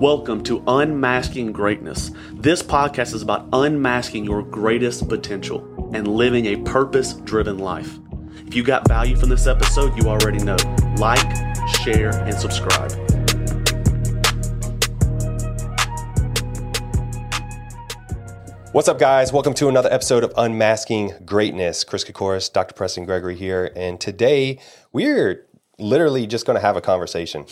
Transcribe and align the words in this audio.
Welcome 0.00 0.44
to 0.44 0.62
Unmasking 0.68 1.50
Greatness. 1.50 2.12
This 2.30 2.62
podcast 2.62 3.14
is 3.14 3.22
about 3.22 3.48
unmasking 3.52 4.24
your 4.24 4.44
greatest 4.44 5.08
potential 5.08 5.90
and 5.92 6.06
living 6.06 6.46
a 6.46 6.56
purpose 6.58 7.14
driven 7.14 7.58
life. 7.58 7.98
If 8.46 8.54
you 8.54 8.62
got 8.62 8.86
value 8.86 9.16
from 9.16 9.28
this 9.28 9.48
episode, 9.48 10.00
you 10.00 10.08
already 10.08 10.38
know. 10.38 10.56
Like, 10.98 11.18
share, 11.82 12.10
and 12.10 12.32
subscribe. 12.32 12.92
What's 18.70 18.86
up, 18.86 19.00
guys? 19.00 19.32
Welcome 19.32 19.54
to 19.54 19.68
another 19.68 19.92
episode 19.92 20.22
of 20.22 20.32
Unmasking 20.36 21.14
Greatness. 21.24 21.82
Chris 21.82 22.04
Kakouras, 22.04 22.52
Dr. 22.52 22.74
Preston 22.74 23.04
Gregory 23.04 23.34
here, 23.34 23.72
and 23.74 24.00
today 24.00 24.60
we're 24.92 25.44
literally 25.80 26.28
just 26.28 26.46
going 26.46 26.54
to 26.54 26.64
have 26.64 26.76
a 26.76 26.80
conversation. 26.80 27.46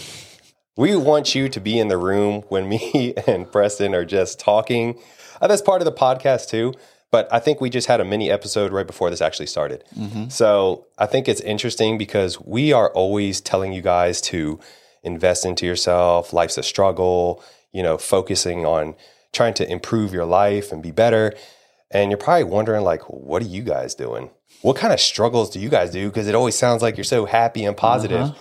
We 0.77 0.94
want 0.94 1.35
you 1.35 1.48
to 1.48 1.61
be 1.61 1.79
in 1.79 1.89
the 1.89 1.96
room 1.96 2.43
when 2.48 2.68
me 2.68 3.14
and 3.26 3.50
Preston 3.50 3.94
are 3.94 4.04
just 4.04 4.39
talking. 4.39 4.98
Uh, 5.40 5.46
that's 5.46 5.62
part 5.62 5.80
of 5.80 5.86
the 5.86 5.93
podcast 5.93 6.48
too, 6.48 6.75
but 7.11 7.32
I 7.32 7.39
think 7.39 7.61
we 7.61 7.71
just 7.71 7.86
had 7.89 8.00
a 8.00 8.04
mini 8.04 8.30
episode 8.30 8.72
right 8.72 8.86
before 8.86 9.08
this 9.11 9.20
actually 9.22 9.46
started. 9.46 9.84
So 10.31 10.86
I 10.98 11.07
think 11.07 11.29
it's 11.29 11.40
interesting 11.40 11.96
because 11.98 12.40
we 12.40 12.72
are 12.72 12.90
always 12.93 13.40
telling 13.40 13.72
you 13.72 13.81
guys 13.82 14.20
to 14.22 14.61
invest 15.03 15.46
into 15.46 15.64
yourself. 15.67 16.32
Life's 16.32 16.58
a 16.58 16.62
struggle, 16.62 17.43
you 17.72 17.82
know, 17.82 17.96
focusing 17.96 18.67
on 18.67 18.95
trying 19.32 19.54
to 19.54 19.70
improve 19.70 20.12
your 20.12 20.25
life 20.25 20.72
and 20.72 20.82
be 20.82 20.90
better. 20.90 21.32
And 21.90 22.11
you're 22.11 22.18
probably 22.18 22.45
wondering, 22.45 22.82
like, 22.82 23.03
what 23.08 23.43
are 23.43 23.46
you 23.46 23.62
guys 23.62 23.95
doing? 23.95 24.31
What 24.62 24.76
kind 24.76 24.93
of 24.93 25.00
struggles 25.00 25.50
do 25.50 25.61
you 25.61 25.68
guys 25.68 25.90
do? 25.90 26.08
Because 26.08 26.26
it 26.26 26.34
always 26.34 26.54
sounds 26.56 26.82
like 26.82 26.96
you're 26.96 27.04
so 27.04 27.25
happy 27.26 27.64
and 27.64 27.76
positive. 27.76 28.34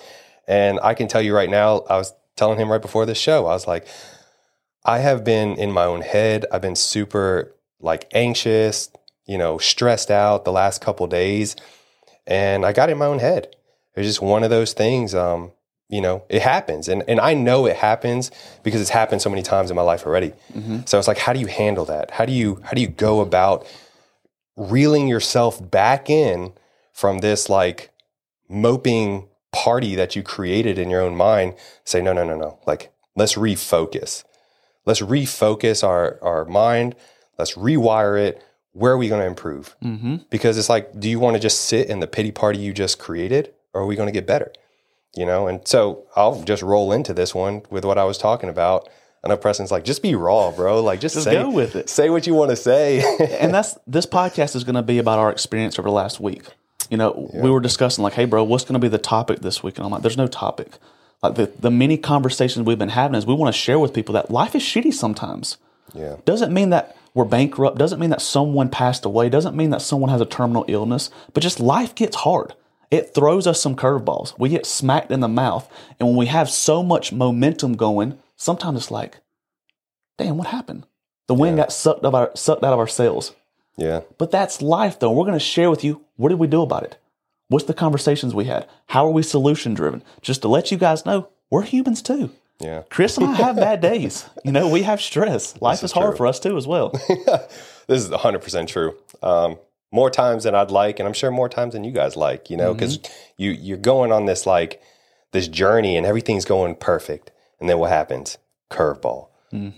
And 0.48 0.80
I 0.82 0.94
can 0.96 1.08
tell 1.08 1.22
you 1.22 1.36
right 1.36 1.50
now, 1.50 1.80
I 1.90 1.98
was 1.98 2.14
telling 2.36 2.60
him 2.60 2.72
right 2.72 2.82
before 2.82 3.06
this 3.06 3.18
show, 3.18 3.46
I 3.46 3.54
was 3.54 3.68
like, 3.68 3.88
I 4.84 5.00
have 5.00 5.24
been 5.24 5.58
in 5.58 5.72
my 5.72 5.86
own 5.86 6.02
head. 6.02 6.46
I've 6.52 6.62
been 6.62 6.76
super 6.76 7.56
like 7.80 8.08
anxious, 8.14 8.90
you 9.26 9.38
know, 9.38 9.58
stressed 9.58 10.12
out 10.12 10.46
the 10.46 10.52
last 10.52 10.82
couple 10.82 11.08
days. 11.08 11.56
And 12.28 12.66
I 12.66 12.72
got 12.74 12.90
in 12.90 12.98
my 12.98 13.06
own 13.06 13.20
head. 13.20 13.56
It's 13.96 14.08
just 14.08 14.22
one 14.22 14.44
of 14.44 14.50
those 14.50 14.74
things. 14.74 15.16
Um, 15.16 15.52
you 15.90 16.02
know, 16.02 16.24
it 16.30 16.42
happens. 16.42 16.88
And 16.88 17.04
and 17.08 17.20
I 17.20 17.34
know 17.34 17.66
it 17.66 17.76
happens 17.76 18.32
because 18.64 18.82
it's 18.82 18.90
happened 18.90 19.22
so 19.22 19.30
many 19.30 19.42
times 19.44 19.70
in 19.70 19.76
my 19.76 19.82
life 19.84 20.06
already. 20.06 20.34
So 20.86 20.98
it's 21.00 21.08
like, 21.08 21.20
how 21.20 21.34
do 21.34 21.40
you 21.40 21.48
handle 21.48 21.86
that? 21.86 22.12
How 22.12 22.26
do 22.26 22.34
you 22.34 22.60
how 22.64 22.72
do 22.72 22.82
you 22.82 22.88
go 22.88 23.22
about 23.22 23.68
reeling 24.58 25.08
yourself 25.08 25.60
back 25.72 26.10
in 26.10 26.54
from 26.92 27.20
this 27.20 27.50
like 27.50 27.92
moping 28.50 29.28
party 29.56 29.96
that 29.96 30.16
you 30.16 30.22
created 30.22 30.78
in 30.78 30.90
your 30.90 31.02
own 31.02 31.16
mind? 31.16 31.56
Say, 31.86 32.02
no, 32.02 32.12
no, 32.14 32.24
no, 32.24 32.36
no. 32.36 32.60
Like, 32.68 32.92
let's 33.16 33.36
refocus. 33.36 34.24
Let's 34.86 35.02
refocus 35.02 35.84
our 35.84 36.20
our 36.22 36.46
mind. 36.46 36.96
Let's 37.40 37.56
rewire 37.56 38.20
it. 38.20 38.44
Where 38.74 38.92
are 38.92 38.98
we 38.98 39.08
going 39.08 39.22
to 39.22 39.28
improve? 39.28 39.76
Mm-hmm. 39.82 40.18
Because 40.30 40.58
it's 40.58 40.70
like, 40.70 41.00
do 41.00 41.10
you 41.10 41.18
want 41.20 41.36
to 41.36 41.40
just 41.40 41.62
sit 41.62 41.88
in 41.90 42.02
the 42.02 42.08
pity 42.08 42.32
party 42.32 42.60
you 42.60 42.74
just 42.74 43.00
created, 43.00 43.54
or 43.74 43.82
are 43.82 43.86
we 43.86 43.96
going 43.96 44.08
to 44.08 44.14
get 44.20 44.28
better? 44.28 44.52
You 45.16 45.26
know, 45.26 45.48
and 45.48 45.66
so 45.66 46.06
I'll 46.16 46.44
just 46.44 46.62
roll 46.62 46.92
into 46.92 47.14
this 47.14 47.34
one 47.34 47.62
with 47.70 47.86
what 47.86 47.98
I 47.98 48.04
was 48.04 48.18
talking 48.18 48.50
about. 48.50 48.90
I 49.24 49.30
know 49.30 49.38
Preston's 49.38 49.72
like, 49.72 49.86
just 49.86 50.04
be 50.04 50.14
raw, 50.14 50.52
bro. 50.52 50.84
Like, 50.84 51.00
just, 51.00 51.16
Just 51.16 51.26
say, 51.26 51.34
go 51.42 51.50
with 51.50 51.76
it. 51.76 51.90
Say 51.90 52.10
what 52.10 52.28
you 52.28 52.36
want 52.36 52.52
to 52.52 52.56
say. 52.56 53.02
and 53.40 53.54
that's 53.54 53.76
this 53.88 54.06
podcast 54.06 54.56
is 54.56 54.64
going 54.64 54.76
to 54.76 54.84
be 54.84 55.00
about 55.00 55.18
our 55.18 55.32
experience 55.32 55.80
over 55.80 55.88
the 55.88 55.94
last 55.94 56.20
week. 56.20 56.44
You 56.90 56.98
know, 56.98 57.30
we 57.34 57.50
were 57.50 57.60
discussing 57.60 58.04
like, 58.04 58.14
hey, 58.14 58.26
bro, 58.26 58.44
what's 58.44 58.64
going 58.64 58.74
to 58.74 58.80
be 58.80 58.88
the 58.88 58.98
topic 58.98 59.40
this 59.40 59.64
week? 59.64 59.78
And 59.78 59.86
I'm 59.86 59.92
like, 59.92 60.02
there's 60.02 60.18
no 60.18 60.28
topic. 60.28 60.78
Like 61.24 61.36
the 61.36 61.52
the 61.60 61.72
many 61.72 61.98
conversations 61.98 62.66
we've 62.66 62.78
been 62.78 62.90
having 62.90 63.16
is 63.16 63.26
we 63.26 63.34
want 63.34 63.54
to 63.54 63.60
share 63.60 63.80
with 63.80 63.94
people 63.94 64.14
that 64.14 64.30
life 64.30 64.56
is 64.56 64.62
shitty 64.62 64.94
sometimes. 64.94 65.58
yeah. 65.94 66.18
Doesn't 66.26 66.54
mean 66.54 66.70
that 66.70 66.96
we're 67.14 67.26
bankrupt. 67.26 67.78
Doesn't 67.78 68.00
mean 68.00 68.10
that 68.10 68.22
someone 68.22 68.70
passed 68.70 69.06
away. 69.06 69.30
Doesn't 69.30 69.56
mean 69.56 69.70
that 69.70 69.82
someone 69.82 70.10
has 70.10 70.22
a 70.22 70.26
terminal 70.26 70.66
illness. 70.68 71.10
But 71.34 71.42
just 71.42 71.60
life 71.60 71.96
gets 71.96 72.18
hard. 72.18 72.54
It 72.92 73.14
throws 73.16 73.48
us 73.48 73.60
some 73.60 73.76
curveballs. 73.76 74.38
We 74.38 74.50
get 74.50 74.66
smacked 74.66 75.12
in 75.12 75.22
the 75.22 75.28
mouth, 75.28 75.68
and 76.00 76.08
when 76.10 76.18
we 76.18 76.28
have 76.28 76.50
so 76.50 76.84
much 76.84 77.12
momentum 77.12 77.74
going, 77.76 78.20
sometimes 78.36 78.78
it's 78.78 78.92
like, 78.92 79.22
damn, 80.18 80.38
what 80.38 80.48
happened? 80.48 80.86
The 81.28 81.34
wind 81.34 81.58
got 81.58 81.72
sucked 81.74 82.06
of 82.06 82.14
our 82.14 82.32
sucked 82.36 82.64
out 82.64 82.74
of 82.74 82.80
our 82.80 82.88
sails. 82.88 83.34
Yeah. 83.78 84.02
But 84.18 84.32
that's 84.32 84.62
life, 84.62 85.00
though. 85.00 85.12
We're 85.12 85.26
going 85.26 85.34
to 85.34 85.40
share 85.40 85.70
with 85.70 85.84
you 85.84 86.02
what 86.16 86.30
did 86.30 86.40
we 86.40 86.48
do 86.48 86.62
about 86.62 86.84
it? 86.84 86.98
What's 87.48 87.66
the 87.66 87.74
conversations 87.74 88.34
we 88.34 88.46
had? 88.46 88.68
How 88.88 89.06
are 89.06 89.12
we 89.12 89.22
solution 89.22 89.74
driven? 89.74 90.04
Just 90.22 90.42
to 90.42 90.48
let 90.48 90.72
you 90.72 90.78
guys 90.78 91.06
know, 91.06 91.30
we're 91.50 91.62
humans 91.62 92.02
too. 92.02 92.32
Yeah. 92.60 92.84
Chris 92.90 93.18
and 93.18 93.28
I 93.28 93.34
have 93.36 93.58
bad 93.58 93.82
days. 93.82 94.26
You 94.44 94.52
know, 94.52 94.68
we 94.68 94.84
have 94.84 95.02
stress. 95.02 95.60
Life 95.62 95.80
is, 95.80 95.86
is 95.86 95.92
hard 95.92 96.18
for 96.18 96.26
us 96.26 96.40
too, 96.40 96.58
as 96.58 96.66
well. 96.66 96.90
this 97.88 98.02
is 98.04 98.10
100% 98.10 98.68
true. 98.68 98.98
Um, 99.22 99.58
more 99.92 100.10
times 100.10 100.46
than 100.46 100.56
I'd 100.56 100.72
like, 100.72 101.00
and 101.00 101.08
I'm 101.08 101.14
sure 101.14 101.32
more 101.32 101.50
times 101.50 101.74
than 101.74 101.84
you 101.84 101.92
guys 101.92 102.16
like, 102.16 102.50
you 102.50 102.58
know, 102.58 102.74
because 102.74 103.00
you, 103.38 103.52
you're 103.52 103.78
going 103.78 104.12
on 104.12 104.26
this 104.26 104.46
like 104.46 104.82
this 105.32 105.48
journey 105.48 105.98
and 105.98 106.06
everything's 106.06 106.46
going 106.46 106.76
perfect. 106.76 107.32
And 107.60 107.70
then 107.70 107.78
what 107.78 107.92
happens? 107.92 108.38
Curveball. 108.72 109.30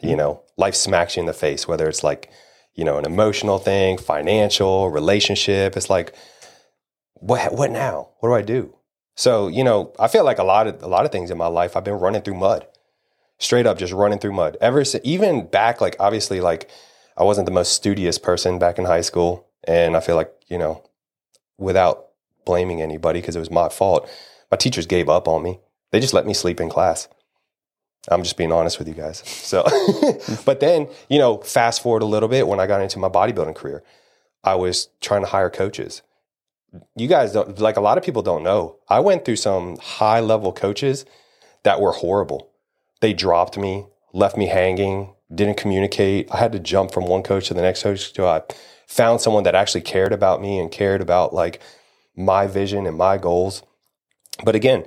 You 0.01 0.15
know, 0.15 0.41
life 0.55 0.73
smacks 0.73 1.17
you 1.17 1.19
in 1.19 1.27
the 1.27 1.33
face, 1.33 1.67
whether 1.67 1.87
it's 1.87 2.03
like, 2.03 2.31
you 2.77 2.85
know, 2.85 2.97
an 2.97 3.05
emotional 3.05 3.57
thing, 3.57 3.97
financial, 3.97 4.89
relationship. 4.89 5.75
It's 5.75 5.89
like, 5.89 6.15
what 7.15 7.53
what 7.53 7.71
now? 7.71 8.11
What 8.19 8.29
do 8.29 8.35
I 8.35 8.43
do? 8.43 8.75
So, 9.15 9.47
you 9.47 9.63
know, 9.63 9.91
I 9.99 10.07
feel 10.07 10.23
like 10.23 10.37
a 10.37 10.43
lot 10.43 10.67
of 10.67 10.81
a 10.81 10.87
lot 10.87 11.03
of 11.03 11.11
things 11.11 11.31
in 11.31 11.37
my 11.37 11.47
life 11.47 11.75
I've 11.75 11.83
been 11.83 11.95
running 11.95 12.21
through 12.21 12.35
mud. 12.35 12.65
Straight 13.39 13.65
up 13.65 13.77
just 13.77 13.91
running 13.91 14.19
through 14.19 14.33
mud. 14.33 14.57
Ever 14.61 14.85
since 14.85 15.03
even 15.03 15.47
back 15.47 15.81
like 15.81 15.95
obviously 15.99 16.39
like 16.39 16.69
I 17.17 17.23
wasn't 17.23 17.47
the 17.47 17.51
most 17.51 17.73
studious 17.73 18.19
person 18.19 18.59
back 18.59 18.77
in 18.77 18.85
high 18.85 19.01
school 19.01 19.47
and 19.63 19.97
I 19.97 19.99
feel 19.99 20.15
like, 20.15 20.31
you 20.47 20.59
know, 20.59 20.83
without 21.57 22.09
blaming 22.45 22.81
anybody 22.81 23.19
because 23.19 23.35
it 23.35 23.39
was 23.39 23.51
my 23.51 23.69
fault, 23.69 24.07
my 24.51 24.57
teachers 24.57 24.85
gave 24.85 25.09
up 25.09 25.27
on 25.27 25.41
me. 25.41 25.59
They 25.91 25.99
just 25.99 26.13
let 26.13 26.27
me 26.27 26.33
sleep 26.35 26.61
in 26.61 26.69
class. 26.69 27.07
I'm 28.09 28.23
just 28.23 28.37
being 28.37 28.51
honest 28.51 28.79
with 28.79 28.87
you 28.87 28.93
guys. 28.93 29.23
So, 29.47 29.63
but 30.45 30.59
then, 30.59 30.89
you 31.09 31.19
know, 31.19 31.37
fast 31.37 31.81
forward 31.81 32.01
a 32.01 32.05
little 32.05 32.27
bit 32.27 32.47
when 32.47 32.59
I 32.59 32.67
got 32.67 32.81
into 32.81 32.99
my 32.99 33.07
bodybuilding 33.07 33.55
career, 33.55 33.81
I 34.43 34.55
was 34.55 34.89
trying 34.99 35.21
to 35.21 35.27
hire 35.27 35.49
coaches. 35.49 36.01
You 36.95 37.07
guys 37.07 37.31
don't, 37.31 37.57
like 37.59 37.77
a 37.77 37.81
lot 37.81 37.97
of 37.97 38.03
people 38.03 38.21
don't 38.21 38.43
know. 38.43 38.77
I 38.89 38.99
went 38.99 39.23
through 39.23 39.37
some 39.37 39.77
high 39.77 40.19
level 40.19 40.51
coaches 40.51 41.05
that 41.63 41.79
were 41.79 41.93
horrible. 41.93 42.51
They 42.99 43.13
dropped 43.13 43.57
me, 43.57 43.85
left 44.13 44.35
me 44.35 44.47
hanging, 44.47 45.13
didn't 45.33 45.57
communicate. 45.57 46.29
I 46.31 46.37
had 46.37 46.51
to 46.51 46.59
jump 46.59 46.91
from 46.91 47.05
one 47.05 47.23
coach 47.23 47.47
to 47.47 47.53
the 47.53 47.61
next 47.61 47.83
coach 47.83 48.13
till 48.13 48.27
I 48.27 48.41
found 48.87 49.21
someone 49.21 49.43
that 49.43 49.55
actually 49.55 49.81
cared 49.81 50.13
about 50.13 50.41
me 50.41 50.59
and 50.59 50.71
cared 50.71 51.01
about 51.01 51.33
like 51.33 51.61
my 52.15 52.47
vision 52.47 52.85
and 52.85 52.97
my 52.97 53.17
goals. 53.17 53.63
But 54.43 54.55
again, 54.55 54.85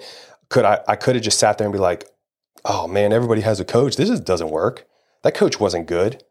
could 0.48 0.64
I, 0.64 0.80
I 0.88 0.96
could 0.96 1.14
have 1.14 1.24
just 1.24 1.38
sat 1.38 1.58
there 1.58 1.66
and 1.66 1.72
be 1.72 1.78
like, 1.78 2.06
oh 2.64 2.86
man, 2.86 3.12
everybody 3.12 3.40
has 3.42 3.60
a 3.60 3.64
coach. 3.64 3.96
This 3.96 4.10
is, 4.10 4.20
doesn't 4.20 4.50
work. 4.50 4.86
That 5.22 5.34
coach 5.34 5.60
wasn't 5.60 5.86
good. 5.86 6.22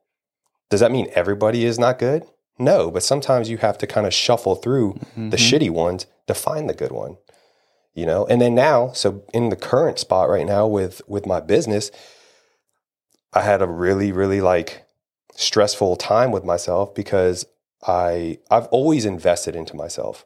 Does 0.70 0.80
that 0.80 0.92
mean 0.92 1.08
everybody 1.14 1.66
is 1.66 1.80
not 1.80 2.00
good? 2.00 2.24
No, 2.58 2.92
but 2.92 3.04
sometimes 3.04 3.50
you 3.50 3.58
have 3.58 3.78
to 3.80 3.88
kind 3.88 4.06
of 4.06 4.14
shuffle 4.14 4.56
through 4.56 5.00
the 5.16 5.22
mm-hmm. 5.22 5.34
shitty 5.34 5.70
ones 5.70 6.06
to 6.28 6.34
find 6.34 6.70
the 6.70 6.74
good 6.74 6.92
one. 6.92 7.18
You 7.94 8.06
know, 8.06 8.26
and 8.28 8.40
then 8.42 8.54
now, 8.54 8.92
so 8.92 9.24
in 9.34 9.50
the 9.50 9.56
current 9.56 9.98
spot 10.00 10.30
right 10.30 10.46
now 10.46 10.68
with 10.68 11.02
with 11.08 11.26
my 11.26 11.40
business, 11.40 11.92
I 13.34 13.42
had 13.42 13.62
a 13.62 13.68
really, 13.68 14.12
really 14.12 14.42
like 14.42 14.86
stressful 15.36 15.96
time 15.96 16.32
with 16.32 16.44
myself 16.44 16.94
because 16.94 17.46
I 17.88 18.40
I've 18.52 18.68
always 18.68 19.06
invested 19.06 19.56
into 19.56 19.76
myself 19.76 20.26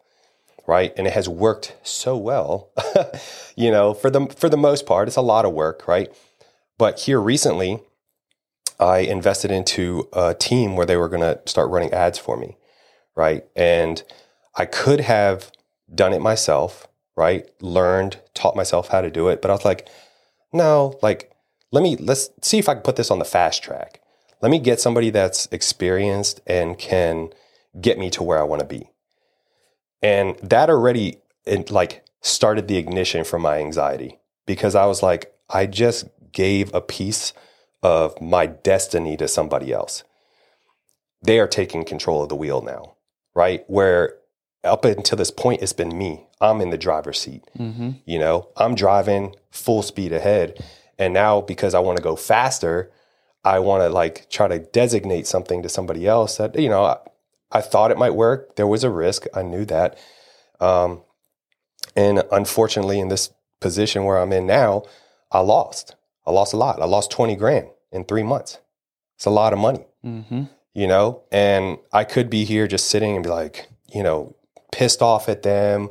right? 0.68 0.94
And 0.98 1.08
it 1.08 1.14
has 1.14 1.28
worked 1.28 1.76
so 1.84 2.18
well 2.18 2.72
you 3.56 3.72
know 3.72 3.94
for 3.94 4.10
the 4.10 4.28
for 4.28 4.50
the 4.50 4.58
most 4.58 4.86
part 4.86 5.08
it's 5.08 5.18
a 5.18 5.22
lot 5.22 5.46
of 5.46 5.54
work 5.54 5.88
right? 5.88 6.12
But 6.78 7.02
here 7.02 7.22
recently 7.22 7.80
i 8.80 9.00
invested 9.00 9.52
into 9.52 10.08
a 10.14 10.34
team 10.34 10.76
where 10.76 10.86
they 10.86 10.98
were 10.98 11.10
going 11.10 11.22
to 11.22 11.40
start 11.46 11.70
running 11.70 11.94
ads 11.94 12.18
for 12.18 12.38
me 12.38 12.58
right? 13.16 13.44
And 13.56 14.04
i 14.56 14.66
could 14.66 15.02
have 15.02 15.52
done 15.94 16.14
it 16.14 16.22
myself 16.22 16.88
right? 17.16 17.46
Learned 17.62 18.20
taught 18.34 18.56
myself 18.56 18.88
how 18.90 19.02
to 19.02 19.12
do 19.12 19.28
it 19.28 19.42
but 19.42 19.52
i 19.52 19.54
was 19.54 19.66
like 19.66 19.88
no 20.52 20.98
like 21.02 21.32
let 21.72 21.84
me 21.84 21.96
let's 21.98 22.30
see 22.42 22.60
if 22.60 22.70
i 22.70 22.74
can 22.74 22.84
put 22.84 22.96
this 22.96 23.12
on 23.12 23.20
the 23.20 23.26
fast 23.26 23.64
track. 23.64 24.00
Let 24.42 24.52
me 24.52 24.60
get 24.60 24.82
somebody 24.82 25.10
that's 25.10 25.48
experienced 25.54 26.42
and 26.46 26.78
can 26.78 27.30
get 27.80 27.98
me 27.98 28.10
to 28.12 28.22
where 28.22 28.40
i 28.40 28.44
want 28.44 28.60
to 28.60 28.68
be 28.68 28.90
and 30.04 30.38
that 30.44 30.70
already 30.70 31.18
it 31.46 31.72
like 31.72 32.06
started 32.22 32.68
the 32.68 32.78
ignition 32.78 33.24
for 33.24 33.40
my 33.40 33.58
anxiety 33.58 34.20
because 34.46 34.76
I 34.76 34.86
was 34.86 35.02
like, 35.02 35.34
I 35.50 35.66
just 35.66 36.06
gave 36.32 36.74
a 36.74 36.82
piece 36.82 37.34
of 37.82 38.20
my 38.22 38.46
destiny 38.46 39.18
to 39.18 39.28
somebody 39.28 39.72
else. 39.72 40.04
They 41.22 41.40
are 41.40 41.48
taking 41.48 41.86
control 41.86 42.22
of 42.22 42.30
the 42.30 42.36
wheel 42.36 42.62
now, 42.62 42.96
right? 43.34 43.64
Where 43.68 44.16
up 44.64 44.86
until 44.86 45.18
this 45.18 45.32
point, 45.32 45.62
it's 45.62 45.74
been 45.74 45.98
me. 45.98 46.26
I'm 46.40 46.62
in 46.62 46.70
the 46.70 46.78
driver's 46.78 47.20
seat. 47.20 47.44
Mm-hmm. 47.58 47.92
You 48.06 48.20
know, 48.20 48.50
I'm 48.58 48.76
driving 48.76 49.36
full 49.52 49.82
speed 49.82 50.12
ahead. 50.12 50.64
And 50.98 51.14
now 51.14 51.42
because 51.42 51.74
I 51.74 51.80
want 51.80 51.98
to 51.98 52.04
go 52.04 52.16
faster, 52.16 52.92
I 53.44 53.60
want 53.60 53.84
to 53.84 53.90
like 53.90 54.30
try 54.30 54.48
to 54.48 54.60
designate 54.60 55.28
something 55.28 55.64
to 55.64 55.70
somebody 55.70 56.08
else 56.08 56.38
that, 56.38 56.58
you 56.58 56.70
know, 56.70 56.98
I, 57.54 57.62
thought 57.62 57.92
it 57.92 57.98
might 57.98 58.16
work. 58.16 58.56
There 58.56 58.68
was 58.68 58.84
a 58.84 58.90
risk. 58.90 59.26
I 59.34 59.42
knew 59.44 59.66
that. 59.66 59.98
Um, 60.60 61.02
and 61.96 62.24
unfortunately, 62.32 63.00
in 63.00 63.08
this 63.10 63.32
position 63.60 64.04
where 64.06 64.18
I'm 64.18 64.34
in 64.34 64.46
now, 64.46 64.84
I 65.32 65.40
lost. 65.40 65.96
I 66.26 66.32
lost 66.32 66.54
a 66.54 66.58
lot. 66.58 66.82
I 66.82 66.86
lost 66.86 67.12
20 67.12 67.36
grand 67.36 67.68
in 67.92 68.06
three 68.06 68.24
months. 68.24 68.60
It's 69.16 69.26
a 69.26 69.30
lot 69.30 69.54
of 69.54 69.60
money, 69.60 69.86
Mm-hmm. 70.06 70.44
you 70.74 70.88
know? 70.88 71.24
And 71.32 71.78
I 71.92 72.04
could 72.04 72.30
be 72.30 72.46
here 72.46 72.68
just 72.68 72.88
sitting 72.90 73.16
and 73.16 73.24
be 73.24 73.30
like, 73.30 73.68
you 73.94 74.04
know, 74.04 74.36
pissed 74.72 75.02
off 75.02 75.30
at 75.30 75.44
them, 75.44 75.90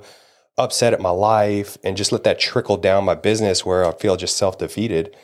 upset 0.58 0.93
at 0.93 1.00
my 1.00 1.11
life, 1.11 1.79
and 1.85 1.97
just 1.97 2.12
let 2.12 2.25
that 2.25 2.41
trickle 2.41 2.76
down 2.76 3.05
my 3.05 3.15
business 3.15 3.65
where 3.65 3.87
I 3.87 3.93
feel 3.93 4.17
just 4.17 4.37
self 4.37 4.58
defeated. 4.58 5.15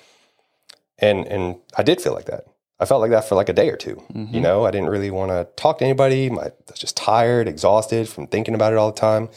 And 0.99 1.26
and 1.26 1.56
I 1.76 1.82
did 1.82 2.00
feel 2.00 2.12
like 2.14 2.26
that. 2.26 2.44
I 2.80 2.84
felt 2.84 3.00
like 3.00 3.10
that 3.10 3.28
for 3.28 3.34
like 3.34 3.48
a 3.48 3.52
day 3.52 3.70
or 3.70 3.76
2 3.76 4.04
You 4.30 4.40
know, 4.40 4.64
I 4.64 4.70
didn't 4.70 4.88
really 4.88 5.10
want 5.10 5.30
to 5.30 5.48
talk 5.56 5.78
to 5.78 5.84
anybody. 5.84 6.30
My, 6.30 6.42
I 6.42 6.52
was 6.70 6.78
just 6.78 6.96
tired, 6.96 7.48
exhausted 7.48 8.08
from 8.08 8.26
thinking 8.28 8.54
about 8.54 8.72
it 8.72 8.76
all 8.76 8.92
the 8.92 9.00
time. 9.00 9.28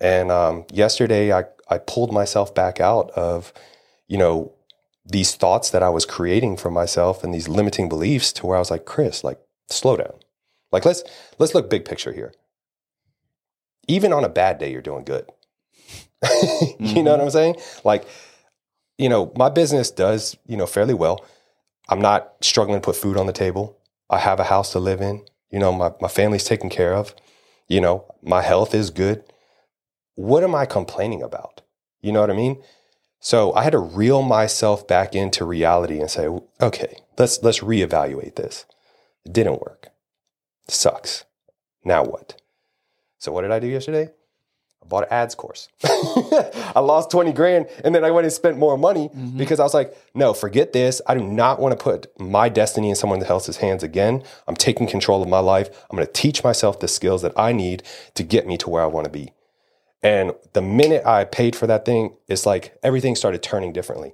And 0.00 0.30
um, 0.32 0.64
yesterday, 0.72 1.32
I 1.32 1.44
I 1.68 1.78
pulled 1.78 2.12
myself 2.12 2.54
back 2.54 2.80
out 2.80 3.10
of, 3.10 3.52
you 4.08 4.18
know, 4.18 4.52
these 5.06 5.34
thoughts 5.36 5.70
that 5.70 5.82
I 5.82 5.88
was 5.88 6.04
creating 6.04 6.56
for 6.56 6.70
myself 6.70 7.22
and 7.22 7.32
these 7.32 7.48
limiting 7.48 7.88
beliefs 7.88 8.32
to 8.34 8.46
where 8.46 8.56
I 8.56 8.58
was 8.58 8.70
like, 8.70 8.84
Chris, 8.84 9.22
like, 9.22 9.38
slow 9.68 9.96
down. 9.96 10.14
Like, 10.72 10.84
let's 10.84 11.02
let's 11.38 11.54
look 11.54 11.70
big 11.70 11.84
picture 11.84 12.12
here. 12.12 12.32
Even 13.88 14.12
on 14.12 14.24
a 14.24 14.28
bad 14.28 14.58
day, 14.58 14.70
you're 14.72 14.82
doing 14.82 15.04
good. 15.04 15.26
you 16.78 17.02
know 17.02 17.12
what 17.12 17.20
I'm 17.20 17.30
saying? 17.30 17.56
Like, 17.84 18.06
you 18.98 19.08
know, 19.08 19.32
my 19.36 19.48
business 19.48 19.90
does, 19.90 20.36
you 20.46 20.56
know, 20.56 20.66
fairly 20.66 20.94
well. 20.94 21.24
I'm 21.90 22.00
not 22.00 22.32
struggling 22.40 22.80
to 22.80 22.84
put 22.84 22.96
food 22.96 23.16
on 23.16 23.26
the 23.26 23.32
table. 23.32 23.76
I 24.08 24.18
have 24.18 24.40
a 24.40 24.44
house 24.44 24.72
to 24.72 24.78
live 24.78 25.00
in. 25.00 25.24
You 25.50 25.58
know, 25.58 25.72
my, 25.72 25.90
my 26.00 26.08
family's 26.08 26.44
taken 26.44 26.70
care 26.70 26.94
of. 26.94 27.14
You 27.68 27.80
know, 27.80 28.04
my 28.22 28.42
health 28.42 28.74
is 28.74 28.90
good. 28.90 29.24
What 30.14 30.44
am 30.44 30.54
I 30.54 30.66
complaining 30.66 31.22
about? 31.22 31.62
You 32.00 32.12
know 32.12 32.20
what 32.20 32.30
I 32.30 32.34
mean? 32.34 32.62
So 33.18 33.52
I 33.54 33.64
had 33.64 33.72
to 33.72 33.78
reel 33.78 34.22
myself 34.22 34.86
back 34.86 35.14
into 35.14 35.44
reality 35.44 36.00
and 36.00 36.10
say, 36.10 36.28
okay, 36.60 37.02
let's 37.18 37.42
let's 37.42 37.60
reevaluate 37.60 38.36
this. 38.36 38.64
It 39.26 39.32
didn't 39.32 39.60
work. 39.60 39.88
sucks. 40.68 41.24
Now 41.84 42.04
what? 42.04 42.40
So 43.18 43.32
what 43.32 43.42
did 43.42 43.50
I 43.50 43.58
do 43.58 43.66
yesterday? 43.66 44.10
I 44.82 44.86
bought 44.86 45.04
an 45.04 45.12
ads 45.12 45.34
course. 45.34 45.68
I 45.84 46.80
lost 46.80 47.10
20 47.10 47.32
grand 47.32 47.66
and 47.84 47.94
then 47.94 48.04
I 48.04 48.10
went 48.10 48.24
and 48.24 48.32
spent 48.32 48.58
more 48.58 48.78
money 48.78 49.08
mm-hmm. 49.08 49.36
because 49.36 49.60
I 49.60 49.62
was 49.62 49.74
like, 49.74 49.96
no, 50.14 50.32
forget 50.32 50.72
this. 50.72 51.00
I 51.06 51.14
do 51.14 51.22
not 51.22 51.60
want 51.60 51.78
to 51.78 51.82
put 51.82 52.06
my 52.20 52.48
destiny 52.48 52.88
in 52.88 52.96
someone 52.96 53.22
else's 53.22 53.58
hands 53.58 53.82
again. 53.82 54.22
I'm 54.48 54.56
taking 54.56 54.86
control 54.86 55.22
of 55.22 55.28
my 55.28 55.40
life. 55.40 55.68
I'm 55.90 55.96
going 55.96 56.06
to 56.06 56.12
teach 56.12 56.42
myself 56.42 56.80
the 56.80 56.88
skills 56.88 57.22
that 57.22 57.32
I 57.36 57.52
need 57.52 57.82
to 58.14 58.22
get 58.22 58.46
me 58.46 58.56
to 58.58 58.70
where 58.70 58.82
I 58.82 58.86
want 58.86 59.04
to 59.04 59.10
be. 59.10 59.32
And 60.02 60.32
the 60.54 60.62
minute 60.62 61.04
I 61.04 61.24
paid 61.24 61.54
for 61.54 61.66
that 61.66 61.84
thing, 61.84 62.16
it's 62.26 62.46
like 62.46 62.76
everything 62.82 63.16
started 63.16 63.42
turning 63.42 63.72
differently. 63.72 64.12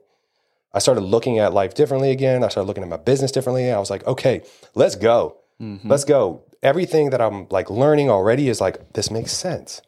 I 0.72 0.78
started 0.78 1.02
looking 1.02 1.38
at 1.38 1.54
life 1.54 1.74
differently 1.74 2.10
again. 2.10 2.44
I 2.44 2.48
started 2.48 2.66
looking 2.66 2.82
at 2.82 2.88
my 2.88 2.96
business 2.98 3.32
differently. 3.32 3.70
I 3.70 3.78
was 3.78 3.88
like, 3.88 4.06
okay, 4.06 4.42
let's 4.74 4.94
go. 4.94 5.38
Mm-hmm. 5.60 5.88
Let's 5.88 6.04
go. 6.04 6.42
Everything 6.62 7.10
that 7.10 7.22
I'm 7.22 7.46
like 7.48 7.70
learning 7.70 8.10
already 8.10 8.48
is 8.48 8.60
like, 8.60 8.92
this 8.92 9.10
makes 9.10 9.32
sense. 9.32 9.80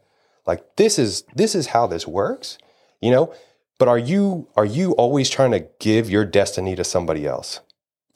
Like 0.49 0.77
this 0.77 0.99
is 0.99 1.23
this 1.37 1.55
is 1.55 1.69
how 1.69 1.87
this 1.87 2.07
works, 2.09 2.59
you 3.01 3.11
know? 3.13 3.33
But 3.79 3.87
are 3.87 3.99
you 3.99 4.49
are 4.57 4.65
you 4.65 4.93
always 4.93 5.31
trying 5.31 5.53
to 5.53 5.69
give 5.79 6.11
your 6.11 6.25
destiny 6.25 6.75
to 6.75 6.83
somebody 6.83 7.27
else? 7.27 7.61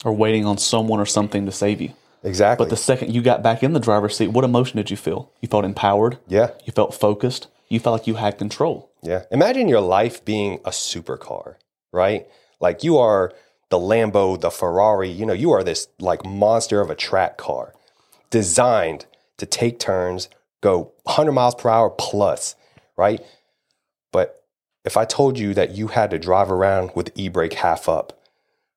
Or 0.03 0.11
waiting 0.11 0.45
on 0.45 0.57
someone 0.57 0.99
or 0.99 1.05
something 1.05 1.45
to 1.45 1.51
save 1.53 1.79
you. 1.79 1.93
Exactly. 2.23 2.65
But 2.65 2.69
the 2.69 2.75
second 2.77 3.13
you 3.13 3.21
got 3.21 3.43
back 3.43 3.63
in 3.63 3.71
the 3.73 3.79
driver's 3.79 4.17
seat, 4.17 4.29
what 4.29 4.43
emotion 4.43 4.77
did 4.77 4.91
you 4.91 4.97
feel? 4.97 5.31
You 5.41 5.47
felt 5.47 5.63
empowered. 5.63 6.17
yeah. 6.27 6.49
You 6.65 6.73
felt 6.73 6.93
focused. 6.93 7.47
You 7.69 7.79
felt 7.79 7.99
like 7.99 8.07
you 8.07 8.15
had 8.15 8.37
control. 8.37 8.91
Yeah. 9.01 9.23
Imagine 9.31 9.67
your 9.69 9.81
life 9.81 10.25
being 10.25 10.55
a 10.65 10.71
supercar, 10.71 11.55
right? 11.91 12.27
Like 12.59 12.83
you 12.83 12.97
are 12.97 13.31
the 13.69 13.77
Lambo, 13.77 14.39
the 14.39 14.51
Ferrari, 14.51 15.09
you 15.09 15.25
know, 15.25 15.33
you 15.33 15.51
are 15.51 15.63
this 15.63 15.87
like 15.99 16.25
monster 16.25 16.81
of 16.81 16.89
a 16.89 16.95
track 16.95 17.37
car 17.37 17.73
designed 18.29 19.05
to 19.37 19.45
take 19.45 19.79
turns, 19.79 20.29
go 20.63 20.93
100 21.03 21.33
miles 21.33 21.53
per 21.53 21.69
hour 21.69 21.89
plus, 21.89 22.55
right? 22.95 23.21
But 24.11 24.43
if 24.85 24.95
I 24.97 25.05
told 25.05 25.37
you 25.37 25.53
that 25.53 25.71
you 25.71 25.89
had 25.89 26.09
to 26.11 26.17
drive 26.17 26.49
around 26.49 26.91
with 26.95 27.11
e 27.15 27.27
brake 27.27 27.53
half 27.53 27.89
up, 27.89 28.19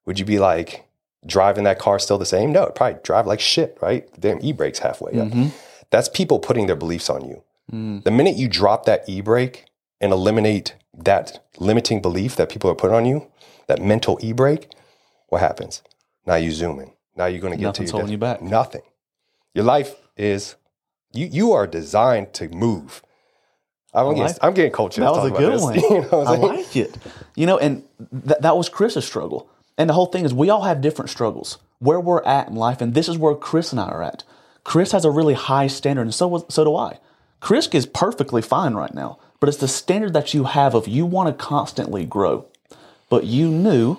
would 0.04 0.18
you 0.18 0.24
be 0.24 0.38
like 0.38 0.84
driving 1.24 1.64
that 1.64 1.78
car 1.78 1.98
still 1.98 2.18
the 2.18 2.26
same? 2.26 2.52
No, 2.52 2.64
it'd 2.64 2.74
probably 2.74 2.98
drive 3.02 3.26
like 3.26 3.40
shit, 3.40 3.78
right? 3.80 4.04
Damn 4.20 4.44
e 4.44 4.52
brake's 4.52 4.80
halfway 4.80 5.18
up. 5.18 5.28
Mm-hmm. 5.28 5.48
That's 5.90 6.08
people 6.08 6.40
putting 6.40 6.66
their 6.66 6.76
beliefs 6.76 7.08
on 7.08 7.24
you. 7.24 7.42
Mm. 7.72 8.02
The 8.02 8.10
minute 8.10 8.36
you 8.36 8.48
drop 8.48 8.84
that 8.86 9.08
e 9.08 9.20
brake 9.20 9.66
and 10.00 10.12
eliminate 10.12 10.74
that 10.92 11.44
limiting 11.58 12.02
belief 12.02 12.36
that 12.36 12.48
people 12.48 12.70
are 12.70 12.74
putting 12.74 12.96
on 12.96 13.06
you, 13.06 13.28
that 13.68 13.80
mental 13.80 14.18
e 14.20 14.32
brake, 14.32 14.72
what 15.28 15.40
happens? 15.40 15.82
Now 16.26 16.34
you 16.34 16.50
zoom 16.50 16.80
in. 16.80 16.90
Now 17.16 17.26
you're 17.26 17.40
going 17.40 17.52
to 17.52 17.58
get 17.58 17.66
Nothing's 17.66 17.90
to 17.90 17.96
your 17.96 18.00
holding 18.00 18.12
you 18.12 18.18
back. 18.18 18.42
Nothing. 18.42 18.82
Your 19.54 19.64
life 19.64 19.94
is 20.16 20.56
you. 21.16 21.26
You 21.26 21.52
are 21.52 21.66
designed 21.66 22.32
to 22.34 22.48
move. 22.48 23.02
I'm, 23.94 24.08
getting, 24.10 24.22
like- 24.24 24.36
I'm 24.42 24.54
getting 24.54 24.72
culture. 24.72 25.00
That 25.00 25.12
was 25.12 25.30
a 25.30 25.34
good 25.34 25.60
one. 25.60 25.74
You 25.74 26.02
know 26.02 26.20
I 26.22 26.36
like 26.36 26.76
it. 26.76 26.96
You 27.34 27.46
know, 27.46 27.58
and 27.58 27.82
th- 28.26 28.40
that 28.40 28.56
was 28.56 28.68
Chris's 28.68 29.04
struggle. 29.06 29.48
And 29.78 29.88
the 29.90 29.94
whole 29.94 30.06
thing 30.06 30.24
is, 30.24 30.32
we 30.34 30.50
all 30.50 30.62
have 30.62 30.80
different 30.80 31.10
struggles. 31.10 31.58
Where 31.78 32.00
we're 32.00 32.22
at 32.24 32.48
in 32.48 32.54
life, 32.54 32.80
and 32.80 32.94
this 32.94 33.08
is 33.08 33.18
where 33.18 33.34
Chris 33.34 33.70
and 33.72 33.80
I 33.80 33.88
are 33.88 34.02
at. 34.02 34.24
Chris 34.64 34.92
has 34.92 35.04
a 35.04 35.10
really 35.10 35.34
high 35.34 35.66
standard, 35.66 36.02
and 36.02 36.14
so 36.14 36.46
so 36.48 36.64
do 36.64 36.74
I. 36.74 36.98
Chris 37.40 37.68
is 37.68 37.84
perfectly 37.86 38.40
fine 38.40 38.72
right 38.74 38.94
now, 38.94 39.18
but 39.40 39.48
it's 39.48 39.58
the 39.58 39.68
standard 39.68 40.14
that 40.14 40.32
you 40.32 40.44
have 40.44 40.74
of 40.74 40.88
you 40.88 41.04
want 41.04 41.28
to 41.28 41.44
constantly 41.44 42.06
grow. 42.06 42.46
But 43.10 43.24
you 43.24 43.48
knew 43.48 43.98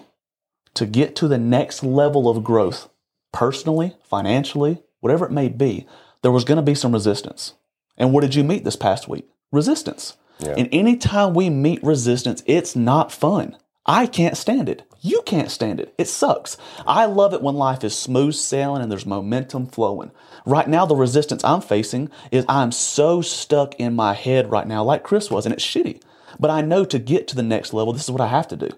to 0.74 0.86
get 0.88 1.16
to 1.18 1.28
the 1.28 1.38
next 1.38 1.84
level 1.84 2.28
of 2.28 2.44
growth, 2.44 2.90
personally, 3.32 3.96
financially, 4.04 4.82
whatever 5.00 5.26
it 5.26 5.32
may 5.32 5.48
be, 5.48 5.88
there 6.22 6.32
was 6.32 6.44
going 6.44 6.58
to 6.58 6.62
be 6.62 6.76
some 6.76 6.92
resistance. 6.94 7.54
And 7.98 8.14
what 8.14 8.22
did 8.22 8.36
you 8.36 8.44
meet 8.44 8.64
this 8.64 8.76
past 8.76 9.08
week? 9.08 9.28
Resistance. 9.52 10.18
And 10.56 10.70
anytime 10.72 11.34
we 11.34 11.50
meet 11.50 11.84
resistance, 11.84 12.44
it's 12.46 12.76
not 12.76 13.12
fun. 13.12 13.58
I 13.86 14.06
can't 14.06 14.38
stand 14.38 14.68
it. 14.70 14.84
You 15.02 15.22
can't 15.26 15.50
stand 15.50 15.80
it. 15.80 15.94
It 15.98 16.08
sucks. 16.08 16.58
I 16.86 17.06
love 17.06 17.34
it 17.34 17.42
when 17.42 17.56
life 17.56 17.84
is 17.84 17.98
smooth 17.98 18.36
sailing 18.36 18.82
and 18.82 18.92
there's 18.92 19.06
momentum 19.06 19.68
flowing. 19.68 20.12
Right 20.46 20.68
now, 20.68 20.86
the 20.86 20.96
resistance 20.96 21.44
I'm 21.44 21.62
facing 21.62 22.10
is 22.30 22.46
I'm 22.50 22.72
so 22.72 23.22
stuck 23.22 23.76
in 23.76 23.96
my 23.96 24.14
head 24.14 24.52
right 24.52 24.68
now, 24.68 24.84
like 24.84 25.04
Chris 25.04 25.32
was, 25.32 25.46
and 25.46 25.54
it's 25.54 25.66
shitty. 25.66 26.02
But 26.40 26.52
I 26.52 26.62
know 26.62 26.86
to 26.86 27.00
get 27.00 27.28
to 27.30 27.36
the 27.36 27.44
next 27.44 27.74
level, 27.74 27.94
this 27.94 28.04
is 28.04 28.12
what 28.12 28.22
I 28.22 28.28
have 28.28 28.48
to 28.50 28.58
do. 28.58 28.70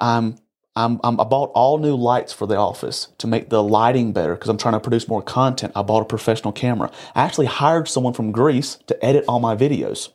I'm 0.00 0.38
I'm, 0.74 1.00
I'm, 1.04 1.20
I 1.20 1.24
bought 1.24 1.50
all 1.54 1.78
new 1.78 1.94
lights 1.94 2.32
for 2.32 2.46
the 2.46 2.56
office 2.56 3.08
to 3.18 3.26
make 3.26 3.50
the 3.50 3.62
lighting 3.62 4.12
better 4.12 4.34
because 4.34 4.48
I'm 4.48 4.56
trying 4.56 4.74
to 4.74 4.80
produce 4.80 5.06
more 5.06 5.22
content. 5.22 5.72
I 5.76 5.82
bought 5.82 6.02
a 6.02 6.06
professional 6.06 6.52
camera. 6.52 6.90
I 7.14 7.22
actually 7.22 7.46
hired 7.46 7.88
someone 7.88 8.14
from 8.14 8.32
Greece 8.32 8.78
to 8.86 9.04
edit 9.04 9.24
all 9.28 9.38
my 9.38 9.54
videos. 9.54 10.10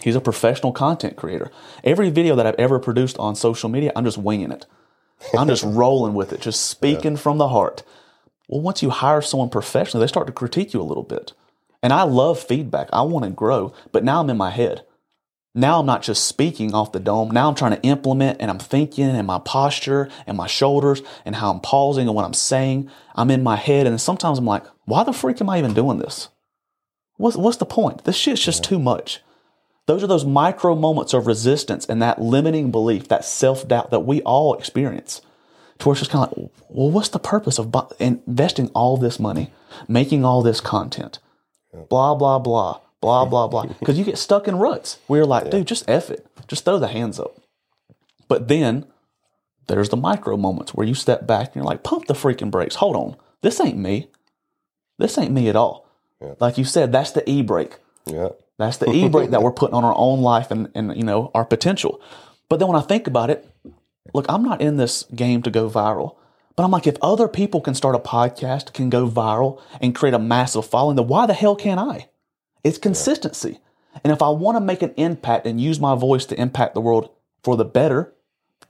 He's 0.00 0.16
a 0.16 0.20
professional 0.20 0.72
content 0.72 1.16
creator. 1.16 1.50
Every 1.82 2.10
video 2.10 2.36
that 2.36 2.46
I've 2.46 2.54
ever 2.56 2.78
produced 2.78 3.18
on 3.18 3.34
social 3.34 3.68
media, 3.68 3.92
I'm 3.96 4.04
just 4.04 4.18
winging 4.18 4.52
it. 4.52 4.66
I'm 5.36 5.48
just 5.48 5.64
rolling 5.66 6.14
with 6.14 6.32
it, 6.32 6.40
just 6.40 6.66
speaking 6.66 7.16
from 7.16 7.38
the 7.38 7.48
heart. 7.48 7.82
Well, 8.48 8.60
once 8.60 8.82
you 8.82 8.90
hire 8.90 9.22
someone 9.22 9.48
professionally, 9.48 10.04
they 10.04 10.08
start 10.08 10.26
to 10.26 10.32
critique 10.32 10.72
you 10.72 10.80
a 10.80 10.82
little 10.82 11.02
bit. 11.02 11.32
And 11.82 11.92
I 11.92 12.02
love 12.02 12.38
feedback. 12.40 12.88
I 12.92 13.02
want 13.02 13.24
to 13.24 13.30
grow, 13.30 13.74
but 13.92 14.04
now 14.04 14.20
I'm 14.20 14.30
in 14.30 14.36
my 14.36 14.50
head. 14.50 14.84
Now 15.54 15.78
I'm 15.78 15.86
not 15.86 16.02
just 16.02 16.26
speaking 16.26 16.74
off 16.74 16.90
the 16.90 16.98
dome. 16.98 17.30
Now 17.30 17.48
I'm 17.48 17.54
trying 17.54 17.76
to 17.76 17.82
implement 17.82 18.40
and 18.40 18.50
I'm 18.50 18.58
thinking 18.58 19.04
and 19.04 19.26
my 19.26 19.38
posture 19.38 20.08
and 20.26 20.36
my 20.36 20.48
shoulders 20.48 21.00
and 21.24 21.36
how 21.36 21.52
I'm 21.52 21.60
pausing 21.60 22.08
and 22.08 22.16
what 22.16 22.24
I'm 22.24 22.34
saying. 22.34 22.90
I'm 23.14 23.30
in 23.30 23.44
my 23.44 23.54
head. 23.54 23.86
And 23.86 24.00
sometimes 24.00 24.38
I'm 24.38 24.44
like, 24.44 24.64
why 24.84 25.04
the 25.04 25.12
freak 25.12 25.40
am 25.40 25.48
I 25.48 25.58
even 25.58 25.72
doing 25.72 25.98
this? 25.98 26.28
What's, 27.16 27.36
what's 27.36 27.58
the 27.58 27.66
point? 27.66 28.02
This 28.02 28.16
shit's 28.16 28.44
just 28.44 28.64
too 28.64 28.80
much. 28.80 29.20
Those 29.86 30.02
are 30.02 30.08
those 30.08 30.24
micro 30.24 30.74
moments 30.74 31.14
of 31.14 31.26
resistance 31.26 31.86
and 31.86 32.02
that 32.02 32.20
limiting 32.20 32.72
belief, 32.72 33.06
that 33.08 33.24
self 33.24 33.68
doubt 33.68 33.90
that 33.90 34.00
we 34.00 34.22
all 34.22 34.54
experience. 34.54 35.20
To 35.78 35.88
where 35.88 35.92
it's 35.92 36.00
just 36.00 36.10
kind 36.10 36.24
of 36.24 36.36
like, 36.36 36.50
well, 36.68 36.90
what's 36.90 37.08
the 37.10 37.18
purpose 37.18 37.58
of 37.58 37.74
investing 38.00 38.70
all 38.70 38.96
this 38.96 39.20
money, 39.20 39.52
making 39.86 40.24
all 40.24 40.42
this 40.42 40.60
content? 40.60 41.18
Blah, 41.88 42.14
blah, 42.14 42.38
blah, 42.38 42.80
blah, 43.04 43.24
blah, 43.24 43.48
blah. 43.48 43.74
Because 43.78 43.98
you 43.98 44.04
get 44.04 44.18
stuck 44.18 44.48
in 44.48 44.56
ruts 44.56 44.98
you're 45.08 45.24
like, 45.26 45.50
dude, 45.50 45.66
just 45.66 45.88
F 45.88 46.10
it. 46.10 46.26
Just 46.48 46.64
throw 46.64 46.78
the 46.78 46.88
hands 46.88 47.18
up. 47.20 47.36
But 48.28 48.48
then 48.48 48.86
there's 49.66 49.88
the 49.88 49.96
micro 49.96 50.36
moments 50.36 50.74
where 50.74 50.86
you 50.86 50.94
step 50.94 51.26
back 51.26 51.48
and 51.48 51.56
you're 51.56 51.64
like, 51.64 51.82
pump 51.82 52.06
the 52.06 52.14
freaking 52.14 52.50
brakes. 52.50 52.76
Hold 52.76 52.96
on. 52.96 53.16
This 53.42 53.60
ain't 53.60 53.78
me. 53.78 54.08
This 54.98 55.18
ain't 55.18 55.32
me 55.32 55.48
at 55.48 55.56
all. 55.56 55.86
Like 56.40 56.56
you 56.56 56.64
said, 56.64 56.92
that's 56.92 57.10
the 57.10 57.28
e 57.28 57.42
brake. 57.42 57.78
Yeah. 58.06 58.30
That's 58.58 58.78
the 58.78 58.90
e 58.90 59.08
brake 59.08 59.30
that 59.30 59.42
we're 59.44 59.52
putting 59.52 59.74
on 59.74 59.84
our 59.84 59.94
own 59.96 60.22
life 60.22 60.50
and, 60.50 60.70
and 60.74 60.96
you 60.96 61.02
know 61.02 61.30
our 61.34 61.44
potential. 61.44 62.00
But 62.48 62.58
then 62.58 62.68
when 62.68 62.80
I 62.80 62.82
think 62.82 63.06
about 63.06 63.30
it, 63.30 63.46
look, 64.14 64.26
I'm 64.28 64.42
not 64.42 64.60
in 64.60 64.76
this 64.76 65.02
game 65.14 65.42
to 65.42 65.50
go 65.50 65.68
viral. 65.68 66.16
But 66.56 66.62
I'm 66.62 66.70
like, 66.70 66.86
if 66.86 66.96
other 67.02 67.26
people 67.26 67.60
can 67.60 67.74
start 67.74 67.96
a 67.96 67.98
podcast, 67.98 68.72
can 68.72 68.88
go 68.88 69.08
viral, 69.08 69.60
and 69.80 69.94
create 69.94 70.14
a 70.14 70.20
massive 70.20 70.64
following, 70.64 70.96
then 70.96 71.08
why 71.08 71.26
the 71.26 71.34
hell 71.34 71.56
can't 71.56 71.80
I? 71.80 72.08
It's 72.64 72.78
consistency. 72.78 73.60
And 74.02 74.12
if 74.12 74.22
I 74.22 74.30
want 74.30 74.56
to 74.56 74.60
make 74.60 74.82
an 74.82 74.94
impact 74.96 75.46
and 75.46 75.60
use 75.60 75.78
my 75.78 75.94
voice 75.94 76.24
to 76.26 76.40
impact 76.40 76.74
the 76.74 76.80
world 76.80 77.10
for 77.42 77.56
the 77.56 77.64
better, 77.64 78.12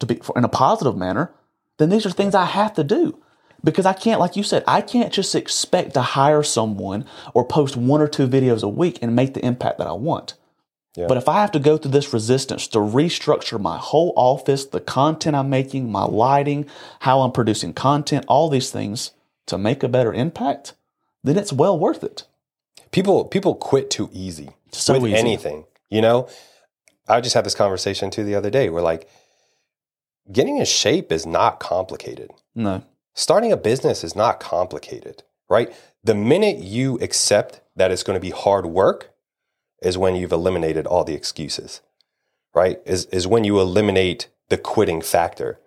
to 0.00 0.06
be 0.06 0.16
for, 0.16 0.36
in 0.36 0.44
a 0.44 0.48
positive 0.48 0.96
manner, 0.96 1.32
then 1.78 1.88
these 1.88 2.04
are 2.04 2.10
things 2.10 2.34
I 2.34 2.44
have 2.44 2.74
to 2.74 2.84
do. 2.84 3.20
Because 3.62 3.86
I 3.86 3.94
can't, 3.94 4.20
like 4.20 4.36
you 4.36 4.42
said, 4.42 4.62
I 4.66 4.82
can't 4.82 5.12
just 5.12 5.34
expect 5.34 5.94
to 5.94 6.02
hire 6.02 6.42
someone 6.42 7.06
or 7.32 7.46
post 7.46 7.76
one 7.76 8.02
or 8.02 8.08
two 8.08 8.28
videos 8.28 8.62
a 8.62 8.68
week 8.68 8.98
and 9.00 9.16
make 9.16 9.32
the 9.32 9.44
impact 9.44 9.78
that 9.78 9.86
I 9.86 9.92
want. 9.92 10.34
Yeah. 10.96 11.06
But 11.08 11.16
if 11.16 11.28
I 11.28 11.40
have 11.40 11.50
to 11.52 11.58
go 11.58 11.76
through 11.76 11.92
this 11.92 12.12
resistance 12.12 12.68
to 12.68 12.78
restructure 12.78 13.60
my 13.60 13.78
whole 13.78 14.12
office, 14.16 14.66
the 14.66 14.80
content 14.80 15.34
I'm 15.34 15.50
making, 15.50 15.90
my 15.90 16.04
lighting, 16.04 16.66
how 17.00 17.22
I'm 17.22 17.32
producing 17.32 17.72
content, 17.72 18.26
all 18.28 18.48
these 18.48 18.70
things 18.70 19.12
to 19.46 19.56
make 19.56 19.82
a 19.82 19.88
better 19.88 20.12
impact, 20.12 20.74
then 21.24 21.38
it's 21.38 21.52
well 21.52 21.78
worth 21.78 22.04
it. 22.04 22.24
People 22.94 23.24
people 23.24 23.56
quit 23.56 23.90
too 23.90 24.08
easy 24.12 24.50
So 24.70 24.92
with 24.94 25.10
easy. 25.10 25.16
anything. 25.16 25.64
You 25.90 26.00
know, 26.00 26.28
I 27.08 27.20
just 27.20 27.34
had 27.34 27.44
this 27.44 27.54
conversation 27.56 28.08
too 28.08 28.22
the 28.22 28.36
other 28.36 28.50
day. 28.50 28.70
Where 28.70 28.82
like 28.82 29.08
getting 30.30 30.58
in 30.58 30.64
shape 30.64 31.10
is 31.10 31.26
not 31.26 31.58
complicated. 31.58 32.30
No. 32.54 32.84
Starting 33.12 33.50
a 33.50 33.56
business 33.56 34.04
is 34.04 34.14
not 34.14 34.38
complicated, 34.38 35.24
right? 35.50 35.74
The 36.04 36.14
minute 36.14 36.58
you 36.58 36.96
accept 37.00 37.60
that 37.74 37.90
it's 37.90 38.04
going 38.04 38.16
to 38.16 38.20
be 38.20 38.30
hard 38.30 38.66
work 38.66 39.10
is 39.82 39.98
when 39.98 40.14
you've 40.14 40.32
eliminated 40.32 40.86
all 40.86 41.02
the 41.02 41.14
excuses, 41.14 41.80
right? 42.54 42.78
Is, 42.86 43.06
is 43.06 43.26
when 43.26 43.42
you 43.42 43.58
eliminate 43.60 44.28
the 44.50 44.56
quitting 44.56 45.02
factor. 45.02 45.58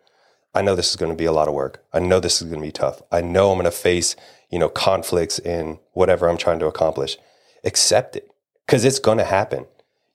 I 0.54 0.62
know 0.62 0.76
this 0.76 0.90
is 0.90 0.96
going 0.96 1.12
to 1.12 1.18
be 1.18 1.26
a 1.26 1.32
lot 1.34 1.48
of 1.50 1.54
work. 1.54 1.84
I 1.94 2.00
know 2.00 2.20
this 2.22 2.42
is 2.42 2.48
going 2.48 2.62
to 2.62 2.68
be 2.68 2.72
tough. 2.72 3.02
I 3.12 3.20
know 3.22 3.52
I'm 3.52 3.58
going 3.58 3.66
to 3.66 3.72
face, 3.72 4.16
you 4.50 4.60
know, 4.60 4.70
conflicts 4.70 5.40
in 5.40 5.80
whatever 5.94 6.30
I'm 6.30 6.38
trying 6.38 6.60
to 6.60 6.68
accomplish. 6.68 7.18
Accept 7.64 8.16
it 8.16 8.32
because 8.66 8.86
it's 8.86 9.00
going 9.00 9.18
to 9.18 9.24
happen. 9.24 9.66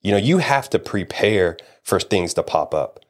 You 0.00 0.12
know, 0.12 0.18
you 0.18 0.38
have 0.38 0.68
to 0.70 0.78
prepare 0.78 1.56
for 1.82 2.00
things 2.00 2.34
to 2.34 2.42
pop 2.42 2.74
up. 2.74 3.00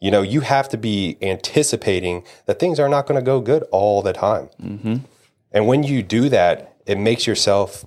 You 0.00 0.10
know, 0.10 0.22
you 0.22 0.40
have 0.40 0.68
to 0.70 0.78
be 0.78 1.16
anticipating 1.20 2.24
that 2.46 2.58
things 2.58 2.78
are 2.78 2.88
not 2.88 3.06
going 3.06 3.18
to 3.18 3.24
go 3.24 3.40
good 3.40 3.64
all 3.72 4.02
the 4.02 4.12
time. 4.12 4.48
Mm-hmm. 4.62 4.96
And 5.52 5.66
when 5.66 5.82
you 5.82 6.02
do 6.02 6.28
that, 6.28 6.76
it 6.86 6.98
makes 6.98 7.26
yourself 7.26 7.84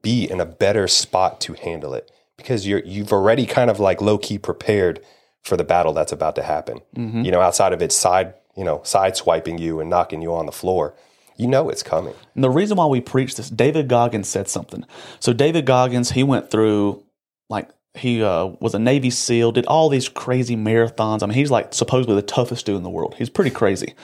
be 0.00 0.28
in 0.28 0.40
a 0.40 0.46
better 0.46 0.88
spot 0.88 1.40
to 1.42 1.52
handle 1.54 1.94
it 1.94 2.10
because 2.36 2.66
you're 2.66 2.82
you've 2.84 3.12
already 3.12 3.46
kind 3.46 3.70
of 3.70 3.78
like 3.78 4.00
low 4.00 4.18
key 4.18 4.38
prepared 4.38 5.00
for 5.42 5.56
the 5.56 5.64
battle 5.64 5.92
that's 5.92 6.12
about 6.12 6.34
to 6.36 6.42
happen. 6.42 6.80
Mm-hmm. 6.96 7.22
You 7.22 7.32
know, 7.32 7.40
outside 7.40 7.72
of 7.72 7.82
it 7.82 7.92
side, 7.92 8.34
you 8.56 8.64
know, 8.64 8.80
side 8.84 9.16
swiping 9.16 9.58
you 9.58 9.80
and 9.80 9.90
knocking 9.90 10.22
you 10.22 10.34
on 10.34 10.46
the 10.46 10.52
floor, 10.52 10.94
you 11.42 11.48
know 11.48 11.68
it's 11.68 11.82
coming. 11.82 12.14
And 12.34 12.44
the 12.44 12.50
reason 12.50 12.76
why 12.76 12.86
we 12.86 13.00
preach 13.00 13.34
this, 13.34 13.50
David 13.50 13.88
Goggins 13.88 14.28
said 14.28 14.48
something. 14.48 14.84
So 15.20 15.32
David 15.32 15.66
Goggins, 15.66 16.12
he 16.12 16.22
went 16.22 16.50
through 16.50 17.02
like 17.50 17.68
he 17.94 18.22
uh, 18.22 18.46
was 18.60 18.74
a 18.74 18.78
Navy 18.78 19.10
SEAL, 19.10 19.52
did 19.52 19.66
all 19.66 19.88
these 19.88 20.08
crazy 20.08 20.56
marathons. 20.56 21.22
I 21.22 21.26
mean, 21.26 21.34
he's 21.34 21.50
like 21.50 21.74
supposedly 21.74 22.14
the 22.14 22.22
toughest 22.22 22.64
dude 22.64 22.76
in 22.76 22.82
the 22.82 22.90
world. 22.90 23.16
He's 23.18 23.28
pretty 23.28 23.50
crazy. 23.50 23.94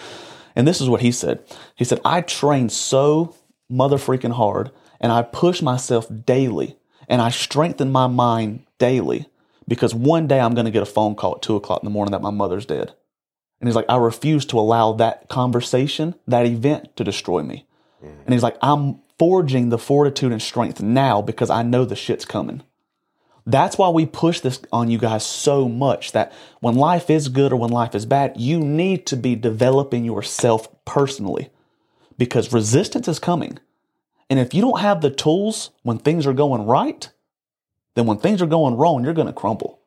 And 0.55 0.67
this 0.67 0.81
is 0.81 0.89
what 0.89 1.01
he 1.01 1.13
said. 1.13 1.43
He 1.77 1.85
said, 1.85 2.01
I 2.05 2.21
trained 2.21 2.73
so 2.73 3.35
mother 3.71 3.97
freaking 3.97 4.33
hard 4.33 4.71
and 5.01 5.13
I 5.13 5.23
push 5.23 5.63
myself 5.63 6.07
daily 6.27 6.77
and 7.09 7.23
I 7.23 7.31
strengthen 7.31 7.93
my 7.93 8.07
mind 8.07 8.65
daily 8.79 9.27
because 9.67 9.95
one 9.95 10.27
day 10.27 10.41
I'm 10.41 10.55
going 10.55 10.65
to 10.65 10.71
get 10.71 10.83
a 10.83 10.87
phone 10.87 11.15
call 11.15 11.37
at 11.37 11.43
two 11.43 11.57
o'clock 11.57 11.83
in 11.83 11.87
the 11.87 11.91
morning 11.91 12.13
that 12.13 12.23
my 12.23 12.31
mother's 12.31 12.67
dead. 12.67 12.93
And 13.61 13.69
he's 13.69 13.77
like, 13.77 13.87
I 13.89 13.97
refuse 13.97 14.45
to 14.47 14.59
allow 14.59 14.93
that 14.95 15.29
conversation, 15.29 16.15
that 16.27 16.47
event 16.47 16.97
to 16.97 17.05
destroy 17.05 17.43
me. 17.43 17.67
Mm. 18.03 18.25
And 18.25 18.33
he's 18.33 18.43
like, 18.43 18.57
I'm 18.63 19.01
forging 19.19 19.71
the 19.71 19.79
fortitude 19.79 20.33
and 20.33 20.41
strength 20.41 20.81
now 20.81 21.21
because 21.21 21.51
I 21.51 21.63
know 21.63 21.85
the 21.85 21.97
shit's 21.97 22.25
coming. 22.25 22.63
That's 23.45 23.79
why 23.79 23.89
we 23.89 24.05
push 24.05 24.41
this 24.41 24.61
on 24.71 24.91
you 24.91 24.99
guys 24.99 25.25
so 25.25 25.69
much 25.69 26.13
that 26.13 26.33
when 26.61 26.75
life 26.75 27.09
is 27.09 27.29
good 27.29 27.51
or 27.51 27.57
when 27.57 27.71
life 27.71 27.95
is 27.95 28.05
bad, 28.05 28.39
you 28.39 28.61
need 28.61 29.07
to 29.07 29.17
be 29.17 29.35
developing 29.35 30.05
yourself 30.05 30.69
personally 30.85 31.49
because 32.19 32.53
resistance 32.53 33.09
is 33.09 33.19
coming. 33.19 33.59
And 34.29 34.39
if 34.39 34.53
you 34.53 34.61
don't 34.61 34.81
have 34.81 35.01
the 35.01 35.11
tools 35.11 35.71
when 35.83 35.99
things 35.99 36.27
are 36.27 36.35
going 36.35 36.67
right, 36.67 37.11
then 37.95 38.05
when 38.05 38.19
things 38.19 38.43
are 38.43 38.47
going 38.47 38.77
wrong, 38.77 39.03
you're 39.03 39.15
going 39.15 39.27
to 39.29 39.33
crumble. 39.33 39.81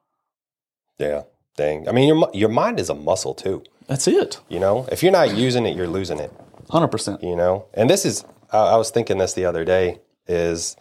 Yeah. 0.97 1.23
Dang. 1.57 1.87
I 1.87 1.91
mean, 1.91 2.07
your 2.07 2.29
your 2.33 2.49
mind 2.49 2.79
is 2.79 2.89
a 2.89 2.95
muscle 2.95 3.33
too. 3.33 3.63
That's 3.87 4.07
it. 4.07 4.39
You 4.49 4.59
know, 4.59 4.87
if 4.91 5.03
you're 5.03 5.11
not 5.11 5.35
using 5.35 5.65
it, 5.65 5.75
you're 5.75 5.87
losing 5.87 6.19
it. 6.19 6.31
100%. 6.71 7.21
you 7.21 7.35
know 7.35 7.65
and 7.73 7.89
this 7.89 8.05
is 8.05 8.23
I, 8.51 8.57
I 8.57 8.75
was 8.77 8.91
thinking 8.91 9.17
this 9.17 9.33
the 9.33 9.45
other 9.45 9.65
day 9.65 9.99
is 10.27 10.77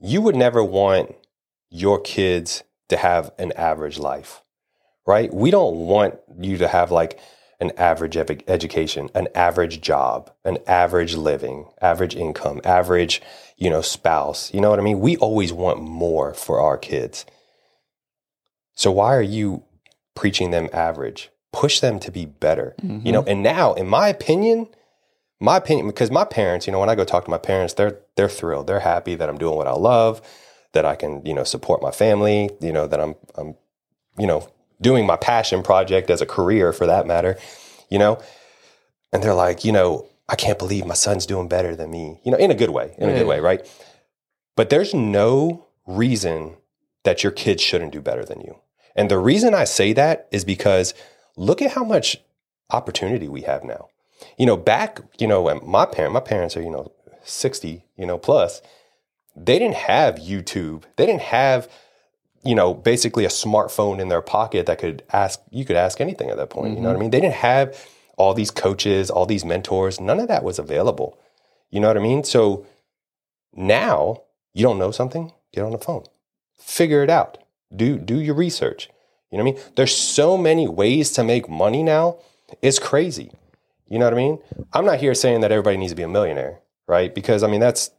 you 0.00 0.22
would 0.22 0.36
never 0.36 0.64
want 0.64 1.14
your 1.70 2.00
kids 2.00 2.64
to 2.88 2.96
have 2.96 3.30
an 3.38 3.52
average 3.52 3.98
life 3.98 4.42
right 5.06 5.32
we 5.32 5.50
don't 5.50 5.76
want 5.76 6.18
you 6.40 6.56
to 6.58 6.68
have 6.68 6.90
like 6.90 7.18
an 7.60 7.72
average 7.76 8.16
education 8.16 9.10
an 9.14 9.28
average 9.34 9.80
job 9.80 10.32
an 10.44 10.58
average 10.66 11.14
living 11.14 11.66
average 11.80 12.16
income 12.16 12.60
average 12.64 13.20
you 13.56 13.68
know 13.68 13.82
spouse 13.82 14.52
you 14.54 14.60
know 14.60 14.70
what 14.70 14.78
i 14.78 14.82
mean 14.82 15.00
we 15.00 15.16
always 15.18 15.52
want 15.52 15.80
more 15.80 16.32
for 16.32 16.60
our 16.60 16.78
kids 16.78 17.26
so 18.74 18.90
why 18.90 19.14
are 19.14 19.22
you 19.22 19.62
preaching 20.14 20.50
them 20.50 20.68
average. 20.72 21.30
Push 21.52 21.80
them 21.80 21.98
to 22.00 22.10
be 22.10 22.24
better. 22.24 22.74
You 22.82 22.88
mm-hmm. 22.88 23.10
know 23.10 23.22
and 23.24 23.42
now 23.42 23.74
in 23.74 23.86
my 23.86 24.08
opinion 24.08 24.68
my 25.42 25.56
opinion 25.56 25.88
because 25.88 26.10
my 26.10 26.24
parents 26.24 26.66
you 26.66 26.72
know 26.72 26.78
when 26.78 26.88
i 26.88 26.94
go 26.94 27.04
talk 27.04 27.24
to 27.24 27.30
my 27.30 27.36
parents 27.36 27.74
they're 27.74 27.98
they're 28.16 28.28
thrilled. 28.28 28.68
They're 28.68 28.80
happy 28.80 29.16
that 29.16 29.28
i'm 29.28 29.38
doing 29.38 29.56
what 29.56 29.66
i 29.66 29.72
love 29.72 30.22
that 30.72 30.86
i 30.86 30.94
can 30.94 31.24
you 31.26 31.34
know 31.34 31.44
support 31.44 31.82
my 31.82 31.90
family 31.90 32.48
you 32.60 32.72
know 32.72 32.86
that 32.86 33.00
i'm 33.00 33.16
i'm 33.34 33.54
you 34.16 34.26
know 34.26 34.48
doing 34.80 35.04
my 35.04 35.16
passion 35.16 35.62
project 35.62 36.10
as 36.10 36.20
a 36.20 36.26
career 36.26 36.72
for 36.72 36.86
that 36.86 37.06
matter 37.06 37.38
you 37.90 37.98
know? 37.98 38.18
And 39.12 39.22
they're 39.22 39.34
like 39.34 39.64
you 39.64 39.72
know 39.72 40.08
i 40.28 40.36
can't 40.36 40.58
believe 40.58 40.86
my 40.86 40.94
son's 40.94 41.26
doing 41.26 41.48
better 41.48 41.74
than 41.76 41.90
me 41.90 42.20
you 42.24 42.30
know 42.30 42.38
in 42.38 42.50
a 42.50 42.54
good 42.54 42.70
way 42.70 42.94
in 42.96 43.10
a 43.10 43.12
good 43.12 43.26
way 43.26 43.40
right? 43.40 43.68
But 44.54 44.68
there's 44.70 44.94
no 44.94 45.66
reason 45.86 46.56
that 47.04 47.22
your 47.22 47.32
kids 47.32 47.62
shouldn't 47.62 47.92
do 47.92 48.00
better 48.00 48.24
than 48.24 48.40
you 48.42 48.58
and 48.96 49.10
the 49.10 49.18
reason 49.18 49.54
i 49.54 49.64
say 49.64 49.92
that 49.92 50.28
is 50.30 50.44
because 50.44 50.94
look 51.36 51.62
at 51.62 51.72
how 51.72 51.84
much 51.84 52.18
opportunity 52.70 53.28
we 53.28 53.42
have 53.42 53.64
now 53.64 53.88
you 54.38 54.46
know, 54.46 54.56
back, 54.56 55.00
you 55.18 55.26
know, 55.26 55.42
when 55.42 55.60
my 55.64 55.86
parent, 55.86 56.14
my 56.14 56.20
parents 56.20 56.56
are, 56.56 56.62
you 56.62 56.70
know, 56.70 56.92
60, 57.24 57.84
you 57.96 58.06
know, 58.06 58.18
plus, 58.18 58.62
they 59.36 59.58
didn't 59.58 59.76
have 59.76 60.16
YouTube. 60.16 60.84
They 60.96 61.06
didn't 61.06 61.22
have, 61.22 61.70
you 62.44 62.54
know, 62.54 62.74
basically 62.74 63.24
a 63.24 63.28
smartphone 63.28 64.00
in 64.00 64.08
their 64.08 64.22
pocket 64.22 64.66
that 64.66 64.78
could 64.78 65.02
ask, 65.12 65.40
you 65.50 65.64
could 65.64 65.76
ask 65.76 66.00
anything 66.00 66.30
at 66.30 66.36
that 66.36 66.50
point. 66.50 66.74
You 66.74 66.80
know 66.80 66.88
what 66.88 66.90
I 66.90 66.94
mm-hmm. 66.94 67.00
mean? 67.02 67.10
They 67.10 67.20
didn't 67.20 67.36
have 67.36 67.86
all 68.16 68.34
these 68.34 68.50
coaches, 68.50 69.10
all 69.10 69.26
these 69.26 69.44
mentors. 69.44 70.00
None 70.00 70.20
of 70.20 70.28
that 70.28 70.44
was 70.44 70.58
available. 70.58 71.18
You 71.70 71.80
know 71.80 71.88
what 71.88 71.96
I 71.96 72.00
mean? 72.00 72.24
So 72.24 72.66
now 73.54 74.22
you 74.52 74.62
don't 74.62 74.78
know 74.78 74.90
something, 74.90 75.32
get 75.52 75.64
on 75.64 75.72
the 75.72 75.78
phone, 75.78 76.04
figure 76.58 77.02
it 77.02 77.10
out, 77.10 77.38
do, 77.74 77.98
do 77.98 78.20
your 78.20 78.34
research. 78.34 78.88
You 79.30 79.38
know 79.38 79.44
what 79.44 79.50
I 79.50 79.54
mean? 79.54 79.64
There's 79.76 79.94
so 79.96 80.36
many 80.36 80.68
ways 80.68 81.10
to 81.12 81.24
make 81.24 81.48
money 81.48 81.82
now. 81.82 82.18
It's 82.60 82.78
crazy. 82.78 83.32
You 83.88 83.98
know 83.98 84.06
what 84.06 84.14
I 84.14 84.16
mean? 84.16 84.38
I'm 84.72 84.84
not 84.84 85.00
here 85.00 85.14
saying 85.14 85.40
that 85.40 85.52
everybody 85.52 85.76
needs 85.76 85.92
to 85.92 85.96
be 85.96 86.02
a 86.02 86.08
millionaire, 86.08 86.60
right? 86.86 87.14
Because 87.14 87.42
I 87.42 87.46
mean 87.46 87.60
that's 87.60 87.90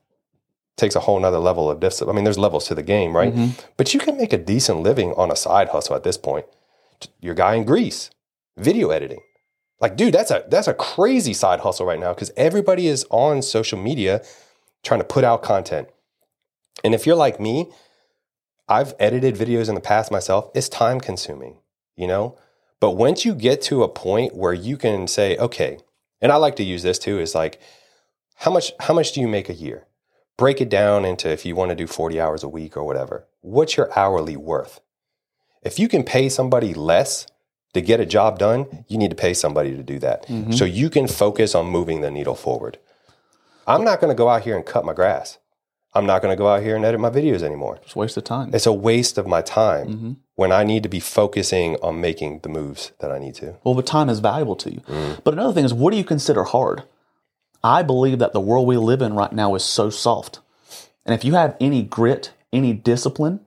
takes 0.77 0.95
a 0.95 0.99
whole 0.99 1.19
nother 1.19 1.39
level 1.39 1.69
of 1.69 1.79
dis. 1.79 2.01
I 2.01 2.11
mean, 2.11 2.23
there's 2.23 2.37
levels 2.37 2.67
to 2.67 2.75
the 2.75 2.83
game, 2.83 3.15
right? 3.15 3.33
Mm-hmm. 3.33 3.59
But 3.77 3.93
you 3.93 3.99
can 3.99 4.17
make 4.17 4.33
a 4.33 4.37
decent 4.37 4.79
living 4.79 5.13
on 5.13 5.31
a 5.31 5.35
side 5.35 5.69
hustle 5.69 5.95
at 5.95 6.03
this 6.03 6.17
point. 6.17 6.45
Your 7.19 7.35
guy 7.35 7.55
in 7.55 7.65
Greece, 7.65 8.09
video 8.57 8.89
editing. 8.89 9.19
Like, 9.79 9.97
dude, 9.97 10.13
that's 10.13 10.31
a 10.31 10.45
that's 10.47 10.67
a 10.67 10.73
crazy 10.73 11.33
side 11.33 11.59
hustle 11.59 11.85
right 11.85 11.99
now 11.99 12.13
because 12.13 12.31
everybody 12.37 12.87
is 12.87 13.05
on 13.09 13.41
social 13.41 13.77
media 13.77 14.23
trying 14.83 14.99
to 14.99 15.05
put 15.05 15.23
out 15.23 15.43
content. 15.43 15.89
And 16.83 16.95
if 16.95 17.05
you're 17.05 17.15
like 17.15 17.39
me, 17.39 17.69
I've 18.67 18.93
edited 18.99 19.35
videos 19.35 19.69
in 19.69 19.75
the 19.75 19.81
past 19.81 20.11
myself. 20.11 20.49
It's 20.53 20.69
time 20.69 20.99
consuming, 20.99 21.57
you 21.95 22.07
know? 22.07 22.37
But 22.79 22.91
once 22.91 23.25
you 23.25 23.33
get 23.33 23.61
to 23.63 23.83
a 23.83 23.89
point 23.89 24.35
where 24.35 24.53
you 24.53 24.77
can 24.77 25.07
say, 25.07 25.37
okay, 25.37 25.79
and 26.21 26.31
I 26.31 26.35
like 26.37 26.55
to 26.57 26.63
use 26.63 26.83
this 26.83 26.99
too, 26.99 27.19
is 27.19 27.35
like, 27.35 27.59
how 28.35 28.51
much 28.51 28.71
how 28.79 28.93
much 28.93 29.13
do 29.13 29.21
you 29.21 29.27
make 29.27 29.49
a 29.49 29.53
year? 29.53 29.87
Break 30.37 30.59
it 30.59 30.69
down 30.69 31.05
into 31.05 31.29
if 31.29 31.45
you 31.45 31.55
want 31.55 31.69
to 31.69 31.75
do 31.75 31.87
40 31.87 32.19
hours 32.19 32.43
a 32.43 32.49
week 32.49 32.75
or 32.75 32.83
whatever. 32.83 33.27
What's 33.41 33.77
your 33.77 33.97
hourly 33.97 34.35
worth? 34.35 34.81
If 35.61 35.79
you 35.79 35.87
can 35.87 36.03
pay 36.03 36.27
somebody 36.27 36.73
less 36.73 37.27
to 37.73 37.81
get 37.81 37.99
a 37.99 38.05
job 38.05 38.39
done, 38.39 38.85
you 38.87 38.97
need 38.97 39.11
to 39.11 39.15
pay 39.15 39.33
somebody 39.33 39.75
to 39.75 39.83
do 39.83 39.99
that. 39.99 40.27
Mm-hmm. 40.27 40.51
So 40.51 40.65
you 40.65 40.89
can 40.89 41.07
focus 41.07 41.55
on 41.55 41.67
moving 41.67 42.01
the 42.01 42.11
needle 42.11 42.35
forward. 42.35 42.79
I'm 43.65 43.83
not 43.83 44.01
going 44.01 44.11
to 44.11 44.17
go 44.17 44.29
out 44.29 44.43
here 44.43 44.55
and 44.55 44.65
cut 44.65 44.85
my 44.85 44.93
grass. 44.93 45.37
I'm 45.95 46.05
not 46.05 46.21
going 46.21 46.31
to 46.31 46.37
go 46.37 46.47
out 46.47 46.63
here 46.63 46.75
and 46.75 46.83
edit 46.83 46.99
my 46.99 47.09
videos 47.09 47.43
anymore. 47.43 47.79
It's 47.83 47.95
a 47.95 47.99
waste 47.99 48.17
of 48.17 48.23
time. 48.23 48.49
It's 48.53 48.65
a 48.65 48.73
waste 48.73 49.17
of 49.17 49.27
my 49.27 49.41
time 49.41 49.87
mm-hmm. 49.87 50.11
when 50.35 50.51
I 50.51 50.63
need 50.63 50.83
to 50.83 50.89
be 50.89 50.99
focusing 50.99 51.75
on 51.83 52.01
making 52.01 52.39
the 52.39 52.49
moves 52.49 52.91
that 52.99 53.11
I 53.11 53.19
need 53.19 53.35
to. 53.35 53.57
Well, 53.63 53.75
but 53.75 53.85
time 53.85 54.09
is 54.09 54.19
valuable 54.19 54.55
to 54.57 54.73
you. 54.73 54.79
Mm. 54.81 55.23
But 55.23 55.35
another 55.35 55.53
thing 55.53 55.65
is, 55.65 55.73
what 55.73 55.91
do 55.91 55.97
you 55.97 56.03
consider 56.03 56.43
hard? 56.43 56.83
I 57.63 57.83
believe 57.83 58.19
that 58.19 58.33
the 58.33 58.41
world 58.41 58.67
we 58.67 58.77
live 58.77 59.01
in 59.01 59.13
right 59.13 59.31
now 59.31 59.53
is 59.55 59.63
so 59.63 59.89
soft. 59.89 60.39
And 61.05 61.13
if 61.13 61.23
you 61.23 61.33
have 61.35 61.55
any 61.59 61.83
grit, 61.83 62.31
any 62.51 62.73
discipline, 62.73 63.41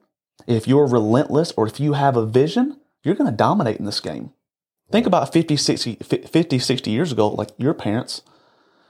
if 0.47 0.69
you're 0.69 0.87
relentless, 0.87 1.53
or 1.57 1.67
if 1.67 1.81
you 1.81 1.95
have 1.95 2.17
a 2.17 2.25
vision, 2.25 2.79
you're 3.03 3.17
going 3.17 3.31
to 3.31 3.37
dominate 3.37 3.79
in 3.79 3.87
this 3.87 4.01
game. 4.01 4.33
Think 4.93 5.07
about 5.07 5.33
50 5.33 5.57
60, 5.57 5.97
50, 5.97 6.59
60 6.59 6.91
years 6.91 7.11
ago, 7.11 7.29
like 7.29 7.51
your 7.59 7.75
parents. 7.75 8.23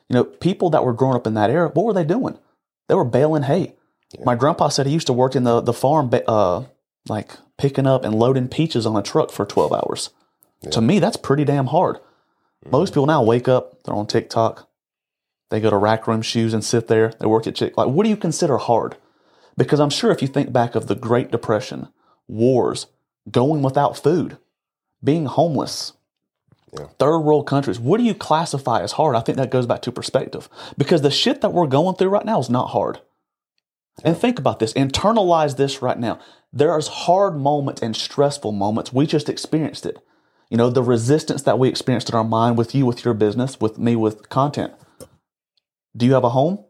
You 0.09 0.15
know, 0.15 0.25
people 0.25 0.69
that 0.71 0.85
were 0.85 0.93
growing 0.93 1.17
up 1.17 1.27
in 1.27 1.35
that 1.35 1.51
era, 1.51 1.71
what 1.71 1.87
were 1.87 1.95
they 1.95 2.05
doing? 2.05 2.39
They 2.89 2.95
were 2.95 3.05
baling 3.05 3.45
hay. 3.45 3.75
My 4.25 4.35
grandpa 4.35 4.69
said 4.69 4.87
he 4.87 4.93
used 4.93 5.09
to 5.09 5.13
work 5.13 5.35
in 5.35 5.45
the, 5.45 5.61
the 5.61 5.73
farm, 5.73 6.11
uh, 6.27 6.65
like 7.09 7.33
picking 7.59 7.87
up 7.87 8.05
and 8.05 8.15
loading 8.15 8.49
peaches 8.49 8.87
on 8.87 8.97
a 8.97 9.03
truck 9.03 9.31
for 9.31 9.45
12 9.45 9.73
hours. 9.73 10.11
To 10.71 10.81
me, 10.81 10.99
that's 10.99 11.17
pretty 11.17 11.45
damn 11.45 11.67
hard. 11.67 11.99
Most 12.71 12.91
people 12.91 13.07
now 13.07 13.23
wake 13.23 13.49
up, 13.49 13.83
they're 13.83 13.95
on 13.95 14.07
TikTok, 14.07 14.69
they 15.51 15.61
go 15.61 15.71
to 15.71 15.77
rack 15.77 16.07
room 16.07 16.23
shoes 16.23 16.53
and 16.53 16.65
sit 16.65 16.89
there, 16.89 17.13
they 17.21 17.27
work 17.27 17.47
at 17.47 17.55
Chick. 17.55 17.77
Like, 17.77 17.89
what 17.89 18.05
do 18.05 18.11
you 18.11 18.17
consider 18.17 18.59
hard? 18.59 18.97
Because 19.57 19.79
I'm 19.79 19.91
sure 19.91 20.11
if 20.11 20.23
you 20.23 20.29
think 20.29 20.53
back 20.53 20.75
of 20.75 20.87
the 20.87 20.95
Great 20.95 21.31
Depression, 21.31 21.89
wars, 22.27 22.87
going 23.31 23.63
without 23.63 23.97
food, 23.97 24.39
being 25.03 25.27
homeless, 25.27 25.93
Yeah. 26.79 26.87
third 26.99 27.21
world 27.21 27.47
countries, 27.47 27.81
what 27.81 27.99
do 27.99 28.05
you 28.05 28.15
classify 28.15 28.83
as 28.83 28.93
hard? 28.93 29.17
I 29.17 29.21
think 29.21 29.39
that 29.39 29.51
goes 29.51 29.67
back 29.67 29.83
to 29.83 29.93
perspective. 29.93 30.49
Because 30.77 31.03
the 31.03 31.11
shit 31.11 31.41
that 31.41 31.53
we're 31.53 31.67
going 31.67 31.97
through 31.97 32.09
right 32.09 32.25
now 32.25 32.39
is 32.39 32.51
not 32.51 32.69
hard. 32.69 33.01
And 34.05 34.17
think 34.17 34.39
about 34.39 34.59
this, 34.59 34.73
internalize 34.75 35.57
this 35.57 35.81
right 35.81 35.99
now. 35.99 36.19
There's 36.53 36.89
hard 36.89 37.37
moments 37.37 37.83
and 37.83 37.97
stressful 37.97 38.53
moments. 38.53 38.93
We 38.93 39.07
just 39.07 39.29
experienced 39.29 39.87
it. 39.87 39.99
You 40.51 40.57
know, 40.57 40.71
the 40.71 40.83
resistance 40.83 41.43
that 41.43 41.59
we 41.59 41.69
experienced 41.69 42.09
in 42.09 42.15
our 42.15 42.25
mind 42.25 42.57
with 42.57 42.75
you 42.75 42.87
with 42.87 43.05
your 43.05 43.15
business, 43.15 43.61
with 43.61 43.79
me 43.79 43.97
with 43.97 44.29
content. 44.29 44.73
Do 45.97 46.07
you 46.07 46.13
have 46.15 46.25
a 46.25 46.31
home? 46.31 46.65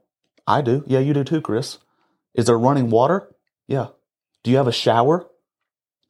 I 0.47 0.63
do. 0.63 0.85
Yeah, 0.87 1.01
you 1.01 1.13
do 1.13 1.25
too, 1.25 1.41
Chris. 1.41 1.79
Is 2.35 2.47
there 2.47 2.59
running 2.59 2.91
water? 2.91 3.35
Yeah. 3.67 3.89
Do 4.45 4.51
you 4.51 4.57
have 4.57 4.69
a 4.69 4.73
shower 4.73 5.27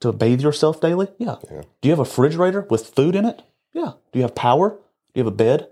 to 0.01 0.13
bathe 0.13 0.43
yourself 0.43 0.81
daily? 0.81 1.09
Yeah. 1.19 1.37
Yeah. 1.51 1.63
Do 1.81 1.89
you 1.89 1.93
have 1.93 1.99
a 1.99 2.03
refrigerator 2.03 2.67
with 2.69 2.95
food 2.95 3.17
in 3.17 3.25
it? 3.25 3.43
Yeah. 3.77 3.93
Do 4.13 4.19
you 4.19 4.23
have 4.23 4.35
power? 4.35 4.71
Do 4.71 4.77
you 5.21 5.25
have 5.25 5.33
a 5.33 5.37
bed? 5.37 5.69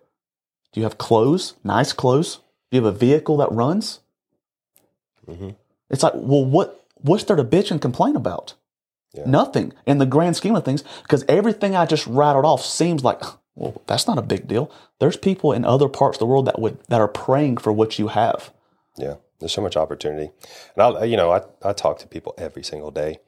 Do 0.73 0.81
you 0.81 0.85
have 0.85 0.99
clothes? 0.99 1.55
Nice 1.65 1.93
clothes? 1.95 2.37
Do 2.71 2.77
you 2.77 2.85
have 2.85 2.95
a 2.95 2.99
vehicle 2.99 3.39
that 3.39 3.51
runs? 3.51 4.01
Mhm. 5.27 5.55
It's 5.89 6.03
like, 6.03 6.13
well, 6.15 6.45
what 6.45 6.85
what's 7.01 7.25
there 7.25 7.37
to 7.37 7.45
bitch 7.45 7.71
and 7.71 7.81
complain 7.81 8.15
about? 8.17 8.55
Yeah. 9.15 9.25
Nothing 9.27 9.73
in 9.87 9.99
the 9.99 10.07
grand 10.07 10.37
scheme 10.37 10.55
of 10.57 10.65
things, 10.65 10.83
because 11.03 11.25
everything 11.29 11.75
I 11.77 11.87
just 11.87 12.07
rattled 12.07 12.45
off 12.45 12.63
seems 12.65 13.03
like, 13.05 13.23
well, 13.55 13.81
that's 13.87 14.07
not 14.07 14.19
a 14.19 14.23
big 14.23 14.47
deal. 14.49 14.71
There's 14.99 15.17
people 15.17 15.53
in 15.53 15.65
other 15.65 15.89
parts 15.89 16.17
of 16.17 16.21
the 16.21 16.27
world 16.27 16.47
that 16.47 16.59
would 16.59 16.79
that 16.89 17.01
are 17.01 17.09
praying 17.09 17.57
for 17.59 17.73
what 17.73 17.99
you 17.99 18.09
have. 18.09 18.53
Yeah, 18.99 19.15
there's 19.39 19.53
so 19.55 19.63
much 19.63 19.77
opportunity, 19.77 20.31
and 20.77 20.83
I, 20.99 21.05
you 21.05 21.17
know, 21.17 21.31
I 21.33 21.41
I 21.63 21.73
talk 21.73 21.99
to 22.01 22.07
people 22.07 22.35
every 22.37 22.63
single 22.65 22.91
day, 22.91 23.21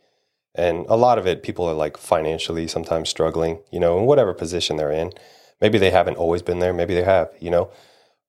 and 0.57 0.87
a 0.89 0.97
lot 0.97 1.19
of 1.19 1.27
it, 1.27 1.43
people 1.43 1.67
are 1.67 1.75
like 1.75 1.97
financially 1.97 2.67
sometimes 2.67 3.09
struggling, 3.09 3.61
you 3.71 3.79
know, 3.79 3.99
in 3.99 4.05
whatever 4.05 4.35
position 4.35 4.77
they're 4.77 4.93
in. 4.93 5.13
Maybe 5.61 5.79
they 5.79 5.91
haven't 5.91 6.17
always 6.17 6.43
been 6.43 6.59
there, 6.59 6.73
maybe 6.73 6.95
they 6.95 7.05
have, 7.05 7.31
you 7.41 7.51
know. 7.51 7.71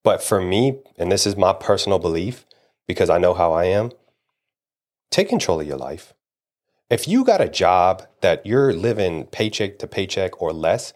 But 0.03 0.23
for 0.23 0.39
me, 0.39 0.79
and 0.97 1.11
this 1.11 1.25
is 1.25 1.35
my 1.35 1.53
personal 1.53 1.99
belief, 1.99 2.45
because 2.87 3.09
I 3.09 3.17
know 3.17 3.33
how 3.33 3.51
I 3.51 3.65
am, 3.65 3.91
take 5.11 5.29
control 5.29 5.59
of 5.59 5.67
your 5.67 5.77
life. 5.77 6.13
If 6.89 7.07
you 7.07 7.25
got 7.25 7.41
a 7.41 7.49
job 7.49 8.03
that 8.21 8.45
you're 8.45 8.71
living 8.71 9.25
paycheck 9.25 9.77
to 9.79 9.87
paycheck 9.87 10.41
or 10.41 10.53
less, 10.53 10.93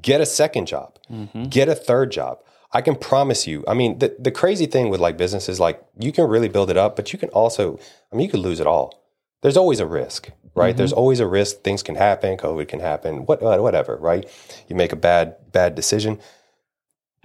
get 0.00 0.20
a 0.20 0.26
second 0.26 0.66
job, 0.66 0.98
mm-hmm. 1.10 1.44
get 1.44 1.68
a 1.68 1.74
third 1.74 2.12
job. 2.12 2.38
I 2.72 2.80
can 2.80 2.94
promise 2.94 3.46
you. 3.46 3.64
I 3.66 3.74
mean, 3.74 3.98
the, 3.98 4.16
the 4.18 4.30
crazy 4.30 4.66
thing 4.66 4.88
with 4.88 5.00
like 5.00 5.18
businesses, 5.18 5.60
like 5.60 5.82
you 5.98 6.12
can 6.12 6.28
really 6.28 6.48
build 6.48 6.70
it 6.70 6.76
up, 6.76 6.96
but 6.96 7.12
you 7.12 7.18
can 7.18 7.28
also, 7.30 7.78
I 8.12 8.16
mean, 8.16 8.26
you 8.26 8.30
could 8.30 8.40
lose 8.40 8.60
it 8.60 8.66
all. 8.66 9.01
There's 9.42 9.56
always 9.56 9.80
a 9.80 9.86
risk, 9.86 10.30
right? 10.54 10.76
There's 10.76 10.92
always 10.92 11.20
a 11.20 11.26
risk. 11.26 11.62
Things 11.62 11.82
can 11.82 11.96
happen. 11.96 12.36
COVID 12.36 12.68
can 12.68 12.80
happen. 12.80 13.26
What, 13.26 13.42
uh, 13.42 13.58
whatever, 13.58 13.96
right? 13.96 14.24
You 14.68 14.76
make 14.76 14.92
a 14.92 14.96
bad 14.96 15.36
bad 15.52 15.74
decision. 15.74 16.20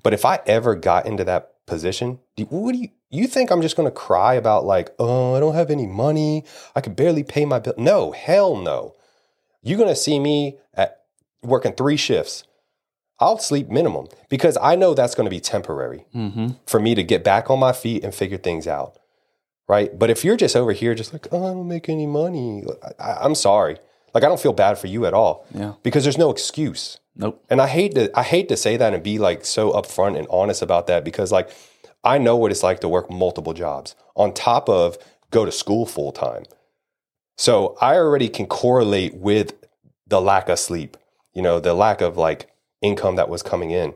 But 0.04 0.14
if 0.14 0.26
I 0.26 0.40
ever 0.46 0.76
got 0.76 1.06
into 1.06 1.24
that 1.26 1.54
position, 1.66 2.20
do, 2.36 2.44
what 2.46 2.74
do 2.74 2.80
you 2.80 2.90
you 3.10 3.28
think 3.28 3.52
I'm 3.52 3.62
just 3.62 3.78
going 3.78 3.88
to 3.88 3.96
cry 3.96 4.34
about 4.34 4.66
like, 4.66 4.94
oh, 5.00 5.34
I 5.36 5.40
don't 5.40 5.56
have 5.56 5.72
any 5.72 5.88
money. 5.88 6.44
I 6.76 6.82
can 6.82 6.94
barely 6.94 7.24
pay 7.24 7.46
my 7.46 7.60
bill. 7.60 7.74
No, 7.78 8.12
hell 8.12 8.58
no. 8.58 8.96
You're 9.64 9.78
going 9.78 9.88
to 9.90 9.96
see 9.96 10.20
me 10.20 10.58
at 10.74 11.04
working 11.42 11.72
three 11.74 11.96
shifts. 11.98 12.44
I'll 13.20 13.40
sleep 13.40 13.70
minimum 13.70 14.08
because 14.30 14.58
I 14.62 14.76
know 14.76 14.94
that's 14.94 15.16
going 15.16 15.26
to 15.26 15.30
be 15.32 15.40
temporary 15.40 16.06
Mm-hmm. 16.14 16.50
for 16.66 16.80
me 16.80 16.96
to 16.96 17.04
get 17.04 17.24
back 17.24 17.50
on 17.50 17.60
my 17.60 17.72
feet 17.72 18.04
and 18.04 18.14
figure 18.14 18.38
things 18.38 18.68
out. 18.68 18.98
Right. 19.68 19.98
But 19.98 20.10
if 20.10 20.24
you're 20.24 20.38
just 20.38 20.56
over 20.56 20.72
here, 20.72 20.96
just 20.96 21.12
like, 21.14 21.28
oh, 21.32 21.46
I 21.46 21.54
don't 21.54 21.68
make 21.68 21.90
any 21.90 22.08
money, 22.08 22.64
I, 23.00 23.14
I'm 23.22 23.36
sorry. 23.36 23.78
Like, 24.14 24.24
I 24.24 24.28
don't 24.28 24.40
feel 24.40 24.54
bad 24.54 24.78
for 24.78 24.88
you 24.88 25.06
at 25.06 25.14
all 25.14 25.46
Yeah. 25.54 25.74
because 25.84 26.04
there's 26.04 26.18
no 26.18 26.30
excuse. 26.32 27.00
Nope. 27.16 27.44
And 27.50 27.60
I 27.62 27.68
hate 27.68 27.96
to 27.96 28.12
I 28.18 28.24
hate 28.24 28.48
to 28.50 28.56
say 28.58 28.78
that 28.78 28.94
and 28.94 29.02
be 29.04 29.18
like 29.18 29.44
so 29.44 29.72
upfront 29.74 30.18
and 30.18 30.28
honest 30.30 30.62
about 30.62 30.86
that 30.88 31.04
because 31.04 31.32
like 31.32 31.50
I 32.04 32.20
know 32.20 32.36
what 32.38 32.52
it's 32.52 32.62
like 32.64 32.80
to 32.82 32.88
work 32.88 33.10
multiple 33.10 33.54
jobs 33.54 33.96
on 34.16 34.34
top 34.34 34.70
of 34.70 34.98
go 35.32 35.44
to 35.44 35.52
school 35.52 35.86
full 35.88 36.12
time. 36.12 36.44
So 37.38 37.76
I 37.82 37.96
already 37.96 38.30
can 38.30 38.46
correlate 38.46 39.16
with 39.16 39.54
the 40.08 40.22
lack 40.22 40.48
of 40.48 40.60
sleep, 40.60 40.96
you 41.34 41.42
know, 41.42 41.60
the 41.60 41.74
lack 41.74 42.02
of 42.02 42.18
like 42.18 42.50
income 42.82 43.16
that 43.16 43.30
was 43.30 43.42
coming 43.44 43.72
in. 43.72 43.94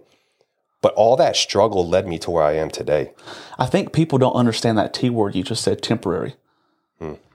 But 0.81 0.93
all 0.95 1.15
that 1.17 1.35
struggle 1.35 1.87
led 1.87 2.07
me 2.07 2.17
to 2.19 2.31
where 2.31 2.43
I 2.43 2.53
am 2.53 2.69
today. 2.71 3.13
I 3.59 3.67
think 3.67 3.93
people 3.93 4.17
don't 4.17 4.33
understand 4.33 4.77
that 4.77 4.93
T 4.93 5.09
word 5.09 5.35
you 5.35 5.43
just 5.43 5.63
said, 5.63 5.81
temporary. 5.81 6.35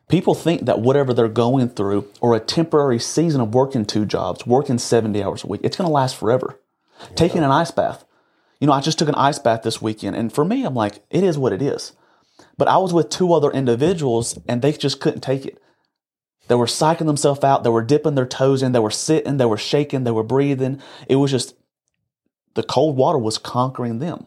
People 0.09 0.35
think 0.35 0.67
that 0.67 0.81
whatever 0.81 1.13
they're 1.13 1.29
going 1.29 1.69
through 1.69 2.09
or 2.21 2.35
a 2.35 2.41
temporary 2.41 3.01
season 3.01 3.41
of 3.41 3.55
working 3.55 3.85
two 3.85 4.07
jobs, 4.07 4.47
working 4.47 4.79
70 4.79 5.23
hours 5.23 5.43
a 5.43 5.49
week, 5.49 5.61
it's 5.65 5.77
going 5.77 5.89
to 5.89 5.93
last 5.93 6.17
forever. 6.17 6.61
Taking 7.17 7.43
an 7.43 7.51
ice 7.51 7.73
bath. 7.73 8.05
You 8.61 8.69
know, 8.69 8.73
I 8.73 8.81
just 8.81 8.99
took 8.99 9.09
an 9.09 9.17
ice 9.17 9.39
bath 9.39 9.63
this 9.63 9.83
weekend, 9.83 10.17
and 10.17 10.33
for 10.33 10.45
me, 10.45 10.65
I'm 10.65 10.75
like, 10.75 11.05
it 11.11 11.25
is 11.25 11.37
what 11.37 11.53
it 11.53 11.61
is. 11.61 11.93
But 12.57 12.69
I 12.69 12.79
was 12.79 12.95
with 12.95 13.11
two 13.11 13.33
other 13.35 13.51
individuals, 13.51 14.39
and 14.49 14.63
they 14.63 14.73
just 14.73 15.01
couldn't 15.01 15.23
take 15.23 15.45
it. 15.45 15.61
They 16.49 16.55
were 16.55 16.67
psyching 16.67 17.07
themselves 17.07 17.43
out. 17.43 17.65
They 17.65 17.71
were 17.71 17.83
dipping 17.83 18.15
their 18.15 18.27
toes 18.27 18.63
in. 18.63 18.73
They 18.73 18.79
were 18.79 18.91
sitting. 18.91 19.37
They 19.37 19.45
were 19.45 19.59
shaking. 19.59 20.05
They 20.05 20.13
were 20.13 20.23
breathing. 20.23 20.81
It 21.09 21.17
was 21.17 21.33
just 21.33 21.55
the 22.57 22.65
cold 22.65 22.97
water 22.97 23.19
was 23.19 23.39
conquering 23.39 24.01
them. 24.01 24.27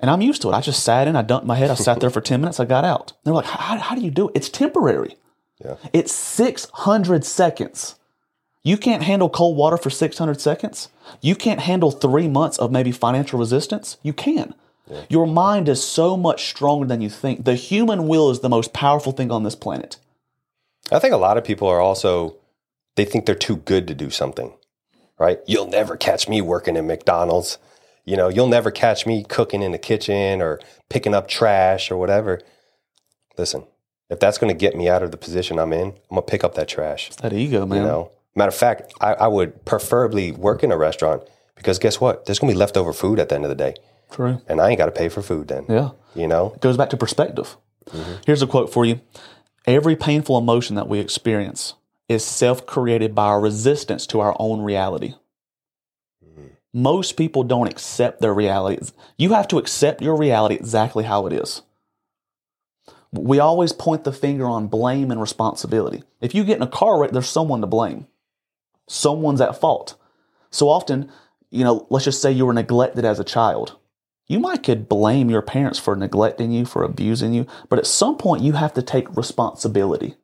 And 0.00 0.10
I'm 0.10 0.22
used 0.22 0.42
to 0.42 0.48
it. 0.48 0.54
I 0.54 0.60
just 0.60 0.82
sat 0.82 1.06
in, 1.06 1.16
I 1.16 1.22
dunked 1.22 1.44
my 1.44 1.54
head, 1.54 1.70
I 1.70 1.74
sat 1.74 2.00
there 2.00 2.10
for 2.10 2.20
10 2.22 2.40
minutes, 2.40 2.58
I 2.58 2.64
got 2.64 2.84
out. 2.84 3.12
They're 3.24 3.34
like, 3.34 3.44
how, 3.44 3.78
how 3.78 3.94
do 3.94 4.02
you 4.02 4.10
do 4.10 4.28
it? 4.28 4.32
It's 4.34 4.48
temporary. 4.48 5.16
Yeah. 5.64 5.76
It's 5.92 6.12
600 6.12 7.24
seconds. 7.24 7.96
You 8.62 8.76
can't 8.76 9.02
handle 9.02 9.28
cold 9.28 9.56
water 9.56 9.76
for 9.76 9.90
600 9.90 10.40
seconds. 10.40 10.88
You 11.20 11.36
can't 11.36 11.60
handle 11.60 11.90
three 11.92 12.26
months 12.26 12.58
of 12.58 12.72
maybe 12.72 12.90
financial 12.90 13.38
resistance. 13.38 13.96
You 14.02 14.12
can. 14.12 14.54
Your 15.08 15.26
mind 15.26 15.68
is 15.68 15.82
so 15.82 16.16
much 16.16 16.48
stronger 16.48 16.86
than 16.86 17.00
you 17.00 17.10
think. 17.10 17.44
The 17.44 17.56
human 17.56 18.06
will 18.06 18.30
is 18.30 18.40
the 18.40 18.48
most 18.48 18.72
powerful 18.72 19.12
thing 19.12 19.32
on 19.32 19.42
this 19.42 19.56
planet. 19.56 19.96
I 20.92 21.00
think 21.00 21.12
a 21.12 21.16
lot 21.16 21.36
of 21.36 21.44
people 21.44 21.66
are 21.68 21.80
also 21.80 22.36
they 22.94 23.04
think 23.04 23.26
they're 23.26 23.34
too 23.34 23.56
good 23.56 23.88
to 23.88 23.94
do 23.94 24.10
something. 24.10 24.52
Right? 25.18 25.38
You'll 25.46 25.68
never 25.68 25.96
catch 25.96 26.28
me 26.28 26.40
working 26.40 26.76
in 26.76 26.86
McDonald's. 26.86 27.58
You 28.04 28.16
know, 28.16 28.28
you'll 28.28 28.48
never 28.48 28.70
catch 28.70 29.06
me 29.06 29.24
cooking 29.24 29.62
in 29.62 29.72
the 29.72 29.78
kitchen 29.78 30.40
or 30.40 30.60
picking 30.88 31.14
up 31.14 31.26
trash 31.26 31.90
or 31.90 31.96
whatever. 31.96 32.40
Listen, 33.36 33.64
if 34.08 34.20
that's 34.20 34.38
going 34.38 34.52
to 34.52 34.58
get 34.58 34.76
me 34.76 34.88
out 34.88 35.02
of 35.02 35.10
the 35.10 35.16
position 35.16 35.58
I'm 35.58 35.72
in, 35.72 35.88
I'm 35.88 35.92
going 36.10 36.22
to 36.22 36.22
pick 36.22 36.44
up 36.44 36.54
that 36.54 36.68
trash. 36.68 37.10
That 37.16 37.32
ego, 37.32 37.66
man. 37.66 37.78
You 37.78 37.84
know, 37.84 38.12
matter 38.34 38.50
of 38.50 38.54
fact, 38.54 38.92
I, 39.00 39.14
I 39.14 39.26
would 39.26 39.64
preferably 39.64 40.30
work 40.32 40.62
in 40.62 40.70
a 40.70 40.76
restaurant 40.76 41.22
because 41.56 41.78
guess 41.78 42.00
what? 42.00 42.26
There's 42.26 42.38
going 42.38 42.50
to 42.52 42.54
be 42.54 42.58
leftover 42.58 42.92
food 42.92 43.18
at 43.18 43.28
the 43.28 43.34
end 43.34 43.44
of 43.44 43.48
the 43.48 43.56
day, 43.56 43.74
True. 44.10 44.40
and 44.46 44.60
I 44.60 44.68
ain't 44.70 44.78
got 44.78 44.86
to 44.86 44.92
pay 44.92 45.08
for 45.08 45.22
food 45.22 45.48
then. 45.48 45.66
Yeah. 45.68 45.90
You 46.14 46.28
know, 46.28 46.52
It 46.54 46.60
goes 46.60 46.76
back 46.76 46.90
to 46.90 46.96
perspective. 46.96 47.56
Mm-hmm. 47.90 48.12
Here's 48.26 48.42
a 48.42 48.46
quote 48.46 48.72
for 48.72 48.84
you 48.84 49.00
Every 49.66 49.96
painful 49.96 50.38
emotion 50.38 50.76
that 50.76 50.88
we 50.88 51.00
experience 51.00 51.74
is 52.08 52.24
self 52.24 52.66
created 52.66 53.14
by 53.14 53.26
our 53.26 53.40
resistance 53.40 54.06
to 54.08 54.20
our 54.20 54.36
own 54.38 54.60
reality. 54.60 55.14
Mm-hmm. 56.24 56.46
Most 56.72 57.16
people 57.16 57.42
don't 57.42 57.68
accept 57.68 58.20
their 58.20 58.34
reality. 58.34 58.86
You 59.18 59.32
have 59.32 59.48
to 59.48 59.58
accept 59.58 60.02
your 60.02 60.16
reality 60.16 60.54
exactly 60.54 61.04
how 61.04 61.26
it 61.26 61.32
is. 61.32 61.62
We 63.12 63.38
always 63.38 63.72
point 63.72 64.04
the 64.04 64.12
finger 64.12 64.46
on 64.46 64.66
blame 64.66 65.10
and 65.10 65.20
responsibility. 65.20 66.02
If 66.20 66.34
you 66.34 66.44
get 66.44 66.56
in 66.56 66.62
a 66.62 66.68
car 66.68 67.00
wreck, 67.00 67.12
there's 67.12 67.28
someone 67.28 67.60
to 67.60 67.66
blame. 67.66 68.06
Someone's 68.88 69.40
at 69.40 69.60
fault. 69.60 69.96
So 70.50 70.68
often, 70.68 71.10
you 71.50 71.64
know, 71.64 71.86
let's 71.90 72.04
just 72.04 72.20
say 72.20 72.30
you 72.30 72.46
were 72.46 72.52
neglected 72.52 73.04
as 73.04 73.18
a 73.18 73.24
child. 73.24 73.78
You 74.26 74.40
might 74.40 74.64
could 74.64 74.88
blame 74.88 75.30
your 75.30 75.42
parents 75.42 75.78
for 75.78 75.94
neglecting 75.94 76.50
you, 76.50 76.64
for 76.66 76.82
abusing 76.82 77.32
you, 77.32 77.46
but 77.68 77.78
at 77.78 77.86
some 77.86 78.16
point 78.16 78.42
you 78.42 78.52
have 78.52 78.74
to 78.74 78.82
take 78.82 79.16
responsibility. 79.16 80.16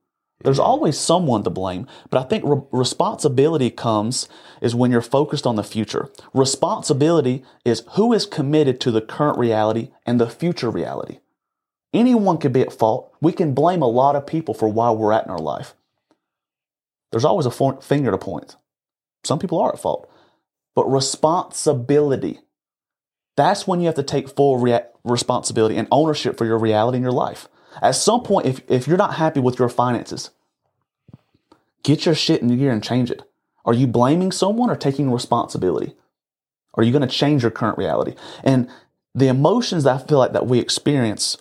There's 0.44 0.58
always 0.58 0.98
someone 0.98 1.44
to 1.44 1.50
blame, 1.50 1.86
but 2.10 2.18
I 2.18 2.28
think 2.28 2.44
re- 2.44 2.60
responsibility 2.72 3.70
comes 3.70 4.28
is 4.60 4.74
when 4.74 4.90
you're 4.90 5.00
focused 5.00 5.46
on 5.46 5.56
the 5.56 5.64
future. 5.64 6.10
Responsibility 6.34 7.44
is 7.64 7.84
who 7.92 8.12
is 8.12 8.26
committed 8.26 8.80
to 8.80 8.90
the 8.90 9.00
current 9.00 9.38
reality 9.38 9.90
and 10.04 10.20
the 10.20 10.28
future 10.28 10.70
reality. 10.70 11.18
Anyone 11.94 12.38
can 12.38 12.52
be 12.52 12.62
at 12.62 12.72
fault. 12.72 13.12
We 13.20 13.32
can 13.32 13.54
blame 13.54 13.82
a 13.82 13.88
lot 13.88 14.16
of 14.16 14.26
people 14.26 14.54
for 14.54 14.68
why 14.68 14.90
we're 14.90 15.12
at 15.12 15.24
in 15.24 15.30
our 15.30 15.38
life. 15.38 15.74
There's 17.10 17.24
always 17.24 17.46
a 17.46 17.50
fo- 17.50 17.80
finger 17.80 18.10
to 18.10 18.18
point. 18.18 18.56
Some 19.24 19.38
people 19.38 19.60
are 19.60 19.72
at 19.72 19.80
fault. 19.80 20.10
But 20.74 20.90
responsibility, 20.90 22.40
that's 23.36 23.66
when 23.66 23.80
you 23.80 23.86
have 23.86 23.94
to 23.96 24.02
take 24.02 24.34
full 24.34 24.58
rea- 24.58 24.86
responsibility 25.04 25.76
and 25.76 25.86
ownership 25.90 26.38
for 26.38 26.46
your 26.46 26.58
reality 26.58 26.96
in 26.96 27.02
your 27.02 27.12
life. 27.12 27.48
At 27.80 27.94
some 27.94 28.22
point, 28.22 28.46
if, 28.46 28.60
if 28.68 28.86
you're 28.86 28.96
not 28.96 29.14
happy 29.14 29.40
with 29.40 29.58
your 29.58 29.68
finances, 29.68 30.30
get 31.82 32.04
your 32.04 32.14
shit 32.14 32.42
in 32.42 32.56
gear 32.56 32.72
and 32.72 32.82
change 32.82 33.10
it. 33.10 33.22
Are 33.64 33.74
you 33.74 33.86
blaming 33.86 34.32
someone 34.32 34.70
or 34.70 34.76
taking 34.76 35.10
responsibility? 35.10 35.94
Are 36.74 36.82
you 36.82 36.92
going 36.92 37.06
to 37.06 37.14
change 37.14 37.42
your 37.42 37.50
current 37.50 37.78
reality? 37.78 38.14
And 38.42 38.68
the 39.14 39.28
emotions 39.28 39.84
that 39.84 39.94
I 39.94 40.06
feel 40.06 40.18
like 40.18 40.32
that 40.32 40.46
we 40.46 40.58
experience 40.58 41.36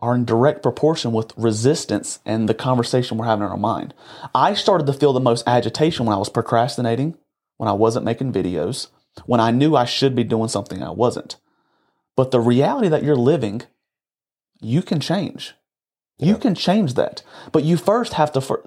are 0.00 0.14
in 0.14 0.24
direct 0.24 0.62
proportion 0.62 1.12
with 1.12 1.32
resistance 1.36 2.20
and 2.24 2.48
the 2.48 2.54
conversation 2.54 3.18
we're 3.18 3.26
having 3.26 3.44
in 3.44 3.50
our 3.50 3.56
mind. 3.56 3.92
I 4.34 4.54
started 4.54 4.86
to 4.86 4.94
feel 4.94 5.12
the 5.12 5.20
most 5.20 5.46
agitation 5.46 6.06
when 6.06 6.14
I 6.14 6.18
was 6.18 6.30
procrastinating, 6.30 7.16
when 7.58 7.68
I 7.68 7.74
wasn't 7.74 8.06
making 8.06 8.32
videos, 8.32 8.88
when 9.26 9.40
I 9.40 9.50
knew 9.50 9.76
I 9.76 9.84
should 9.84 10.16
be 10.16 10.24
doing 10.24 10.48
something 10.48 10.82
I 10.82 10.90
wasn't. 10.90 11.36
But 12.16 12.30
the 12.30 12.40
reality 12.40 12.88
that 12.88 13.02
you're 13.02 13.14
living, 13.14 13.62
you 14.60 14.82
can 14.82 15.00
change. 15.00 15.54
You 16.18 16.36
can 16.36 16.54
change 16.54 16.94
that. 16.94 17.22
But 17.52 17.64
you 17.64 17.76
first 17.76 18.14
have 18.14 18.32
to 18.32 18.40
fir- 18.40 18.64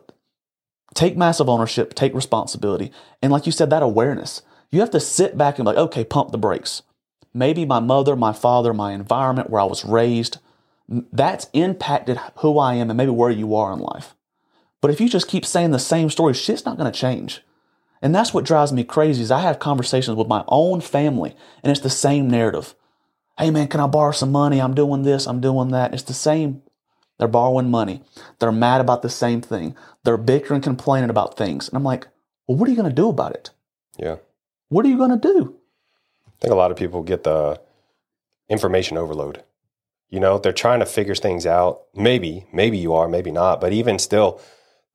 take 0.94 1.16
massive 1.16 1.50
ownership, 1.50 1.94
take 1.94 2.14
responsibility. 2.14 2.92
And 3.22 3.32
like 3.32 3.46
you 3.46 3.52
said, 3.52 3.70
that 3.70 3.84
awareness. 3.84 4.42
You 4.72 4.80
have 4.80 4.92
to 4.92 5.00
sit 5.00 5.38
back 5.38 5.58
and 5.58 5.66
be 5.66 5.68
like, 5.68 5.78
okay, 5.78 6.04
pump 6.04 6.32
the 6.32 6.38
brakes. 6.38 6.82
Maybe 7.34 7.66
my 7.66 7.80
mother, 7.80 8.16
my 8.16 8.34
father, 8.34 8.74
my 8.74 8.94
environment, 8.94 9.50
where 9.50 9.62
I 9.62 9.66
was 9.66 9.86
raised, 9.86 10.40
that's 10.88 11.48
impacted 11.54 12.20
who 12.38 12.58
I 12.58 12.76
am 12.76 12.90
and 12.90 12.98
maybe 12.98 13.12
where 13.12 13.32
you 13.32 13.56
are 13.56 13.72
in 13.74 13.80
life. 13.80 14.16
But 14.82 14.92
if 14.92 15.00
you 15.00 15.08
just 15.08 15.28
keep 15.28 15.46
saying 15.46 15.72
the 15.72 15.80
same 15.80 16.10
story, 16.10 16.34
shit's 16.34 16.66
not 16.66 16.78
going 16.78 16.92
to 16.92 17.00
change. 17.00 17.42
And 18.02 18.14
that's 18.14 18.34
what 18.34 18.46
drives 18.46 18.74
me 18.74 18.84
crazy 18.84 19.24
is 19.24 19.32
I 19.32 19.40
have 19.42 19.60
conversations 19.60 20.18
with 20.18 20.28
my 20.28 20.44
own 20.48 20.82
family 20.82 21.36
and 21.64 21.72
it's 21.72 21.80
the 21.80 21.90
same 21.90 22.30
narrative. 22.30 22.76
Hey 23.38 23.50
man, 23.50 23.68
can 23.68 23.80
I 23.80 23.88
borrow 23.88 24.12
some 24.12 24.32
money? 24.32 24.62
I'm 24.62 24.76
doing 24.76 25.04
this, 25.04 25.26
I'm 25.26 25.42
doing 25.42 25.70
that. 25.70 25.94
It's 25.94 26.04
the 26.04 26.14
same. 26.14 26.62
They're 27.18 27.28
borrowing 27.28 27.72
money. 27.72 28.02
They're 28.40 28.52
mad 28.52 28.82
about 28.82 29.02
the 29.02 29.10
same 29.10 29.42
thing. 29.42 29.76
They're 30.04 30.18
bickering, 30.18 30.62
complaining 30.62 31.10
about 31.10 31.38
things. 31.38 31.68
And 31.68 31.78
I'm 31.78 31.84
like, 31.84 32.08
well, 32.48 32.58
what 32.58 32.68
are 32.68 32.72
you 32.72 32.78
going 32.78 32.90
to 32.90 32.96
do 32.96 33.10
about 33.10 33.34
it? 33.34 33.52
Yeah. 33.98 34.18
What 34.70 34.86
are 34.86 34.90
you 34.90 34.98
going 34.98 35.12
to 35.12 35.28
do? 35.28 35.56
I 36.28 36.32
think 36.42 36.52
a 36.52 36.58
lot 36.58 36.72
of 36.72 36.78
people 36.78 37.04
get 37.04 37.24
the 37.24 37.62
information 38.50 38.98
overload. 38.98 39.44
You 40.10 40.20
know, 40.20 40.38
they're 40.38 40.52
trying 40.52 40.80
to 40.80 40.86
figure 40.86 41.16
things 41.16 41.46
out. 41.46 41.84
Maybe, 41.96 42.46
maybe 42.52 42.78
you 42.78 42.94
are, 42.94 43.08
maybe 43.08 43.32
not. 43.32 43.62
But 43.62 43.74
even 43.74 44.00
still, 44.00 44.42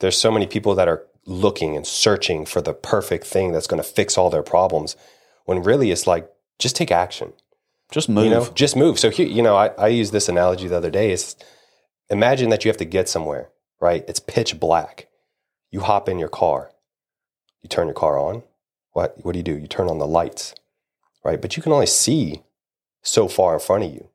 there's 0.01 0.19
so 0.19 0.31
many 0.31 0.47
people 0.47 0.75
that 0.75 0.89
are 0.89 1.07
looking 1.25 1.77
and 1.77 1.87
searching 1.87 2.45
for 2.45 2.61
the 2.61 2.75
perfect 2.75 3.27
thing 3.27 3.53
that's 3.53 3.67
going 3.67 3.83
to 3.83 3.89
fix 3.89 4.19
all 4.19 4.31
their 4.31 4.43
problems. 4.43 4.97
When 5.45 5.63
really 5.63 5.91
it's 5.91 6.07
like, 6.07 6.31
just 6.59 6.77
take 6.77 6.91
action. 6.91 7.33
Just 7.91 8.09
move. 8.09 8.25
You 8.25 8.31
know, 8.31 8.49
just 8.55 8.77
move. 8.77 8.99
So 8.99 9.11
here, 9.11 9.27
you 9.27 9.43
know, 9.43 9.57
I, 9.57 9.69
I 9.79 9.89
used 9.89 10.13
this 10.13 10.29
analogy 10.29 10.69
the 10.69 10.77
other 10.77 10.91
day. 10.91 11.11
Is 11.11 11.37
imagine 12.11 12.51
that 12.51 12.65
you 12.65 12.69
have 12.69 12.77
to 12.79 12.85
get 12.85 13.09
somewhere, 13.09 13.51
right? 13.81 14.05
It's 14.07 14.21
pitch 14.21 14.61
black. 14.61 15.09
You 15.71 15.81
hop 15.81 16.09
in 16.09 16.19
your 16.19 16.29
car. 16.29 16.71
You 17.63 17.69
turn 17.69 17.87
your 17.87 17.95
car 17.95 18.19
on. 18.19 18.43
What 18.93 19.25
what 19.25 19.33
do 19.33 19.39
you 19.39 19.43
do? 19.43 19.57
You 19.57 19.67
turn 19.67 19.89
on 19.89 19.99
the 19.99 20.07
lights, 20.07 20.55
right? 21.25 21.41
But 21.41 21.57
you 21.57 21.63
can 21.63 21.73
only 21.73 21.87
see 21.87 22.43
so 23.03 23.27
far 23.29 23.55
in 23.55 23.61
front 23.61 23.85
of 23.85 23.93
you. 23.93 24.09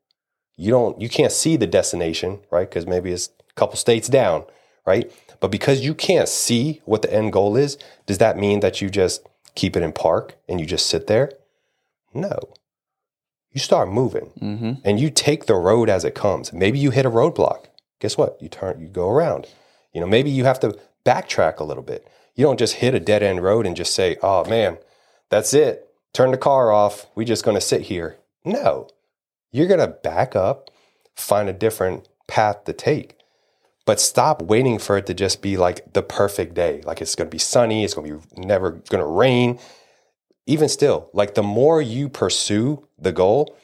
You 0.56 0.70
don't 0.70 1.00
you 1.00 1.08
can't 1.08 1.32
see 1.32 1.56
the 1.56 1.66
destination, 1.66 2.40
right? 2.50 2.68
Because 2.68 2.86
maybe 2.86 3.10
it's 3.10 3.30
a 3.50 3.54
couple 3.54 3.76
states 3.76 4.08
down, 4.08 4.44
right? 4.86 5.12
But 5.40 5.50
because 5.50 5.84
you 5.84 5.94
can't 5.94 6.28
see 6.28 6.80
what 6.84 7.02
the 7.02 7.12
end 7.12 7.32
goal 7.32 7.56
is, 7.56 7.76
does 8.06 8.18
that 8.18 8.38
mean 8.38 8.60
that 8.60 8.80
you 8.80 8.88
just 8.88 9.26
keep 9.56 9.76
it 9.76 9.82
in 9.82 9.92
park 9.92 10.36
and 10.48 10.60
you 10.60 10.66
just 10.66 10.86
sit 10.86 11.06
there? 11.08 11.32
No. 12.12 12.38
You 13.54 13.60
start 13.60 13.88
moving 13.88 14.32
mm-hmm. 14.40 14.72
and 14.84 14.98
you 14.98 15.10
take 15.10 15.46
the 15.46 15.54
road 15.54 15.88
as 15.88 16.04
it 16.04 16.14
comes. 16.16 16.52
Maybe 16.52 16.78
you 16.78 16.90
hit 16.90 17.06
a 17.06 17.10
roadblock. 17.10 17.66
Guess 18.00 18.18
what? 18.18 18.36
You 18.42 18.48
turn, 18.48 18.80
you 18.80 18.88
go 18.88 19.08
around. 19.08 19.46
You 19.92 20.00
know, 20.00 20.08
maybe 20.08 20.28
you 20.28 20.44
have 20.44 20.58
to 20.60 20.76
backtrack 21.06 21.58
a 21.58 21.64
little 21.64 21.84
bit. 21.84 22.06
You 22.34 22.44
don't 22.44 22.58
just 22.58 22.74
hit 22.74 22.94
a 22.94 23.00
dead 23.00 23.22
end 23.22 23.44
road 23.44 23.64
and 23.64 23.76
just 23.76 23.94
say, 23.94 24.16
oh 24.22 24.44
man, 24.44 24.78
that's 25.30 25.54
it. 25.54 25.88
Turn 26.12 26.32
the 26.32 26.36
car 26.36 26.72
off. 26.72 27.06
We're 27.14 27.24
just 27.24 27.44
going 27.44 27.56
to 27.56 27.60
sit 27.60 27.82
here. 27.82 28.18
No, 28.44 28.88
you're 29.52 29.68
going 29.68 29.80
to 29.80 29.86
back 29.86 30.34
up, 30.34 30.68
find 31.14 31.48
a 31.48 31.52
different 31.52 32.08
path 32.26 32.64
to 32.64 32.72
take. 32.72 33.16
But 33.86 34.00
stop 34.00 34.42
waiting 34.42 34.78
for 34.80 34.96
it 34.96 35.06
to 35.06 35.14
just 35.14 35.42
be 35.42 35.56
like 35.56 35.92
the 35.92 36.02
perfect 36.02 36.54
day. 36.54 36.80
Like 36.84 37.00
it's 37.00 37.14
going 37.14 37.28
to 37.28 37.34
be 37.34 37.38
sunny, 37.38 37.84
it's 37.84 37.94
going 37.94 38.10
to 38.10 38.18
be 38.18 38.46
never 38.46 38.72
going 38.72 39.00
to 39.00 39.06
rain. 39.06 39.60
Even 40.46 40.68
still, 40.68 41.08
like 41.12 41.34
the 41.34 41.42
more 41.42 41.80
you 41.80 42.08
pursue 42.08 42.86
the 42.98 43.12
goal, 43.12 43.56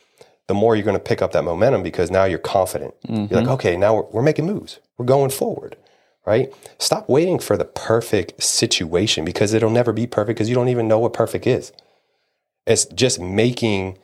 the 0.49 0.55
more 0.55 0.75
you're 0.75 0.85
going 0.85 0.97
to 0.97 1.03
pick 1.03 1.23
up 1.23 1.33
that 1.33 1.45
momentum 1.45 1.83
because 1.83 2.11
now 2.11 2.25
you're 2.25 2.39
confident. 2.39 2.95
Mm-hmm. 3.07 3.33
You're 3.33 3.43
like, 3.43 3.51
okay, 3.51 3.77
now 3.77 3.95
we're, 3.95 4.07
we're 4.11 4.23
making 4.23 4.47
moves. 4.47 4.81
We're 4.99 5.07
going 5.07 5.31
forward, 5.31 5.77
right? 6.27 6.53
Stop 6.79 7.09
waiting 7.09 7.39
for 7.39 7.57
the 7.57 7.65
perfect 7.65 8.43
situation 8.43 9.25
because 9.25 9.53
it'll 9.53 9.71
never 9.71 9.93
be 9.93 10.07
perfect 10.07 10.39
because 10.39 10.49
you 10.49 10.55
don't 10.55 10.69
even 10.69 10.89
know 10.89 10.99
what 10.99 11.13
perfect 11.13 11.47
is. 11.47 11.73
It's 12.67 12.87
just 12.87 13.21
making 13.21 13.99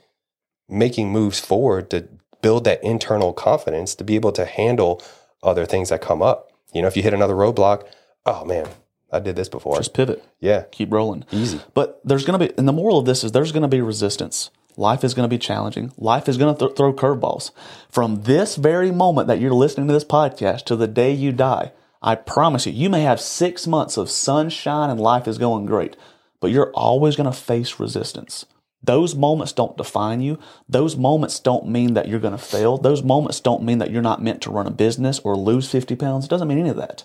making 0.69 1.11
moves 1.11 1.39
forward 1.41 1.91
to 1.91 2.09
build 2.43 2.65
that 2.65 2.83
internal 2.83 3.33
confidence 3.33 3.95
to 3.95 4.05
be 4.05 4.15
able 4.15 4.33
to 4.33 4.45
handle 4.45 5.03
other 5.43 5.65
things 5.65 5.89
that 5.89 6.01
come 6.01 6.23
up. 6.23 6.53
You 6.73 6.83
know, 6.83 6.89
if 6.89 6.97
you 6.97 7.03
hit 7.03 7.15
another 7.15 7.35
roadblock, 7.35 7.87
oh 8.25 8.45
man, 8.45 8.69
I 9.17 9.21
did 9.21 9.37
this 9.37 9.49
before. 9.49 9.77
Just 9.77 9.95
pivot. 9.95 10.25
yeah, 10.41 10.65
Keep 10.71 10.93
rolling. 10.93 11.25
easy. 11.33 11.61
But 11.75 12.01
there's 12.05 12.25
going 12.25 12.39
to 12.39 12.47
be, 12.49 12.55
and 12.59 12.69
the 12.69 12.73
moral 12.73 12.99
of 12.99 13.07
this 13.07 13.25
is 13.25 13.33
there's 13.33 13.53
going 13.53 13.63
to 13.63 13.69
be 13.69 13.81
resistance. 13.81 14.51
Life 14.77 15.03
is 15.05 15.15
going 15.15 15.25
to 15.29 15.35
be 15.35 15.39
challenging. 15.39 15.93
Life 15.97 16.29
is 16.29 16.37
going 16.37 16.55
to 16.55 16.67
th- 16.67 16.77
throw 16.77 16.93
curveballs. 16.93 17.51
From 17.89 18.23
this 18.25 18.57
very 18.57 18.91
moment 18.93 19.27
that 19.29 19.41
you're 19.41 19.53
listening 19.53 19.87
to 19.89 19.93
this 19.95 20.05
podcast 20.05 20.65
to 20.67 20.77
the 20.77 20.87
day 20.87 21.13
you 21.13 21.33
die, 21.33 21.73
I 22.03 22.15
promise 22.15 22.67
you, 22.67 22.73
you 22.73 22.91
may 22.91 23.01
have 23.03 23.21
six 23.21 23.67
months 23.67 23.97
of 23.97 24.11
sunshine 24.11 24.91
and 24.91 25.01
life 25.01 25.27
is 25.27 25.39
going 25.39 25.65
great, 25.67 25.97
but 26.41 26.51
you're 26.51 26.71
always 26.75 27.17
going 27.17 27.31
to 27.31 27.37
face 27.37 27.81
resistance. 27.81 28.45
Those 28.83 29.15
moments 29.17 29.53
don't 29.53 29.79
define 29.79 30.21
you. 30.21 30.39
Those 30.69 30.95
moments 30.95 31.41
don't 31.41 31.67
mean 31.69 31.95
that 31.95 32.07
you're 32.07 32.21
going 32.21 32.37
to 32.37 32.39
fail. 32.39 32.77
Those 32.77 33.03
moments 33.03 33.41
don't 33.41 33.63
mean 33.65 33.79
that 33.79 33.91
you're 33.91 34.03
not 34.03 34.23
meant 34.23 34.43
to 34.43 34.51
run 34.51 34.67
a 34.67 34.71
business 34.71 35.19
or 35.21 35.37
lose 35.37 35.71
50 35.71 35.97
pounds. 35.97 36.27
It 36.27 36.29
doesn't 36.29 36.47
mean 36.47 36.59
any 36.59 36.69
of 36.69 36.77
that. 36.77 37.03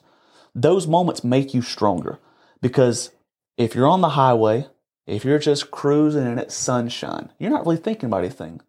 Those 0.55 0.87
moments 0.87 1.23
make 1.23 1.53
you 1.53 1.61
stronger 1.61 2.19
because 2.61 3.11
if 3.57 3.75
you're 3.75 3.87
on 3.87 4.01
the 4.01 4.09
highway, 4.09 4.67
if 5.07 5.23
you're 5.25 5.39
just 5.39 5.71
cruising 5.71 6.25
and 6.27 6.39
it's 6.39 6.55
sunshine, 6.55 7.31
you're 7.39 7.51
not 7.51 7.65
really 7.65 7.77
thinking 7.77 8.07
about 8.07 8.19
anything. 8.23 8.61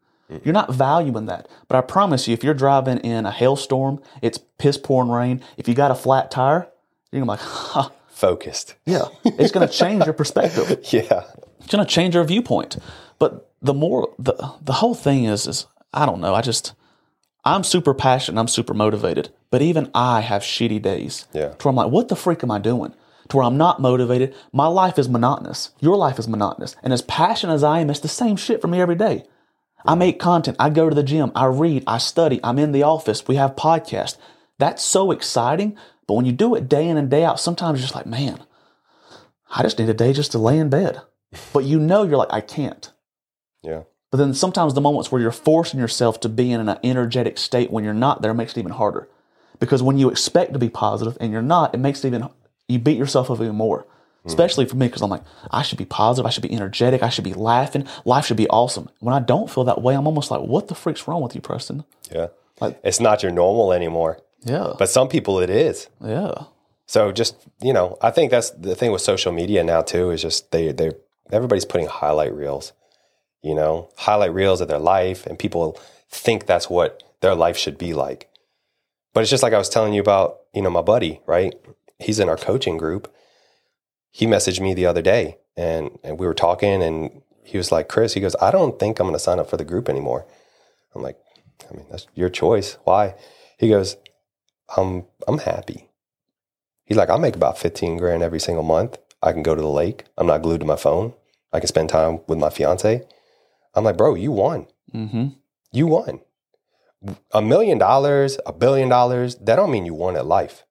You're 0.44 0.54
not 0.54 0.72
valuing 0.72 1.26
that. 1.26 1.46
But 1.68 1.76
I 1.76 1.82
promise 1.82 2.26
you, 2.26 2.32
if 2.32 2.42
you're 2.42 2.54
driving 2.54 2.98
in 2.98 3.26
a 3.26 3.30
hailstorm, 3.30 4.00
it's 4.22 4.38
piss 4.58 4.78
pouring 4.78 5.10
rain, 5.10 5.42
if 5.58 5.68
you 5.68 5.74
got 5.74 5.90
a 5.90 5.94
flat 5.94 6.30
tire, 6.30 6.68
you're 7.10 7.20
gonna 7.22 7.36
be 7.36 7.38
like, 7.38 7.40
ha, 7.48 7.90
Focused. 8.08 8.76
yeah, 8.86 9.06
it's 9.24 9.50
gonna 9.52 9.68
change 9.68 10.04
your 10.04 10.14
perspective. 10.14 10.78
Yeah. 10.92 11.24
It's 11.58 11.70
gonna 11.70 11.84
change 11.84 12.14
your 12.14 12.24
viewpoint. 12.24 12.78
But 13.18 13.50
the 13.60 13.74
more 13.74 14.14
the 14.18 14.32
the 14.62 14.72
whole 14.74 14.94
thing 14.94 15.24
is 15.24 15.46
is 15.46 15.66
I 15.92 16.06
don't 16.06 16.20
know. 16.20 16.34
I 16.34 16.40
just 16.40 16.72
I'm 17.44 17.64
super 17.64 17.94
passionate. 17.94 18.40
I'm 18.40 18.48
super 18.48 18.74
motivated. 18.74 19.30
But 19.50 19.62
even 19.62 19.90
I 19.94 20.20
have 20.20 20.42
shitty 20.42 20.80
days. 20.80 21.26
Yeah. 21.32 21.48
To 21.48 21.68
where 21.68 21.70
I'm 21.70 21.76
like, 21.76 21.90
what 21.90 22.08
the 22.08 22.16
freak 22.16 22.42
am 22.42 22.50
I 22.50 22.58
doing? 22.58 22.94
To 23.28 23.36
where 23.36 23.46
I'm 23.46 23.56
not 23.56 23.80
motivated. 23.80 24.34
My 24.52 24.66
life 24.66 24.98
is 24.98 25.08
monotonous. 25.08 25.70
Your 25.80 25.96
life 25.96 26.18
is 26.18 26.28
monotonous. 26.28 26.76
And 26.82 26.92
as 26.92 27.02
passionate 27.02 27.54
as 27.54 27.64
I 27.64 27.80
am, 27.80 27.90
it's 27.90 28.00
the 28.00 28.08
same 28.08 28.36
shit 28.36 28.60
for 28.60 28.68
me 28.68 28.80
every 28.80 28.94
day. 28.94 29.24
I 29.84 29.96
make 29.96 30.20
content. 30.20 30.56
I 30.60 30.70
go 30.70 30.88
to 30.88 30.94
the 30.94 31.02
gym. 31.02 31.32
I 31.34 31.46
read. 31.46 31.82
I 31.86 31.98
study. 31.98 32.38
I'm 32.44 32.58
in 32.58 32.72
the 32.72 32.84
office. 32.84 33.26
We 33.26 33.34
have 33.36 33.56
podcasts. 33.56 34.16
That's 34.58 34.82
so 34.82 35.10
exciting. 35.10 35.76
But 36.06 36.14
when 36.14 36.24
you 36.24 36.32
do 36.32 36.54
it 36.54 36.68
day 36.68 36.86
in 36.88 36.96
and 36.96 37.10
day 37.10 37.24
out, 37.24 37.40
sometimes 37.40 37.78
you're 37.80 37.86
just 37.86 37.94
like, 37.94 38.06
man, 38.06 38.40
I 39.50 39.62
just 39.62 39.78
need 39.78 39.88
a 39.88 39.94
day 39.94 40.12
just 40.12 40.32
to 40.32 40.38
lay 40.38 40.58
in 40.58 40.70
bed. 40.70 41.00
But 41.54 41.64
you 41.64 41.80
know, 41.80 42.02
you're 42.02 42.18
like, 42.18 42.32
I 42.32 42.42
can't. 42.42 42.92
Yeah. 43.62 43.84
But 44.12 44.18
then 44.18 44.34
sometimes 44.34 44.74
the 44.74 44.80
moments 44.80 45.10
where 45.10 45.20
you're 45.20 45.32
forcing 45.32 45.80
yourself 45.80 46.20
to 46.20 46.28
be 46.28 46.52
in 46.52 46.60
an 46.68 46.78
energetic 46.84 47.38
state 47.38 47.72
when 47.72 47.82
you're 47.82 47.94
not 47.94 48.22
there 48.22 48.34
makes 48.34 48.52
it 48.52 48.60
even 48.60 48.72
harder. 48.72 49.08
Because 49.58 49.82
when 49.82 49.98
you 49.98 50.08
expect 50.10 50.52
to 50.52 50.58
be 50.60 50.68
positive 50.68 51.16
and 51.20 51.32
you're 51.32 51.42
not, 51.42 51.74
it 51.74 51.78
makes 51.78 52.04
it 52.04 52.08
even, 52.08 52.28
you 52.68 52.78
beat 52.78 52.98
yourself 52.98 53.30
up 53.30 53.40
even 53.40 53.56
more. 53.56 53.84
Hmm. 54.22 54.28
especially 54.28 54.66
for 54.66 54.76
me 54.76 54.86
because 54.86 55.02
I'm 55.02 55.10
like, 55.10 55.24
I 55.50 55.62
should 55.62 55.78
be 55.78 55.84
positive, 55.84 56.26
I 56.26 56.30
should 56.30 56.44
be 56.44 56.52
energetic, 56.52 57.02
I 57.02 57.08
should 57.08 57.24
be 57.24 57.34
laughing, 57.34 57.88
life 58.04 58.24
should 58.26 58.36
be 58.36 58.46
awesome. 58.50 58.88
When 59.00 59.14
I 59.14 59.18
don't 59.18 59.50
feel 59.50 59.64
that 59.64 59.82
way, 59.82 59.94
I'm 59.96 60.06
almost 60.06 60.30
like, 60.30 60.42
what 60.42 60.68
the 60.68 60.76
freak's 60.76 61.08
wrong 61.08 61.22
with 61.22 61.34
you, 61.34 61.40
Preston? 61.40 61.82
Yeah. 62.14 62.28
Like- 62.60 62.78
it's 62.84 63.00
not 63.00 63.24
your 63.24 63.32
normal 63.32 63.72
anymore. 63.72 64.20
Yeah, 64.44 64.74
But 64.78 64.88
some 64.90 65.08
people 65.08 65.40
it 65.40 65.50
is. 65.50 65.88
yeah, 66.04 66.34
So 66.86 67.10
just, 67.10 67.34
you 67.60 67.72
know, 67.72 67.96
I 68.00 68.10
think 68.12 68.30
that's 68.30 68.50
the 68.50 68.74
thing 68.76 68.92
with 68.92 69.00
social 69.02 69.32
media 69.32 69.64
now 69.64 69.82
too, 69.82 70.10
is 70.10 70.20
just 70.22 70.50
they 70.52 70.70
they 70.72 70.92
everybody's 71.32 71.64
putting 71.64 71.86
highlight 71.88 72.32
reels, 72.34 72.72
you 73.42 73.54
know, 73.54 73.90
highlight 73.96 74.32
reels 74.32 74.60
of 74.60 74.68
their 74.68 74.78
life 74.78 75.26
and 75.26 75.38
people 75.38 75.78
think 76.08 76.46
that's 76.46 76.70
what 76.70 77.02
their 77.20 77.34
life 77.34 77.56
should 77.56 77.78
be 77.78 77.92
like. 77.92 78.28
But 79.12 79.20
it's 79.20 79.30
just 79.30 79.42
like 79.42 79.52
I 79.52 79.58
was 79.58 79.68
telling 79.68 79.92
you 79.92 80.00
about, 80.00 80.38
you 80.54 80.62
know, 80.62 80.70
my 80.70 80.82
buddy, 80.82 81.20
right? 81.26 81.54
He's 81.98 82.20
in 82.20 82.28
our 82.28 82.36
coaching 82.36 82.78
group. 82.78 83.12
He 84.10 84.26
messaged 84.26 84.60
me 84.60 84.74
the 84.74 84.86
other 84.86 85.02
day 85.02 85.38
and 85.56 85.98
and 86.02 86.18
we 86.18 86.26
were 86.26 86.34
talking 86.34 86.82
and 86.82 87.22
he 87.44 87.58
was 87.58 87.72
like, 87.72 87.88
Chris, 87.88 88.14
he 88.14 88.20
goes, 88.20 88.36
I 88.40 88.50
don't 88.50 88.78
think 88.78 88.98
I'm 88.98 89.06
gonna 89.06 89.18
sign 89.18 89.38
up 89.38 89.50
for 89.50 89.56
the 89.56 89.64
group 89.64 89.88
anymore. 89.88 90.26
I'm 90.94 91.02
like, 91.02 91.18
I 91.70 91.76
mean, 91.76 91.86
that's 91.90 92.06
your 92.14 92.28
choice. 92.28 92.78
Why? 92.84 93.14
He 93.58 93.68
goes, 93.68 93.96
I'm 94.76 95.04
I'm 95.26 95.38
happy. 95.38 95.88
He's 96.84 96.96
like, 96.96 97.10
I 97.10 97.16
make 97.16 97.36
about 97.36 97.58
15 97.58 97.96
grand 97.96 98.22
every 98.22 98.40
single 98.40 98.64
month. 98.64 98.98
I 99.22 99.32
can 99.32 99.42
go 99.42 99.54
to 99.54 99.62
the 99.62 99.68
lake. 99.68 100.04
I'm 100.18 100.26
not 100.26 100.42
glued 100.42 100.60
to 100.60 100.66
my 100.66 100.76
phone. 100.76 101.14
I 101.52 101.60
can 101.60 101.68
spend 101.68 101.88
time 101.88 102.20
with 102.26 102.38
my 102.38 102.50
fiance. 102.50 103.06
I'm 103.74 103.84
like, 103.84 103.96
bro, 103.96 104.14
you 104.14 104.32
won. 104.32 104.66
mm-hmm. 104.92 105.28
You 105.72 105.86
won. 105.86 106.20
A 107.32 107.42
million 107.42 107.78
dollars, 107.78 108.38
a 108.46 108.52
billion 108.52 108.88
dollars, 108.88 109.36
that 109.36 109.56
don't 109.56 109.70
mean 109.70 109.86
you 109.86 109.94
won 109.94 110.16
at 110.16 110.26
life. 110.26 110.64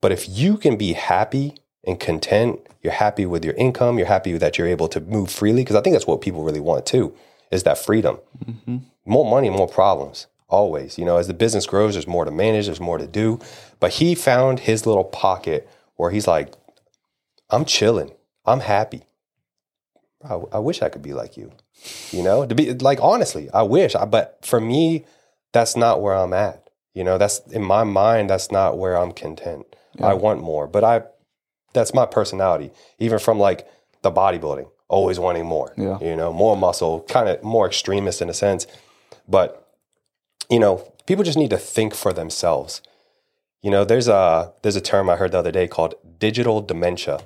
But 0.00 0.12
if 0.12 0.28
you 0.28 0.56
can 0.56 0.76
be 0.76 0.94
happy 0.94 1.54
and 1.86 2.00
content, 2.00 2.60
you're 2.82 2.92
happy 2.92 3.26
with 3.26 3.44
your 3.44 3.54
income, 3.54 3.98
you're 3.98 4.06
happy 4.06 4.36
that 4.38 4.56
you're 4.56 4.66
able 4.66 4.88
to 4.88 5.00
move 5.00 5.30
freely, 5.30 5.62
because 5.62 5.76
I 5.76 5.82
think 5.82 5.94
that's 5.94 6.06
what 6.06 6.22
people 6.22 6.44
really 6.44 6.60
want 6.60 6.86
too, 6.86 7.14
is 7.50 7.64
that 7.64 7.76
freedom. 7.76 8.18
Mm-hmm. 8.44 8.78
More 9.04 9.28
money, 9.28 9.50
more 9.50 9.68
problems. 9.68 10.28
Always. 10.48 10.98
You 10.98 11.04
know, 11.04 11.16
as 11.16 11.26
the 11.26 11.34
business 11.34 11.66
grows, 11.66 11.94
there's 11.94 12.06
more 12.06 12.24
to 12.24 12.30
manage, 12.30 12.66
there's 12.66 12.80
more 12.80 12.98
to 12.98 13.06
do. 13.06 13.38
But 13.78 13.92
he 13.92 14.14
found 14.14 14.60
his 14.60 14.86
little 14.86 15.04
pocket 15.04 15.68
where 15.96 16.10
he's 16.10 16.26
like, 16.26 16.54
I'm 17.50 17.64
chilling. 17.64 18.12
I'm 18.46 18.60
happy. 18.60 19.02
I, 20.28 20.34
I 20.52 20.58
wish 20.58 20.82
I 20.82 20.88
could 20.88 21.02
be 21.02 21.14
like 21.14 21.36
you. 21.36 21.52
You 22.10 22.22
know, 22.22 22.44
to 22.46 22.54
be 22.54 22.74
like 22.74 22.98
honestly, 23.00 23.48
I 23.52 23.62
wish. 23.62 23.94
I, 23.94 24.04
but 24.04 24.38
for 24.42 24.60
me, 24.60 25.04
that's 25.52 25.76
not 25.76 26.02
where 26.02 26.14
I'm 26.14 26.32
at. 26.32 26.68
You 26.94 27.04
know, 27.04 27.18
that's 27.18 27.38
in 27.48 27.64
my 27.64 27.84
mind. 27.84 28.28
That's 28.30 28.50
not 28.50 28.76
where 28.78 28.96
I'm 28.96 29.12
content. 29.12 29.66
I 30.00 30.14
want 30.14 30.40
more, 30.40 30.66
but 30.66 30.84
I. 30.84 31.02
That's 31.72 31.94
my 31.94 32.06
personality. 32.06 32.70
Even 32.98 33.18
from 33.18 33.38
like 33.38 33.66
the 34.02 34.10
bodybuilding, 34.10 34.68
always 34.88 35.18
wanting 35.18 35.46
more. 35.46 35.72
Yeah. 35.76 35.98
You 36.00 36.16
know, 36.16 36.32
more 36.32 36.56
muscle, 36.56 37.02
kind 37.08 37.28
of 37.28 37.42
more 37.42 37.66
extremist 37.66 38.20
in 38.20 38.28
a 38.28 38.34
sense. 38.34 38.66
But 39.28 39.66
you 40.50 40.58
know, 40.58 40.92
people 41.06 41.24
just 41.24 41.38
need 41.38 41.50
to 41.50 41.58
think 41.58 41.94
for 41.94 42.12
themselves. 42.12 42.82
You 43.62 43.70
know, 43.70 43.84
there's 43.84 44.08
a 44.08 44.52
there's 44.62 44.76
a 44.76 44.80
term 44.80 45.08
I 45.08 45.16
heard 45.16 45.32
the 45.32 45.38
other 45.38 45.52
day 45.52 45.68
called 45.68 45.94
digital 46.18 46.60
dementia, 46.60 47.20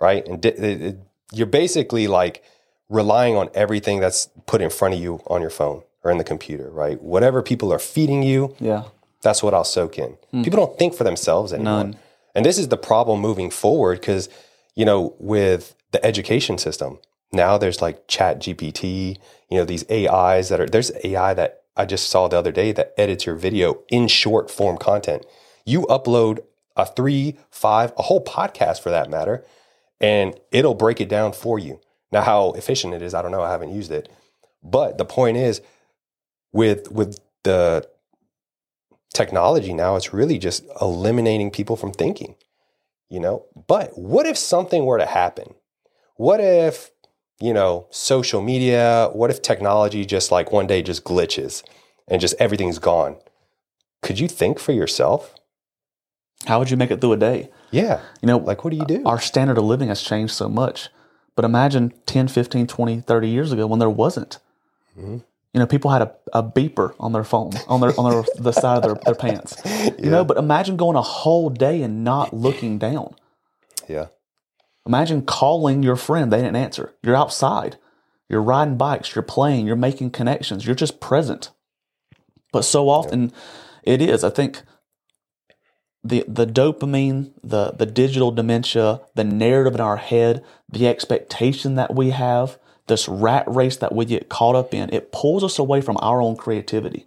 right? 0.00 0.26
And 0.26 0.40
di- 0.40 0.50
it, 0.50 0.82
it, 0.82 0.98
you're 1.32 1.46
basically 1.46 2.06
like 2.06 2.42
relying 2.88 3.36
on 3.36 3.48
everything 3.54 4.00
that's 4.00 4.28
put 4.46 4.60
in 4.60 4.70
front 4.70 4.94
of 4.94 5.00
you 5.00 5.20
on 5.26 5.40
your 5.40 5.50
phone 5.50 5.82
or 6.02 6.10
in 6.10 6.18
the 6.18 6.24
computer, 6.24 6.70
right? 6.70 7.00
Whatever 7.02 7.42
people 7.42 7.72
are 7.72 7.78
feeding 7.78 8.22
you, 8.22 8.54
yeah, 8.60 8.84
that's 9.22 9.42
what 9.42 9.54
I'll 9.54 9.64
soak 9.64 9.98
in. 9.98 10.16
Hmm. 10.30 10.42
People 10.42 10.64
don't 10.64 10.78
think 10.78 10.94
for 10.94 11.04
themselves 11.04 11.52
anymore. 11.52 11.84
None. 11.84 11.96
And 12.34 12.44
this 12.44 12.58
is 12.58 12.68
the 12.68 12.76
problem 12.76 13.20
moving 13.20 13.50
forward 13.50 14.00
because, 14.00 14.28
you 14.74 14.84
know, 14.84 15.14
with 15.18 15.74
the 15.92 16.04
education 16.04 16.58
system, 16.58 16.98
now 17.32 17.58
there's 17.58 17.80
like 17.80 18.06
chat 18.08 18.40
GPT, 18.40 19.18
you 19.50 19.58
know, 19.58 19.64
these 19.64 19.88
AIs 19.90 20.48
that 20.48 20.60
are, 20.60 20.66
there's 20.66 20.92
AI 21.02 21.34
that 21.34 21.62
I 21.76 21.86
just 21.86 22.08
saw 22.08 22.28
the 22.28 22.38
other 22.38 22.52
day 22.52 22.72
that 22.72 22.92
edits 22.96 23.26
your 23.26 23.34
video 23.34 23.82
in 23.88 24.08
short 24.08 24.50
form 24.50 24.78
content. 24.78 25.24
You 25.64 25.82
upload 25.82 26.40
a 26.76 26.86
three, 26.86 27.36
five, 27.50 27.92
a 27.96 28.02
whole 28.02 28.24
podcast 28.24 28.80
for 28.80 28.90
that 28.90 29.10
matter, 29.10 29.44
and 30.04 30.38
it'll 30.50 30.74
break 30.74 31.00
it 31.00 31.08
down 31.08 31.32
for 31.32 31.58
you. 31.58 31.80
Now, 32.12 32.20
how 32.20 32.52
efficient 32.52 32.92
it 32.92 33.00
is, 33.00 33.14
I 33.14 33.22
don't 33.22 33.32
know. 33.32 33.40
I 33.40 33.50
haven't 33.50 33.74
used 33.74 33.90
it. 33.90 34.10
But 34.62 34.98
the 34.98 35.06
point 35.06 35.38
is, 35.38 35.62
with 36.52 36.92
with 36.92 37.18
the 37.42 37.88
technology 39.14 39.72
now, 39.72 39.96
it's 39.96 40.12
really 40.12 40.38
just 40.38 40.62
eliminating 40.78 41.50
people 41.50 41.76
from 41.76 41.92
thinking. 41.92 42.34
You 43.08 43.20
know, 43.20 43.46
but 43.66 43.98
what 43.98 44.26
if 44.26 44.36
something 44.36 44.84
were 44.84 44.98
to 44.98 45.06
happen? 45.06 45.54
What 46.16 46.40
if 46.40 46.90
you 47.40 47.54
know 47.54 47.86
social 47.90 48.42
media? 48.42 49.08
What 49.12 49.30
if 49.30 49.40
technology 49.40 50.04
just 50.04 50.30
like 50.30 50.52
one 50.52 50.66
day 50.66 50.82
just 50.82 51.04
glitches 51.04 51.62
and 52.08 52.20
just 52.20 52.34
everything's 52.38 52.78
gone? 52.78 53.16
Could 54.02 54.18
you 54.18 54.28
think 54.28 54.58
for 54.58 54.72
yourself? 54.72 55.34
how 56.46 56.58
would 56.58 56.70
you 56.70 56.76
make 56.76 56.90
it 56.90 57.00
through 57.00 57.12
a 57.12 57.16
day? 57.16 57.50
Yeah. 57.74 58.00
You 58.22 58.26
know, 58.26 58.38
Like, 58.38 58.64
what 58.64 58.70
do 58.70 58.76
you 58.76 58.84
do? 58.86 59.02
our 59.04 59.20
standard 59.20 59.58
of 59.58 59.64
living 59.64 59.88
has 59.88 60.02
changed 60.02 60.32
so 60.34 60.48
much. 60.48 60.88
But 61.36 61.44
imagine 61.44 61.92
10, 62.06 62.28
15, 62.28 62.66
20, 62.68 63.00
30 63.00 63.28
years 63.28 63.50
ago 63.52 63.66
when 63.66 63.80
there 63.80 63.90
wasn't. 63.90 64.38
Mm-hmm. 64.98 65.18
You 65.52 65.60
know, 65.60 65.66
people 65.66 65.90
had 65.90 66.02
a, 66.02 66.12
a 66.32 66.42
beeper 66.42 66.94
on 66.98 67.12
their 67.12 67.24
phone, 67.24 67.52
on 67.68 67.80
their 67.80 67.92
on 67.98 68.10
their 68.10 68.24
the 68.36 68.52
side 68.52 68.78
of 68.78 68.82
their, 68.82 68.94
their 69.04 69.14
pants. 69.14 69.56
You 69.98 70.10
know, 70.10 70.24
but 70.24 70.36
imagine 70.36 70.76
going 70.76 70.96
a 70.96 71.02
whole 71.02 71.50
day 71.50 71.82
and 71.82 72.02
not 72.04 72.32
looking 72.32 72.78
down. 72.78 73.14
yeah. 73.88 74.06
Imagine 74.86 75.22
calling 75.22 75.82
your 75.82 75.96
friend, 75.96 76.30
they 76.30 76.38
didn't 76.42 76.56
answer. 76.56 76.92
You're 77.02 77.16
outside. 77.16 77.78
You're 78.28 78.42
riding 78.42 78.76
bikes, 78.76 79.14
you're 79.14 79.22
playing, 79.22 79.66
you're 79.66 79.76
making 79.76 80.10
connections, 80.10 80.66
you're 80.66 80.74
just 80.74 81.00
present. 81.00 81.50
But 82.52 82.62
so 82.62 82.88
often 82.88 83.32
it 83.82 84.02
is. 84.02 84.22
I 84.24 84.30
think 84.30 84.62
the 86.04 86.24
the 86.28 86.46
dopamine, 86.46 87.32
the 87.42 87.72
the 87.72 87.86
digital 87.86 88.30
dementia, 88.30 89.00
the 89.14 89.24
narrative 89.24 89.74
in 89.74 89.80
our 89.80 89.96
head, 89.96 90.44
the 90.70 90.86
expectation 90.86 91.74
that 91.76 91.94
we 91.94 92.10
have, 92.10 92.58
this 92.86 93.08
rat 93.08 93.44
race 93.46 93.76
that 93.78 93.94
we 93.94 94.04
get 94.04 94.28
caught 94.28 94.54
up 94.54 94.74
in, 94.74 94.92
it 94.92 95.10
pulls 95.10 95.42
us 95.42 95.58
away 95.58 95.80
from 95.80 95.96
our 96.00 96.20
own 96.20 96.36
creativity. 96.36 97.06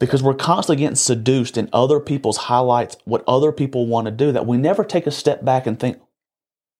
Because 0.00 0.22
we're 0.22 0.34
constantly 0.34 0.82
getting 0.82 0.96
seduced 0.96 1.56
in 1.56 1.68
other 1.72 2.00
people's 2.00 2.36
highlights, 2.36 2.96
what 3.04 3.22
other 3.28 3.52
people 3.52 3.86
want 3.86 4.06
to 4.06 4.10
do, 4.10 4.32
that 4.32 4.46
we 4.46 4.56
never 4.56 4.84
take 4.84 5.06
a 5.06 5.12
step 5.12 5.44
back 5.44 5.66
and 5.66 5.78
think, 5.78 6.00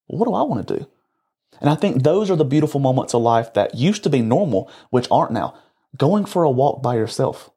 what 0.06 0.26
do 0.26 0.34
I 0.34 0.42
want 0.42 0.66
to 0.66 0.78
do? 0.78 0.86
And 1.60 1.70
I 1.70 1.76
think 1.76 2.02
those 2.02 2.28
are 2.30 2.36
the 2.36 2.44
beautiful 2.44 2.80
moments 2.80 3.14
of 3.14 3.22
life 3.22 3.54
that 3.54 3.76
used 3.76 4.02
to 4.02 4.10
be 4.10 4.20
normal, 4.20 4.68
which 4.90 5.06
aren't 5.10 5.32
now. 5.32 5.56
Going 5.96 6.24
for 6.24 6.42
a 6.42 6.50
walk 6.50 6.82
by 6.82 6.96
yourself. 6.96 7.50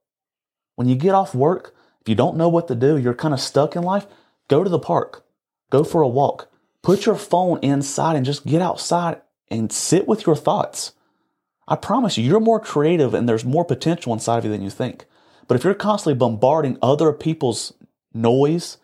When 0.76 0.88
you 0.88 0.96
get 0.96 1.16
off 1.16 1.34
work, 1.34 1.74
if 2.08 2.10
you 2.10 2.16
don't 2.16 2.38
know 2.38 2.48
what 2.48 2.70
to 2.70 2.76
do, 2.76 2.98
you're 2.98 3.14
kind 3.14 3.34
of 3.34 3.42
stuck 3.42 3.76
in 3.76 3.84
life, 3.84 4.08
go 4.48 4.64
to 4.64 4.70
the 4.70 4.80
park, 4.80 5.26
go 5.70 5.84
for 5.84 6.02
a 6.02 6.08
walk, 6.08 6.50
put 6.82 7.06
your 7.06 7.16
phone 7.16 7.60
inside 7.62 8.16
and 8.16 8.26
just 8.26 8.46
get 8.46 8.62
outside 8.62 9.22
and 9.52 9.74
sit 9.74 10.08
with 10.08 10.26
your 10.26 10.38
thoughts. 10.38 10.94
I 11.68 11.76
promise 11.76 12.18
you, 12.18 12.24
you're 12.24 12.40
more 12.40 12.62
creative 12.62 13.14
and 13.14 13.28
there's 13.28 13.44
more 13.44 13.66
potential 13.66 14.14
inside 14.14 14.38
of 14.38 14.46
you 14.46 14.52
than 14.52 14.62
you 14.62 14.70
think. 14.70 15.04
But 15.50 15.56
if 15.56 15.66
you're 15.66 15.74
constantly 15.74 16.18
bombarding 16.18 16.78
other 16.82 17.12
people's 17.12 17.74
noise, 18.14 18.78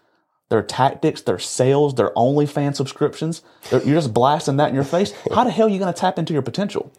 their 0.49 0.61
tactics, 0.61 1.21
their 1.21 1.39
sales, 1.39 1.95
their 1.95 2.09
OnlyFans 2.15 2.75
subscriptions, 2.75 3.41
you're 3.71 3.79
just 3.79 4.13
blasting 4.13 4.57
that 4.57 4.67
in 4.67 4.75
your 4.75 4.83
face, 4.83 5.13
how 5.33 5.45
the 5.45 5.51
hell 5.51 5.67
are 5.67 5.69
you 5.69 5.79
going 5.79 5.93
to 5.93 5.97
tap 5.97 6.19
into 6.19 6.33
your 6.33 6.41
potential? 6.41 6.91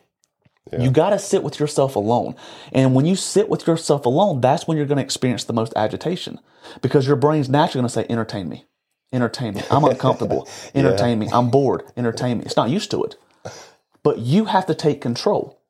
You 0.72 0.90
got 0.90 1.10
to 1.10 1.18
sit 1.18 1.42
with 1.42 1.60
yourself 1.60 1.94
alone. 1.94 2.36
And 2.72 2.94
when 2.94 3.04
you 3.04 3.16
sit 3.16 3.48
with 3.50 3.66
yourself 3.66 4.06
alone, 4.06 4.40
that's 4.40 4.66
when 4.66 4.76
you're 4.76 4.86
going 4.86 4.96
to 4.96 5.04
experience 5.04 5.44
the 5.44 5.52
most 5.52 5.74
agitation 5.76 6.40
because 6.80 7.06
your 7.06 7.16
brain's 7.16 7.50
naturally 7.50 7.82
going 7.82 7.88
to 7.88 7.92
say, 7.92 8.06
entertain 8.08 8.48
me, 8.48 8.64
entertain 9.12 9.54
me. 9.54 9.62
I'm 9.70 9.84
uncomfortable, 9.84 10.48
entertain 10.74 11.18
me. 11.18 11.28
I'm 11.32 11.50
bored, 11.50 11.84
entertain 11.96 12.38
me. 12.38 12.44
It's 12.44 12.56
not 12.56 12.70
used 12.70 12.90
to 12.92 13.04
it. 13.04 13.16
But 14.02 14.20
you 14.20 14.46
have 14.46 14.64
to 14.66 14.74
take 14.74 15.00
control. 15.00 15.60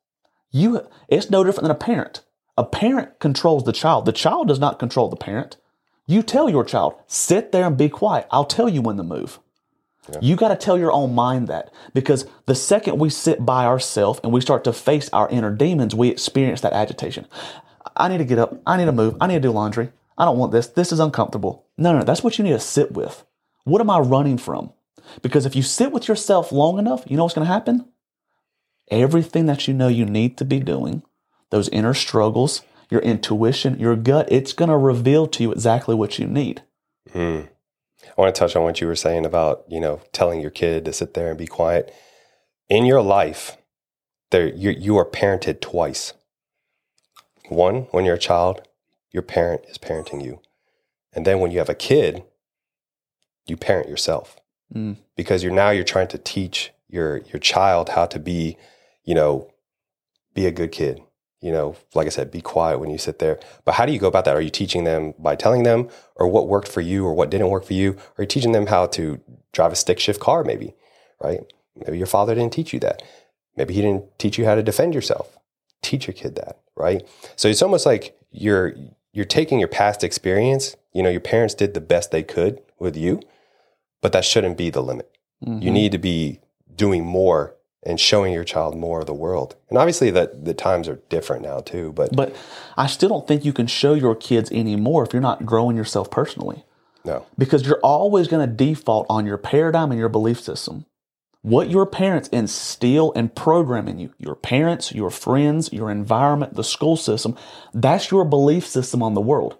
You, 0.51 0.87
it's 1.09 1.29
no 1.29 1.43
different 1.43 1.63
than 1.65 1.75
a 1.75 1.79
parent. 1.79 2.21
A 2.57 2.63
parent 2.63 3.19
controls 3.19 3.65
the 3.65 3.73
child. 3.73 4.05
The 4.05 4.13
child 4.13 4.47
does 4.47 4.59
not 4.59 4.79
control 4.79 5.09
the 5.09 5.17
parent. 5.17 5.57
You 6.07 6.23
tell 6.23 6.49
your 6.49 6.63
child, 6.63 6.95
sit 7.07 7.51
there 7.51 7.65
and 7.65 7.75
be 7.75 7.89
quiet. 7.89 8.27
I'll 8.31 8.45
tell 8.45 8.69
you 8.69 8.81
when 8.81 8.95
to 8.95 9.03
move. 9.03 9.39
You 10.21 10.35
got 10.35 10.49
to 10.49 10.55
tell 10.55 10.77
your 10.77 10.91
own 10.91 11.15
mind 11.15 11.47
that 11.47 11.73
because 11.93 12.25
the 12.45 12.55
second 12.55 12.99
we 12.99 13.09
sit 13.09 13.45
by 13.45 13.65
ourselves 13.65 14.19
and 14.23 14.31
we 14.31 14.41
start 14.41 14.63
to 14.65 14.73
face 14.73 15.09
our 15.11 15.27
inner 15.29 15.51
demons, 15.51 15.95
we 15.95 16.09
experience 16.09 16.61
that 16.61 16.73
agitation. 16.73 17.25
I 17.95 18.07
need 18.07 18.19
to 18.19 18.25
get 18.25 18.39
up. 18.39 18.61
I 18.65 18.77
need 18.77 18.85
to 18.85 18.91
move. 18.91 19.15
I 19.19 19.27
need 19.27 19.35
to 19.35 19.39
do 19.39 19.51
laundry. 19.51 19.91
I 20.17 20.25
don't 20.25 20.37
want 20.37 20.51
this. 20.51 20.67
This 20.67 20.91
is 20.91 20.99
uncomfortable. 20.99 21.65
No, 21.77 21.91
no, 21.91 21.99
no. 21.99 22.05
That's 22.05 22.23
what 22.23 22.37
you 22.37 22.43
need 22.43 22.51
to 22.51 22.59
sit 22.59 22.91
with. 22.91 23.25
What 23.63 23.81
am 23.81 23.89
I 23.89 23.99
running 23.99 24.37
from? 24.37 24.71
Because 25.21 25.45
if 25.45 25.55
you 25.55 25.61
sit 25.61 25.91
with 25.91 26.07
yourself 26.07 26.51
long 26.51 26.77
enough, 26.79 27.03
you 27.07 27.17
know 27.17 27.23
what's 27.23 27.35
going 27.35 27.47
to 27.47 27.53
happen? 27.53 27.85
Everything 28.89 29.45
that 29.47 29.67
you 29.67 29.73
know 29.73 29.87
you 29.87 30.05
need 30.05 30.37
to 30.37 30.45
be 30.45 30.59
doing, 30.59 31.03
those 31.49 31.69
inner 31.69 31.93
struggles, 31.93 32.61
your 32.89 33.01
intuition, 33.01 33.79
your 33.79 33.95
gut, 33.95 34.27
it's 34.31 34.53
going 34.53 34.69
to 34.69 34.77
reveal 34.77 35.27
to 35.27 35.43
you 35.43 35.51
exactly 35.51 35.95
what 35.95 36.19
you 36.19 36.27
need. 36.27 36.63
Mm. 37.11 37.49
I 38.17 38.21
want 38.21 38.33
to 38.33 38.39
touch 38.39 38.55
on 38.55 38.63
what 38.63 38.81
you 38.81 38.87
were 38.87 38.95
saying 38.95 39.25
about, 39.25 39.65
you 39.67 39.79
know, 39.79 40.01
telling 40.11 40.41
your 40.41 40.51
kid 40.51 40.85
to 40.85 40.93
sit 40.93 41.13
there 41.13 41.29
and 41.29 41.37
be 41.37 41.47
quiet. 41.47 41.93
In 42.69 42.85
your 42.85 43.01
life, 43.01 43.57
there 44.31 44.47
you 44.47 44.71
you 44.71 44.97
are 44.97 45.05
parented 45.05 45.61
twice. 45.61 46.13
One, 47.49 47.83
when 47.91 48.05
you're 48.05 48.15
a 48.15 48.19
child, 48.19 48.67
your 49.11 49.23
parent 49.23 49.65
is 49.67 49.77
parenting 49.77 50.23
you. 50.23 50.41
And 51.13 51.25
then 51.25 51.39
when 51.39 51.51
you 51.51 51.59
have 51.59 51.69
a 51.69 51.75
kid, 51.75 52.23
you 53.45 53.55
parent 53.55 53.87
yourself. 53.87 54.37
Mm. 54.73 54.97
Because 55.15 55.43
you're 55.43 55.53
now 55.53 55.69
you're 55.69 55.83
trying 55.83 56.07
to 56.09 56.17
teach 56.17 56.71
your 56.89 57.19
your 57.31 57.39
child 57.39 57.89
how 57.89 58.05
to 58.07 58.19
be, 58.19 58.57
you 59.03 59.15
know, 59.15 59.51
be 60.33 60.45
a 60.45 60.51
good 60.51 60.71
kid. 60.71 61.01
You 61.45 61.51
know, 61.51 61.75
like 61.93 62.07
I 62.07 62.09
said, 62.09 62.31
be 62.31 62.41
quiet 62.41 62.79
when 62.79 62.89
you 62.89 62.97
sit 62.97 63.19
there. 63.19 63.39
But 63.65 63.75
how 63.75 63.85
do 63.85 63.91
you 63.93 63.99
go 63.99 64.07
about 64.07 64.25
that? 64.25 64.35
Are 64.35 64.41
you 64.41 64.49
teaching 64.49 64.83
them 64.83 65.13
by 65.19 65.35
telling 65.35 65.61
them 65.61 65.89
or 66.15 66.27
what 66.27 66.47
worked 66.47 66.67
for 66.67 66.81
you 66.81 67.05
or 67.05 67.13
what 67.13 67.29
didn't 67.29 67.49
work 67.49 67.65
for 67.65 67.75
you? 67.75 67.95
Are 68.17 68.23
you 68.23 68.27
teaching 68.27 68.51
them 68.51 68.65
how 68.65 68.87
to 68.87 69.21
drive 69.53 69.71
a 69.71 69.75
stick 69.75 69.99
shift 69.99 70.19
car 70.19 70.43
maybe, 70.43 70.73
right? 71.21 71.41
Maybe 71.75 71.99
your 71.99 72.07
father 72.07 72.33
didn't 72.33 72.51
teach 72.51 72.73
you 72.73 72.79
that. 72.79 73.03
Maybe 73.55 73.75
he 73.75 73.83
didn't 73.83 74.17
teach 74.17 74.39
you 74.39 74.45
how 74.45 74.55
to 74.55 74.63
defend 74.63 74.95
yourself. 74.95 75.37
Teach 75.83 76.07
your 76.07 76.15
kid 76.15 76.33
that, 76.37 76.61
right? 76.75 77.07
So 77.35 77.47
it's 77.47 77.61
almost 77.61 77.85
like 77.85 78.17
you're 78.31 78.73
you're 79.13 79.23
taking 79.23 79.59
your 79.59 79.67
past 79.67 80.03
experience, 80.03 80.75
you 80.93 81.03
know, 81.03 81.09
your 81.09 81.21
parents 81.21 81.53
did 81.53 81.75
the 81.75 81.79
best 81.79 82.09
they 82.09 82.23
could 82.23 82.59
with 82.79 82.97
you, 82.97 83.21
but 84.01 84.13
that 84.13 84.25
shouldn't 84.25 84.57
be 84.57 84.71
the 84.71 84.81
limit. 84.81 85.11
Mm-hmm. 85.45 85.61
You 85.61 85.69
need 85.69 85.91
to 85.91 85.99
be 85.99 86.39
doing 86.75 87.05
more 87.05 87.55
and 87.85 87.99
showing 87.99 88.33
your 88.33 88.43
child 88.43 88.75
more 88.75 89.01
of 89.01 89.05
the 89.05 89.13
world. 89.13 89.55
And 89.69 89.77
obviously 89.77 90.09
that 90.11 90.45
the 90.45 90.53
times 90.53 90.87
are 90.87 90.99
different 91.09 91.43
now 91.43 91.59
too, 91.59 91.91
but 91.93 92.15
But 92.15 92.35
I 92.75 92.87
still 92.87 93.09
don't 93.09 93.27
think 93.27 93.45
you 93.45 93.53
can 93.53 93.67
show 93.67 93.93
your 93.93 94.15
kids 94.15 94.51
anymore 94.51 95.03
if 95.03 95.13
you're 95.13 95.21
not 95.21 95.45
growing 95.45 95.77
yourself 95.77 96.09
personally. 96.09 96.63
no. 97.03 97.25
because 97.37 97.67
you're 97.67 97.79
always 97.83 98.27
going 98.27 98.47
to 98.47 98.55
default 98.55 99.05
on 99.09 99.25
your 99.27 99.37
paradigm 99.37 99.91
and 99.91 99.99
your 99.99 100.09
belief 100.09 100.39
system. 100.41 100.85
What 101.43 101.69
your 101.69 101.85
parents 101.85 102.27
instill 102.29 103.13
and 103.15 103.35
program 103.35 103.87
in 103.87 103.99
you, 103.99 104.11
your 104.17 104.33
parents, 104.33 104.91
your 104.91 105.11
friends, 105.11 105.71
your 105.71 105.91
environment, 105.91 106.55
the 106.55 106.63
school 106.63 106.97
system, 106.97 107.37
that's 107.71 108.09
your 108.09 108.25
belief 108.25 108.65
system 108.65 109.03
on 109.03 109.13
the 109.13 109.21
world. 109.21 109.55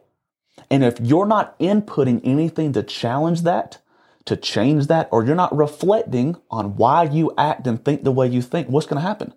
And 0.71 0.83
if 0.83 0.99
you're 0.99 1.27
not 1.27 1.57
inputting 1.59 2.21
anything 2.23 2.73
to 2.73 2.81
challenge 2.81 3.43
that, 3.43 3.77
to 4.25 4.35
change 4.35 4.88
that, 4.88 5.07
or 5.11 5.23
you're 5.23 5.35
not 5.35 5.55
reflecting 5.55 6.35
on 6.49 6.75
why 6.75 7.03
you 7.03 7.31
act 7.38 7.67
and 7.67 7.83
think 7.83 8.03
the 8.03 8.11
way 8.11 8.27
you 8.27 8.41
think, 8.41 8.67
what's 8.67 8.88
going 8.88 9.01
to 9.01 9.07
happen? 9.07 9.33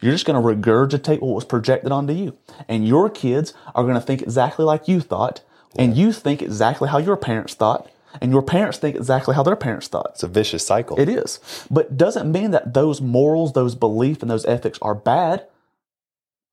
You're 0.00 0.12
just 0.12 0.26
going 0.26 0.40
to 0.40 0.70
regurgitate 0.70 1.20
what 1.20 1.34
was 1.34 1.44
projected 1.44 1.90
onto 1.90 2.12
you. 2.12 2.36
And 2.68 2.86
your 2.86 3.10
kids 3.10 3.52
are 3.74 3.82
going 3.82 3.94
to 3.94 4.00
think 4.00 4.22
exactly 4.22 4.64
like 4.64 4.86
you 4.86 5.00
thought. 5.00 5.40
And 5.76 5.96
you 5.96 6.12
think 6.12 6.40
exactly 6.40 6.88
how 6.88 6.98
your 6.98 7.16
parents 7.16 7.54
thought. 7.54 7.90
And 8.20 8.30
your 8.30 8.42
parents 8.42 8.78
think 8.78 8.96
exactly 8.96 9.34
how 9.34 9.42
their 9.42 9.56
parents 9.56 9.88
thought. 9.88 10.10
It's 10.12 10.22
a 10.22 10.28
vicious 10.28 10.64
cycle. 10.64 10.98
It 10.98 11.08
is. 11.08 11.40
But 11.70 11.96
doesn't 11.96 12.30
mean 12.30 12.52
that 12.52 12.74
those 12.74 13.00
morals, 13.00 13.52
those 13.52 13.74
beliefs, 13.74 14.22
and 14.22 14.30
those 14.30 14.46
ethics 14.46 14.78
are 14.80 14.94
bad. 14.94 15.46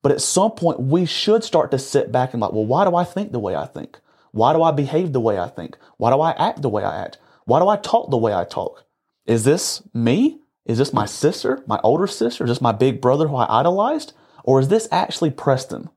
But 0.02 0.12
at 0.12 0.20
some 0.20 0.52
point, 0.52 0.80
we 0.80 1.06
should 1.06 1.44
start 1.44 1.70
to 1.70 1.78
sit 1.78 2.12
back 2.12 2.32
and 2.32 2.40
like, 2.40 2.52
well, 2.52 2.66
why 2.66 2.84
do 2.84 2.94
I 2.94 3.04
think 3.04 3.32
the 3.32 3.38
way 3.38 3.56
I 3.56 3.66
think? 3.66 3.98
Why 4.32 4.52
do 4.52 4.62
I 4.62 4.70
behave 4.70 5.12
the 5.12 5.20
way 5.20 5.38
I 5.38 5.48
think? 5.48 5.78
Why 5.96 6.10
do 6.10 6.20
I 6.20 6.32
act 6.32 6.62
the 6.62 6.68
way 6.68 6.84
I 6.84 7.02
act? 7.02 7.18
Why 7.46 7.60
do 7.60 7.68
I 7.68 7.76
talk 7.76 8.10
the 8.10 8.16
way 8.16 8.34
I 8.34 8.44
talk? 8.44 8.84
Is 9.24 9.44
this 9.44 9.82
me? 9.94 10.40
Is 10.66 10.78
this 10.78 10.92
my 10.92 11.06
sister, 11.06 11.62
my 11.66 11.80
older 11.82 12.06
sister? 12.06 12.44
Is 12.44 12.50
this 12.50 12.60
my 12.60 12.72
big 12.72 13.00
brother 13.00 13.28
who 13.28 13.36
I 13.36 13.60
idolized? 13.60 14.12
Or 14.44 14.60
is 14.60 14.68
this 14.68 14.88
actually 14.92 15.30
Preston? 15.30 15.88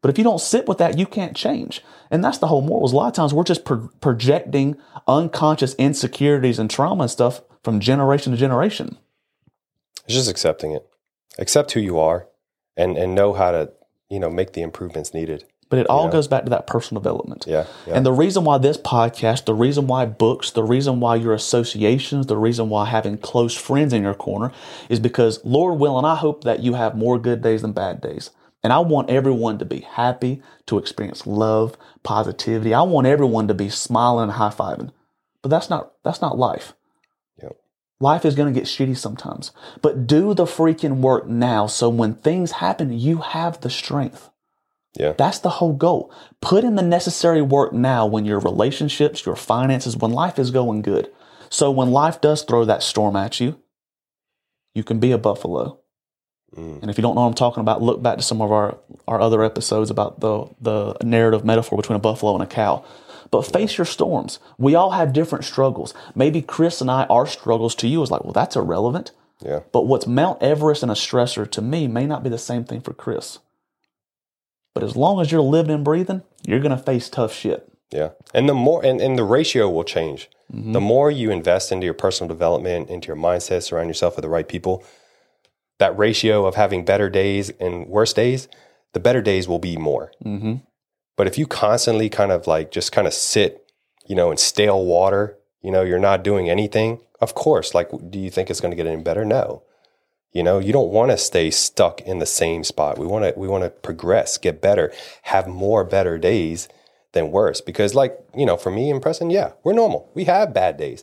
But 0.00 0.10
if 0.10 0.18
you 0.18 0.24
don't 0.24 0.40
sit 0.40 0.68
with 0.68 0.78
that, 0.78 0.98
you 0.98 1.06
can't 1.06 1.36
change. 1.36 1.82
And 2.10 2.22
that's 2.22 2.38
the 2.38 2.46
whole 2.46 2.62
morals. 2.62 2.92
A 2.92 2.96
lot 2.96 3.08
of 3.08 3.14
times 3.14 3.34
we're 3.34 3.44
just 3.44 3.64
pro- 3.64 3.88
projecting 4.00 4.76
unconscious 5.06 5.74
insecurities 5.74 6.58
and 6.58 6.70
trauma 6.70 7.02
and 7.04 7.10
stuff 7.10 7.42
from 7.64 7.80
generation 7.80 8.32
to 8.32 8.38
generation. 8.38 8.98
It's 10.04 10.14
just 10.14 10.30
accepting 10.30 10.72
it. 10.72 10.86
Accept 11.38 11.72
who 11.72 11.80
you 11.80 11.98
are 11.98 12.28
and 12.76 12.96
and 12.96 13.14
know 13.14 13.32
how 13.32 13.50
to, 13.50 13.72
you 14.08 14.20
know, 14.20 14.30
make 14.30 14.52
the 14.52 14.62
improvements 14.62 15.12
needed. 15.12 15.44
But 15.70 15.78
it 15.80 15.86
all 15.88 16.06
Yeah. 16.06 16.12
goes 16.12 16.28
back 16.28 16.44
to 16.44 16.50
that 16.50 16.66
personal 16.66 17.02
development. 17.02 17.44
Yeah. 17.46 17.64
yeah. 17.86 17.94
And 17.94 18.06
the 18.06 18.12
reason 18.12 18.44
why 18.44 18.58
this 18.58 18.78
podcast, 18.78 19.44
the 19.44 19.54
reason 19.54 19.86
why 19.86 20.06
books, 20.06 20.50
the 20.50 20.64
reason 20.64 20.98
why 21.00 21.16
your 21.16 21.34
associations, 21.34 22.26
the 22.26 22.36
reason 22.38 22.70
why 22.70 22.86
having 22.86 23.18
close 23.18 23.54
friends 23.54 23.92
in 23.92 24.02
your 24.02 24.14
corner 24.14 24.50
is 24.88 24.98
because, 24.98 25.44
Lord 25.44 25.78
willing, 25.78 26.04
I 26.06 26.14
hope 26.14 26.44
that 26.44 26.60
you 26.60 26.74
have 26.74 26.96
more 26.96 27.18
good 27.18 27.42
days 27.42 27.62
than 27.62 27.72
bad 27.72 28.00
days. 28.00 28.30
And 28.64 28.72
I 28.72 28.78
want 28.80 29.10
everyone 29.10 29.58
to 29.58 29.64
be 29.64 29.80
happy, 29.80 30.42
to 30.66 30.78
experience 30.78 31.26
love, 31.26 31.76
positivity. 32.02 32.74
I 32.74 32.82
want 32.82 33.06
everyone 33.06 33.46
to 33.48 33.54
be 33.54 33.68
smiling 33.68 34.24
and 34.24 34.32
high 34.32 34.48
fiving. 34.50 34.90
But 35.42 35.50
that's 35.50 35.70
not 35.70 35.92
that's 36.02 36.20
not 36.20 36.38
life. 36.38 36.74
Yep. 37.42 37.56
Life 38.00 38.24
is 38.24 38.34
going 38.34 38.52
to 38.52 38.58
get 38.58 38.66
shitty 38.68 38.96
sometimes. 38.96 39.52
But 39.82 40.06
do 40.06 40.34
the 40.34 40.44
freaking 40.44 40.96
work 40.96 41.28
now 41.28 41.66
so 41.66 41.88
when 41.88 42.14
things 42.14 42.52
happen, 42.52 42.92
you 42.92 43.18
have 43.18 43.60
the 43.60 43.70
strength. 43.70 44.30
Yeah. 44.98 45.12
That's 45.16 45.38
the 45.38 45.50
whole 45.50 45.72
goal. 45.72 46.12
Put 46.40 46.64
in 46.64 46.74
the 46.74 46.82
necessary 46.82 47.40
work 47.40 47.72
now 47.72 48.04
when 48.06 48.24
your 48.24 48.40
relationships, 48.40 49.24
your 49.24 49.36
finances, 49.36 49.96
when 49.96 50.12
life 50.12 50.38
is 50.38 50.50
going 50.50 50.82
good. 50.82 51.10
So 51.50 51.70
when 51.70 51.92
life 51.92 52.20
does 52.20 52.42
throw 52.42 52.64
that 52.64 52.82
storm 52.82 53.16
at 53.16 53.40
you, 53.40 53.60
you 54.74 54.82
can 54.82 54.98
be 54.98 55.12
a 55.12 55.18
buffalo. 55.18 55.78
Mm. 56.54 56.82
And 56.82 56.90
if 56.90 56.98
you 56.98 57.02
don't 57.02 57.14
know 57.14 57.22
what 57.22 57.28
I'm 57.28 57.34
talking 57.34 57.60
about, 57.60 57.80
look 57.80 58.02
back 58.02 58.16
to 58.16 58.22
some 58.22 58.42
of 58.42 58.50
our, 58.50 58.78
our 59.06 59.20
other 59.20 59.42
episodes 59.44 59.90
about 59.90 60.20
the, 60.20 60.46
the 60.60 60.96
narrative 61.04 61.44
metaphor 61.44 61.78
between 61.78 61.96
a 61.96 62.00
buffalo 62.00 62.34
and 62.34 62.42
a 62.42 62.46
cow. 62.46 62.84
But 63.30 63.42
face 63.42 63.78
your 63.78 63.84
storms. 63.84 64.38
We 64.56 64.74
all 64.74 64.92
have 64.92 65.12
different 65.12 65.44
struggles. 65.44 65.94
Maybe 66.14 66.42
Chris 66.42 66.80
and 66.80 66.90
I, 66.90 67.04
our 67.04 67.26
struggles 67.26 67.74
to 67.76 67.88
you 67.88 68.02
is 68.02 68.10
like, 68.10 68.24
well, 68.24 68.32
that's 68.32 68.56
irrelevant. 68.56 69.12
Yeah. 69.44 69.60
But 69.72 69.86
what's 69.86 70.06
Mount 70.06 70.42
Everest 70.42 70.82
and 70.82 70.90
a 70.90 70.94
stressor 70.94 71.48
to 71.50 71.62
me 71.62 71.86
may 71.86 72.06
not 72.06 72.24
be 72.24 72.30
the 72.30 72.38
same 72.38 72.64
thing 72.64 72.80
for 72.80 72.92
Chris. 72.92 73.38
But 74.78 74.86
as 74.86 74.96
long 74.96 75.20
as 75.20 75.32
you're 75.32 75.40
living 75.40 75.74
and 75.74 75.84
breathing, 75.84 76.22
you're 76.46 76.60
going 76.60 76.76
to 76.76 76.82
face 76.82 77.08
tough 77.08 77.32
shit. 77.32 77.68
Yeah. 77.90 78.10
And 78.32 78.48
the 78.48 78.54
more 78.54 78.84
and, 78.84 79.00
and 79.00 79.18
the 79.18 79.24
ratio 79.24 79.68
will 79.68 79.84
change. 79.84 80.28
The 80.50 80.80
more 80.80 81.10
you 81.10 81.30
invest 81.30 81.72
into 81.72 81.84
your 81.84 81.94
personal 81.94 82.28
development, 82.28 82.88
into 82.88 83.08
your 83.08 83.16
mindset, 83.16 83.64
surround 83.64 83.88
yourself 83.88 84.16
with 84.16 84.22
the 84.22 84.30
right 84.30 84.48
people, 84.48 84.82
that 85.78 85.98
ratio 85.98 86.46
of 86.46 86.54
having 86.54 86.86
better 86.86 87.10
days 87.10 87.50
and 87.60 87.86
worse 87.86 88.14
days, 88.14 88.48
the 88.94 89.00
better 89.00 89.20
days 89.20 89.46
will 89.46 89.58
be 89.58 89.76
more. 89.76 90.10
Mm-hmm. 90.24 90.54
But 91.16 91.26
if 91.26 91.36
you 91.36 91.46
constantly 91.46 92.08
kind 92.08 92.32
of 92.32 92.46
like 92.46 92.70
just 92.70 92.92
kind 92.92 93.06
of 93.06 93.12
sit, 93.12 93.70
you 94.06 94.16
know, 94.16 94.30
in 94.30 94.38
stale 94.38 94.86
water, 94.86 95.36
you 95.60 95.70
know, 95.70 95.82
you're 95.82 95.98
not 95.98 96.24
doing 96.24 96.48
anything, 96.48 97.00
of 97.20 97.34
course, 97.34 97.74
like, 97.74 97.90
do 98.08 98.18
you 98.18 98.30
think 98.30 98.48
it's 98.48 98.60
going 98.60 98.70
to 98.70 98.76
get 98.76 98.86
any 98.86 99.02
better? 99.02 99.24
No. 99.24 99.64
You 100.32 100.42
know, 100.42 100.58
you 100.58 100.72
don't 100.72 100.90
want 100.90 101.10
to 101.10 101.16
stay 101.16 101.50
stuck 101.50 102.00
in 102.02 102.18
the 102.18 102.26
same 102.26 102.62
spot. 102.62 102.98
We 102.98 103.06
want 103.06 103.24
to, 103.24 103.38
we 103.38 103.48
want 103.48 103.64
to 103.64 103.70
progress, 103.70 104.36
get 104.36 104.60
better, 104.60 104.92
have 105.22 105.46
more 105.46 105.84
better 105.84 106.18
days 106.18 106.68
than 107.12 107.30
worse. 107.30 107.60
Because, 107.60 107.94
like, 107.94 108.18
you 108.36 108.44
know, 108.44 108.56
for 108.56 108.70
me 108.70 108.90
and 108.90 109.00
Preston, 109.00 109.30
yeah, 109.30 109.52
we're 109.64 109.72
normal. 109.72 110.10
We 110.14 110.24
have 110.24 110.52
bad 110.52 110.76
days, 110.76 111.02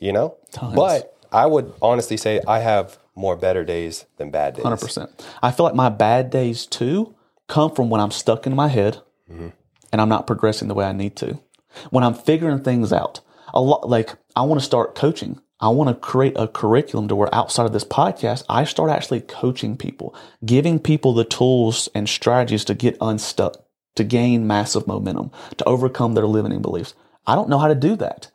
you 0.00 0.12
know, 0.12 0.36
Tons. 0.52 0.74
but 0.74 1.16
I 1.30 1.46
would 1.46 1.72
honestly 1.80 2.16
say 2.16 2.40
I 2.46 2.60
have 2.60 2.98
more 3.16 3.36
better 3.36 3.64
days 3.64 4.06
than 4.16 4.30
bad 4.30 4.54
days. 4.54 4.62
Hundred 4.62 4.80
percent. 4.80 5.26
I 5.42 5.50
feel 5.50 5.66
like 5.66 5.74
my 5.74 5.88
bad 5.88 6.30
days 6.30 6.66
too 6.66 7.14
come 7.48 7.74
from 7.74 7.90
when 7.90 8.00
I'm 8.00 8.10
stuck 8.10 8.46
in 8.46 8.54
my 8.54 8.68
head 8.68 9.00
mm-hmm. 9.30 9.48
and 9.92 10.00
I'm 10.00 10.08
not 10.08 10.26
progressing 10.26 10.68
the 10.68 10.74
way 10.74 10.84
I 10.84 10.92
need 10.92 11.16
to. 11.16 11.38
When 11.90 12.04
I'm 12.04 12.14
figuring 12.14 12.62
things 12.62 12.92
out, 12.92 13.20
a 13.52 13.60
lot 13.60 13.88
like 13.88 14.14
I 14.36 14.42
want 14.42 14.60
to 14.60 14.64
start 14.64 14.94
coaching. 14.94 15.40
I 15.60 15.68
want 15.68 15.88
to 15.88 15.94
create 15.94 16.34
a 16.36 16.48
curriculum 16.48 17.08
to 17.08 17.16
where 17.16 17.32
outside 17.34 17.66
of 17.66 17.72
this 17.72 17.84
podcast, 17.84 18.44
I 18.48 18.64
start 18.64 18.90
actually 18.90 19.20
coaching 19.20 19.76
people, 19.76 20.14
giving 20.44 20.78
people 20.78 21.14
the 21.14 21.24
tools 21.24 21.88
and 21.94 22.08
strategies 22.08 22.64
to 22.66 22.74
get 22.74 22.96
unstuck, 23.00 23.64
to 23.94 24.04
gain 24.04 24.46
massive 24.46 24.86
momentum, 24.86 25.30
to 25.56 25.64
overcome 25.64 26.14
their 26.14 26.26
limiting 26.26 26.60
beliefs. 26.60 26.94
I 27.26 27.34
don't 27.34 27.48
know 27.48 27.58
how 27.58 27.68
to 27.68 27.74
do 27.74 27.96
that. 27.96 28.30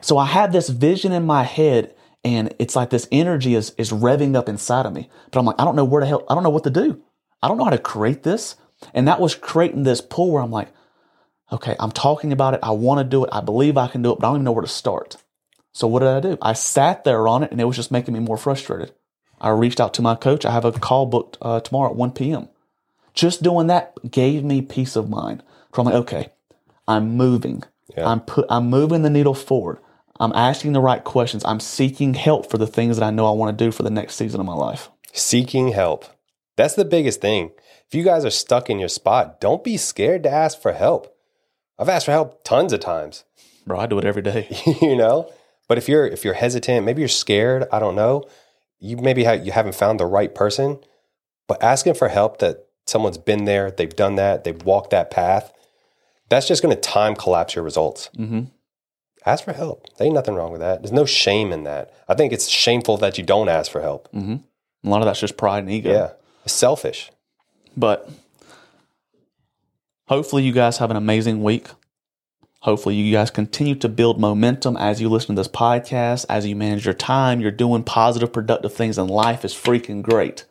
So 0.00 0.18
I 0.18 0.26
have 0.26 0.52
this 0.52 0.68
vision 0.68 1.12
in 1.12 1.24
my 1.24 1.42
head 1.42 1.94
and 2.22 2.54
it's 2.58 2.74
like 2.74 2.90
this 2.90 3.08
energy 3.12 3.54
is, 3.54 3.74
is 3.76 3.90
revving 3.92 4.34
up 4.34 4.48
inside 4.48 4.86
of 4.86 4.94
me. 4.94 5.10
But 5.30 5.38
I'm 5.38 5.46
like, 5.46 5.60
I 5.60 5.64
don't 5.64 5.76
know 5.76 5.84
where 5.84 6.00
to 6.00 6.06
help. 6.06 6.24
I 6.30 6.34
don't 6.34 6.42
know 6.42 6.50
what 6.50 6.64
to 6.64 6.70
do. 6.70 7.02
I 7.42 7.48
don't 7.48 7.58
know 7.58 7.64
how 7.64 7.70
to 7.70 7.78
create 7.78 8.22
this. 8.22 8.56
And 8.94 9.08
that 9.08 9.20
was 9.20 9.34
creating 9.34 9.82
this 9.82 10.00
pull 10.00 10.30
where 10.30 10.42
I'm 10.42 10.50
like, 10.50 10.68
okay, 11.52 11.76
I'm 11.78 11.92
talking 11.92 12.32
about 12.32 12.54
it. 12.54 12.60
I 12.62 12.70
want 12.70 12.98
to 13.00 13.04
do 13.04 13.24
it. 13.24 13.30
I 13.32 13.40
believe 13.40 13.76
I 13.76 13.88
can 13.88 14.02
do 14.02 14.12
it, 14.12 14.18
but 14.18 14.26
I 14.26 14.30
don't 14.30 14.36
even 14.36 14.44
know 14.44 14.52
where 14.52 14.62
to 14.62 14.68
start. 14.68 15.16
So 15.74 15.88
what 15.88 15.98
did 15.98 16.08
I 16.08 16.20
do? 16.20 16.38
I 16.40 16.52
sat 16.52 17.02
there 17.04 17.26
on 17.26 17.42
it 17.42 17.50
and 17.50 17.60
it 17.60 17.64
was 17.64 17.76
just 17.76 17.90
making 17.90 18.14
me 18.14 18.20
more 18.20 18.36
frustrated. 18.36 18.92
I 19.40 19.50
reached 19.50 19.80
out 19.80 19.92
to 19.94 20.02
my 20.02 20.14
coach. 20.14 20.46
I 20.46 20.52
have 20.52 20.64
a 20.64 20.72
call 20.72 21.04
booked 21.06 21.36
uh, 21.42 21.60
tomorrow 21.60 21.90
at 21.90 21.96
1 21.96 22.12
p.m. 22.12 22.48
Just 23.12 23.42
doing 23.42 23.66
that 23.66 23.92
gave 24.08 24.44
me 24.44 24.62
peace 24.62 24.94
of 24.94 25.10
mind. 25.10 25.42
So 25.74 25.82
I'm 25.82 25.86
like, 25.86 25.94
okay, 25.96 26.28
I'm 26.86 27.16
moving. 27.16 27.64
Yeah. 27.96 28.08
I'm 28.08 28.20
put, 28.20 28.46
I'm 28.48 28.70
moving 28.70 29.02
the 29.02 29.10
needle 29.10 29.34
forward. 29.34 29.78
I'm 30.20 30.32
asking 30.32 30.72
the 30.72 30.80
right 30.80 31.02
questions. 31.02 31.44
I'm 31.44 31.58
seeking 31.58 32.14
help 32.14 32.48
for 32.48 32.56
the 32.56 32.68
things 32.68 32.96
that 32.96 33.04
I 33.04 33.10
know 33.10 33.26
I 33.26 33.32
want 33.32 33.56
to 33.58 33.64
do 33.64 33.72
for 33.72 33.82
the 33.82 33.90
next 33.90 34.14
season 34.14 34.38
of 34.38 34.46
my 34.46 34.54
life. 34.54 34.90
seeking 35.12 35.68
help. 35.68 36.04
That's 36.56 36.74
the 36.74 36.84
biggest 36.84 37.20
thing. 37.20 37.50
If 37.88 37.94
you 37.96 38.04
guys 38.04 38.24
are 38.24 38.30
stuck 38.30 38.70
in 38.70 38.78
your 38.78 38.88
spot, 38.88 39.40
don't 39.40 39.64
be 39.64 39.76
scared 39.76 40.22
to 40.22 40.30
ask 40.30 40.60
for 40.62 40.72
help. 40.72 41.16
I've 41.80 41.88
asked 41.88 42.06
for 42.06 42.12
help 42.12 42.44
tons 42.44 42.72
of 42.72 42.78
times. 42.78 43.24
Bro, 43.66 43.80
I 43.80 43.86
do 43.86 43.98
it 43.98 44.04
every 44.04 44.22
day. 44.22 44.46
you 44.80 44.94
know. 44.94 45.32
But 45.68 45.78
if 45.78 45.88
you're 45.88 46.06
if 46.06 46.24
you're 46.24 46.34
hesitant, 46.34 46.84
maybe 46.84 47.00
you're 47.00 47.08
scared. 47.08 47.66
I 47.72 47.78
don't 47.78 47.96
know. 47.96 48.24
You 48.78 48.96
maybe 48.96 49.24
ha- 49.24 49.32
you 49.32 49.52
haven't 49.52 49.74
found 49.74 49.98
the 49.98 50.06
right 50.06 50.34
person. 50.34 50.78
But 51.46 51.62
asking 51.62 51.94
for 51.94 52.08
help 52.08 52.38
that 52.38 52.66
someone's 52.86 53.18
been 53.18 53.44
there, 53.44 53.70
they've 53.70 53.94
done 53.94 54.16
that, 54.16 54.44
they've 54.44 54.62
walked 54.62 54.90
that 54.90 55.10
path. 55.10 55.52
That's 56.28 56.48
just 56.48 56.62
going 56.62 56.74
to 56.74 56.80
time 56.80 57.14
collapse 57.14 57.54
your 57.54 57.64
results. 57.64 58.10
Mm-hmm. 58.16 58.44
Ask 59.26 59.44
for 59.44 59.52
help. 59.52 59.86
There 59.96 60.06
ain't 60.06 60.14
nothing 60.14 60.34
wrong 60.34 60.52
with 60.52 60.60
that. 60.60 60.82
There's 60.82 60.92
no 60.92 61.06
shame 61.06 61.52
in 61.52 61.64
that. 61.64 61.92
I 62.08 62.14
think 62.14 62.32
it's 62.32 62.48
shameful 62.48 62.98
that 62.98 63.16
you 63.16 63.24
don't 63.24 63.48
ask 63.48 63.70
for 63.70 63.80
help. 63.80 64.10
Mm-hmm. 64.12 64.36
A 64.86 64.90
lot 64.90 65.00
of 65.00 65.06
that's 65.06 65.20
just 65.20 65.36
pride 65.36 65.60
and 65.60 65.70
ego. 65.70 65.92
Yeah, 65.92 66.10
it's 66.44 66.52
selfish. 66.52 67.10
But 67.76 68.08
hopefully, 70.08 70.42
you 70.42 70.52
guys 70.52 70.78
have 70.78 70.90
an 70.90 70.96
amazing 70.96 71.42
week. 71.42 71.68
Hopefully, 72.64 72.94
you 72.94 73.12
guys 73.12 73.30
continue 73.30 73.74
to 73.74 73.90
build 73.90 74.18
momentum 74.18 74.74
as 74.78 74.98
you 74.98 75.10
listen 75.10 75.36
to 75.36 75.40
this 75.40 75.48
podcast, 75.48 76.24
as 76.30 76.46
you 76.46 76.56
manage 76.56 76.86
your 76.86 76.94
time. 76.94 77.38
You're 77.38 77.50
doing 77.50 77.82
positive, 77.82 78.32
productive 78.32 78.72
things, 78.72 78.96
and 78.96 79.10
life 79.10 79.44
is 79.44 79.52
freaking 79.52 80.00
great. 80.00 80.46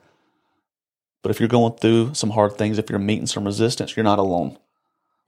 But 1.24 1.32
if 1.32 1.40
you're 1.40 1.50
going 1.50 1.74
through 1.74 2.14
some 2.14 2.30
hard 2.30 2.56
things, 2.56 2.78
if 2.78 2.88
you're 2.88 3.00
meeting 3.00 3.26
some 3.26 3.46
resistance, 3.46 3.98
you're 3.98 4.04
not 4.04 4.20
alone. 4.20 4.60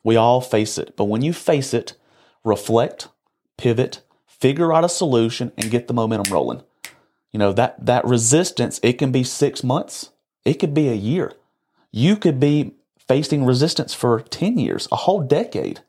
We 0.03 0.15
all 0.15 0.41
face 0.41 0.77
it. 0.77 0.95
But 0.95 1.05
when 1.05 1.23
you 1.23 1.33
face 1.33 1.73
it, 1.73 1.93
reflect, 2.43 3.07
pivot, 3.57 4.03
figure 4.27 4.71
out 4.71 4.85
a 4.85 4.89
solution, 4.89 5.53
and 5.57 5.71
get 5.71 5.87
the 5.87 5.93
momentum 5.95 6.31
rolling. 6.31 6.61
You 7.31 7.39
know, 7.39 7.51
that, 7.53 7.83
that 7.83 8.05
resistance, 8.05 8.79
it 8.83 8.99
can 8.99 9.11
be 9.11 9.23
six 9.23 9.63
months, 9.63 10.11
it 10.45 10.59
could 10.59 10.75
be 10.75 10.89
a 10.89 10.93
year. 10.93 11.33
You 11.91 12.15
could 12.15 12.39
be 12.39 12.75
facing 13.07 13.43
resistance 13.43 13.95
for 13.95 14.19
10 14.19 14.59
years, 14.59 14.87
a 14.91 14.97
whole 14.97 15.21
decade. 15.21 15.81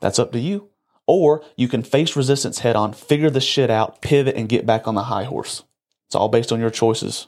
That's 0.00 0.18
up 0.18 0.32
to 0.32 0.38
you. 0.38 0.70
Or 1.06 1.44
you 1.56 1.68
can 1.68 1.82
face 1.82 2.16
resistance 2.16 2.60
head 2.60 2.76
on, 2.76 2.92
figure 2.94 3.30
the 3.30 3.40
shit 3.40 3.70
out, 3.70 4.00
pivot, 4.00 4.36
and 4.36 4.48
get 4.48 4.64
back 4.64 4.88
on 4.88 4.94
the 4.94 5.04
high 5.04 5.24
horse. 5.24 5.62
It's 6.06 6.14
all 6.14 6.28
based 6.28 6.52
on 6.52 6.60
your 6.60 6.70
choices. 6.70 7.26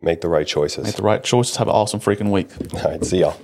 Make 0.00 0.20
the 0.20 0.28
right 0.28 0.46
choices. 0.46 0.84
Make 0.84 0.96
the 0.96 1.02
right 1.02 1.22
choices. 1.22 1.56
Have 1.56 1.68
an 1.68 1.74
awesome 1.74 2.00
freaking 2.00 2.30
week. 2.30 2.50
All 2.74 2.90
right, 2.90 3.04
see 3.04 3.20
y'all. 3.20 3.36